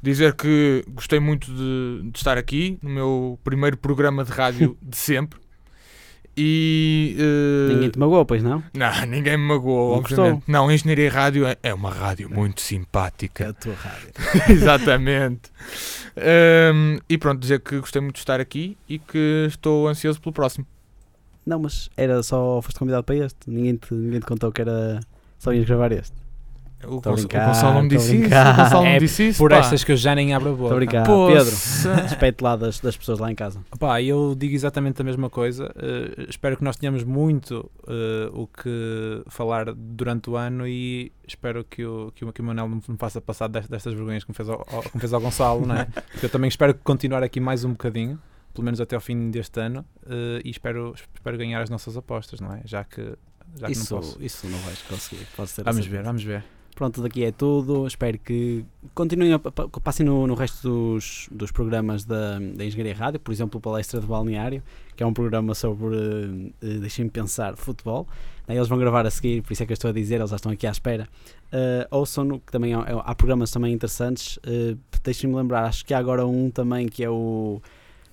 Dizer 0.02 0.34
que 0.34 0.84
gostei 0.88 1.18
muito 1.20 1.50
de, 1.50 2.10
de 2.10 2.18
estar 2.18 2.36
aqui 2.38 2.78
no 2.82 2.90
meu 2.90 3.38
primeiro 3.42 3.76
programa 3.76 4.24
de 4.24 4.30
rádio 4.32 4.76
de 4.82 4.96
sempre. 4.96 5.40
E 6.36 7.16
eh, 7.18 7.72
Ninguém 7.72 7.90
te 7.90 7.98
magoou, 7.98 8.24
pois 8.26 8.42
não? 8.42 8.62
não, 8.74 9.06
ninguém 9.06 9.36
me 9.36 9.44
magoou, 9.44 10.02
Não? 10.10 10.42
Não, 10.46 10.70
Engenharia 10.70 11.10
Rádio 11.10 11.46
é, 11.46 11.56
é 11.62 11.72
uma 11.72 11.90
rádio 11.90 12.28
muito 12.28 12.60
simpática. 12.60 13.52
tua 13.54 13.74
rádio. 13.74 14.10
Exatamente. 14.50 15.50
Hum, 16.16 16.98
e 17.08 17.18
pronto, 17.18 17.40
dizer 17.40 17.60
que 17.60 17.78
gostei 17.78 18.00
muito 18.02 18.16
de 18.16 18.20
estar 18.20 18.40
aqui 18.40 18.76
e 18.88 18.98
que 18.98 19.46
estou 19.48 19.86
ansioso 19.88 20.20
pelo 20.20 20.32
próximo. 20.32 20.66
Não, 21.46 21.58
mas 21.58 21.90
era 21.96 22.22
só. 22.22 22.60
Foste 22.62 22.78
convidado 22.78 23.04
para 23.04 23.16
este. 23.16 23.48
Ninguém 23.50 23.76
te, 23.76 23.92
ninguém 23.94 24.20
te 24.20 24.26
contou 24.26 24.50
que 24.50 24.60
era. 24.62 25.00
Só 25.38 25.52
ias 25.52 25.66
gravar 25.66 25.92
este. 25.92 26.23
O, 26.86 27.00
Tô 27.00 27.10
a 27.10 27.12
Gonç- 27.12 27.24
o 27.24 27.28
brincar, 27.28 27.46
Gonçalo 27.48 27.82
me 27.82 27.88
tô 27.88 27.94
a 27.94 27.98
disse 27.98 28.10
isso. 28.12 28.20
brincar. 28.20 28.52
O 28.54 28.56
Gonçalo 28.62 28.82
me 28.84 28.88
É 28.90 28.98
disse 28.98 29.28
isso. 29.28 29.38
Por 29.38 29.50
pá. 29.50 29.56
estas 29.56 29.84
que 29.84 29.92
eu 29.92 29.96
já 29.96 30.14
nem 30.14 30.34
abro 30.34 30.50
a 30.50 30.52
boca. 30.52 30.64
Estou 30.64 30.76
brincar. 30.76 31.04
Pedro, 31.06 32.02
respeito 32.02 32.42
lá 32.42 32.56
das, 32.56 32.80
das 32.80 32.96
pessoas 32.96 33.18
lá 33.18 33.30
em 33.30 33.34
casa. 33.34 33.60
Pá, 33.78 34.00
eu 34.02 34.34
digo 34.36 34.54
exatamente 34.54 35.00
a 35.00 35.04
mesma 35.04 35.28
coisa. 35.30 35.70
eh, 35.76 36.26
espero 36.28 36.56
que 36.56 36.64
nós 36.64 36.76
tenhamos 36.76 37.04
muito 37.04 37.70
eh, 37.88 38.30
o 38.32 38.46
que 38.46 39.22
falar 39.28 39.72
durante 39.74 40.30
o 40.30 40.36
ano 40.36 40.66
e 40.66 41.12
espero 41.26 41.64
que 41.64 41.84
o, 41.84 42.12
que 42.14 42.24
o, 42.24 42.32
que 42.32 42.40
o 42.40 42.44
Manel 42.44 42.68
não 42.68 42.76
me 42.88 42.96
faça 42.98 43.20
passar 43.20 43.48
dest- 43.48 43.68
destas 43.70 43.94
vergonhas 43.94 44.24
que 44.24 44.30
me 44.30 44.34
fez 44.34 44.48
ao, 44.48 44.64
me 44.94 45.00
fez 45.00 45.12
ao 45.12 45.20
Gonçalo, 45.20 45.66
não 45.66 45.76
é? 45.76 45.84
Porque 46.12 46.26
eu 46.26 46.30
também 46.30 46.48
espero 46.48 46.74
continuar 46.74 47.22
aqui 47.22 47.40
mais 47.40 47.64
um 47.64 47.70
bocadinho, 47.70 48.18
pelo 48.52 48.64
menos 48.64 48.80
até 48.80 48.94
ao 48.94 49.00
fim 49.00 49.30
deste 49.30 49.58
ano, 49.60 49.84
eh, 50.08 50.40
e 50.44 50.50
espero, 50.50 50.94
espero 51.14 51.36
ganhar 51.38 51.60
as 51.62 51.70
nossas 51.70 51.96
apostas, 51.96 52.40
não 52.40 52.52
é? 52.52 52.60
Já 52.64 52.84
que, 52.84 53.00
já 53.56 53.66
que 53.66 53.72
Isso, 53.72 53.94
não 53.94 54.00
posso. 54.00 54.22
isso 54.22 54.46
não 54.46 54.58
vais 54.58 54.82
conseguir. 54.82 55.26
Pode 55.36 55.50
ser 55.50 55.62
Vamos 55.64 55.80
assim. 55.80 55.88
ver, 55.88 56.02
vamos 56.02 56.22
ver. 56.22 56.44
Pronto, 56.74 57.00
daqui 57.00 57.22
é 57.24 57.30
tudo. 57.30 57.86
Espero 57.86 58.18
que 58.18 58.64
continuem 58.94 59.32
a, 59.32 59.38
pa- 59.38 59.68
passem 59.82 60.04
no, 60.04 60.26
no 60.26 60.34
resto 60.34 60.68
dos, 60.68 61.28
dos 61.30 61.52
programas 61.52 62.04
da, 62.04 62.38
da 62.38 62.64
Engenharia 62.64 62.94
Rádio, 62.94 63.20
por 63.20 63.30
exemplo, 63.30 63.58
o 63.58 63.60
Palestra 63.60 64.00
de 64.00 64.06
Balneário, 64.06 64.60
que 64.96 65.02
é 65.02 65.06
um 65.06 65.12
programa 65.14 65.54
sobre, 65.54 65.96
eh, 65.96 66.52
eh, 66.62 66.78
deixem-me 66.78 67.10
pensar, 67.10 67.56
futebol. 67.56 68.08
Eles 68.48 68.66
vão 68.68 68.76
gravar 68.76 69.06
a 69.06 69.10
seguir, 69.10 69.40
por 69.42 69.52
isso 69.52 69.62
é 69.62 69.66
que 69.66 69.72
eu 69.72 69.74
estou 69.74 69.88
a 69.88 69.92
dizer, 69.92 70.16
eles 70.16 70.30
já 70.30 70.36
estão 70.36 70.50
aqui 70.52 70.66
à 70.66 70.70
espera. 70.70 71.08
Uh, 71.52 71.86
ouçam-no, 71.96 72.40
que 72.40 72.50
também 72.50 72.74
há, 72.74 72.80
há 72.80 73.14
programas 73.14 73.50
também 73.50 73.72
interessantes. 73.72 74.36
Uh, 74.38 74.76
deixem-me 75.02 75.34
lembrar, 75.36 75.64
acho 75.64 75.84
que 75.84 75.94
há 75.94 75.98
agora 75.98 76.26
um 76.26 76.50
também 76.50 76.88
que 76.88 77.02
é 77.04 77.08
o 77.08 77.62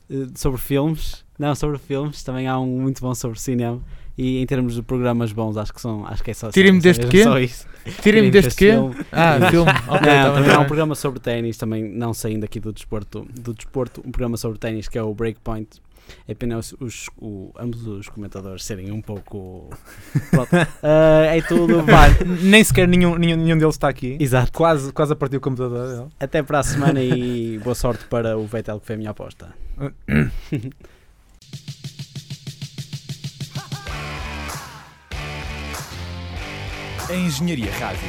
eh, 0.09 0.27
sobre 0.35 0.61
filmes. 0.61 1.25
Não, 1.37 1.55
sobre 1.55 1.79
filmes, 1.79 2.23
também 2.23 2.47
há 2.47 2.59
um 2.59 2.79
muito 2.79 3.01
bom 3.01 3.13
sobre 3.15 3.39
cinema. 3.39 3.81
E 4.23 4.39
em 4.39 4.45
termos 4.45 4.75
de 4.75 4.83
programas 4.83 5.31
bons, 5.31 5.57
acho 5.57 5.73
que 5.73 5.81
são, 5.81 6.05
acho 6.05 6.23
que 6.23 6.29
é 6.29 6.33
só, 6.35 6.51
Tirem-me 6.51 6.79
só- 6.79 6.83
deste 6.89 7.07
quê? 7.07 7.23
Só 7.23 7.39
isso. 7.39 7.65
Tirem-me 8.03 8.29
deste 8.29 8.55
quê? 8.55 8.69
filme. 8.71 8.95
Ah, 9.11 9.49
filme. 9.49 9.71
Ok, 9.87 10.07
não, 10.07 10.23
tá 10.29 10.33
também 10.35 10.51
há 10.51 10.59
um 10.59 10.65
programa 10.65 10.93
sobre 10.93 11.19
ténis, 11.19 11.57
também 11.57 11.83
não 11.89 12.13
saindo 12.13 12.43
aqui 12.43 12.59
do 12.59 12.71
desporto, 12.71 13.25
do 13.33 13.51
desporto, 13.51 13.99
um 14.05 14.11
programa 14.11 14.37
sobre 14.37 14.59
ténis 14.59 14.87
que 14.87 14.95
é 14.95 15.01
o 15.01 15.11
Breakpoint. 15.11 15.67
É 16.27 16.35
pena 16.35 16.57
os, 16.59 17.09
o- 17.19 17.51
ambos 17.57 17.87
os 17.87 18.09
comentadores 18.09 18.63
serem 18.65 18.91
um 18.91 19.01
pouco. 19.01 19.69
Ah, 20.83 21.25
é 21.35 21.41
tudo. 21.41 21.83
Pá, 21.83 22.07
nem 22.43 22.63
sequer 22.63 22.87
nenhum, 22.87 23.15
nenhum, 23.17 23.37
nenhum 23.37 23.57
deles 23.57 23.73
está 23.75 23.87
aqui. 23.89 24.17
Exato. 24.19 24.51
Quase, 24.51 24.91
quase 24.93 25.13
a 25.13 25.15
partir 25.15 25.37
o 25.37 25.41
computador. 25.41 26.09
Até 26.19 26.43
para 26.43 26.59
a 26.59 26.63
semana 26.63 27.01
e 27.01 27.57
boa 27.63 27.73
sorte 27.75 28.05
para 28.05 28.37
o 28.37 28.45
Vettel, 28.45 28.79
que 28.79 28.85
foi 28.85 28.95
a 28.95 28.97
minha 28.99 29.09
aposta. 29.11 29.47
Engenharia 37.13 37.71
Rádio. 37.73 38.07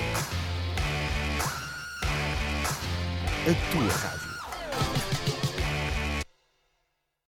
A 3.49 3.73
tua 3.73 3.89
rádio. 3.99 4.22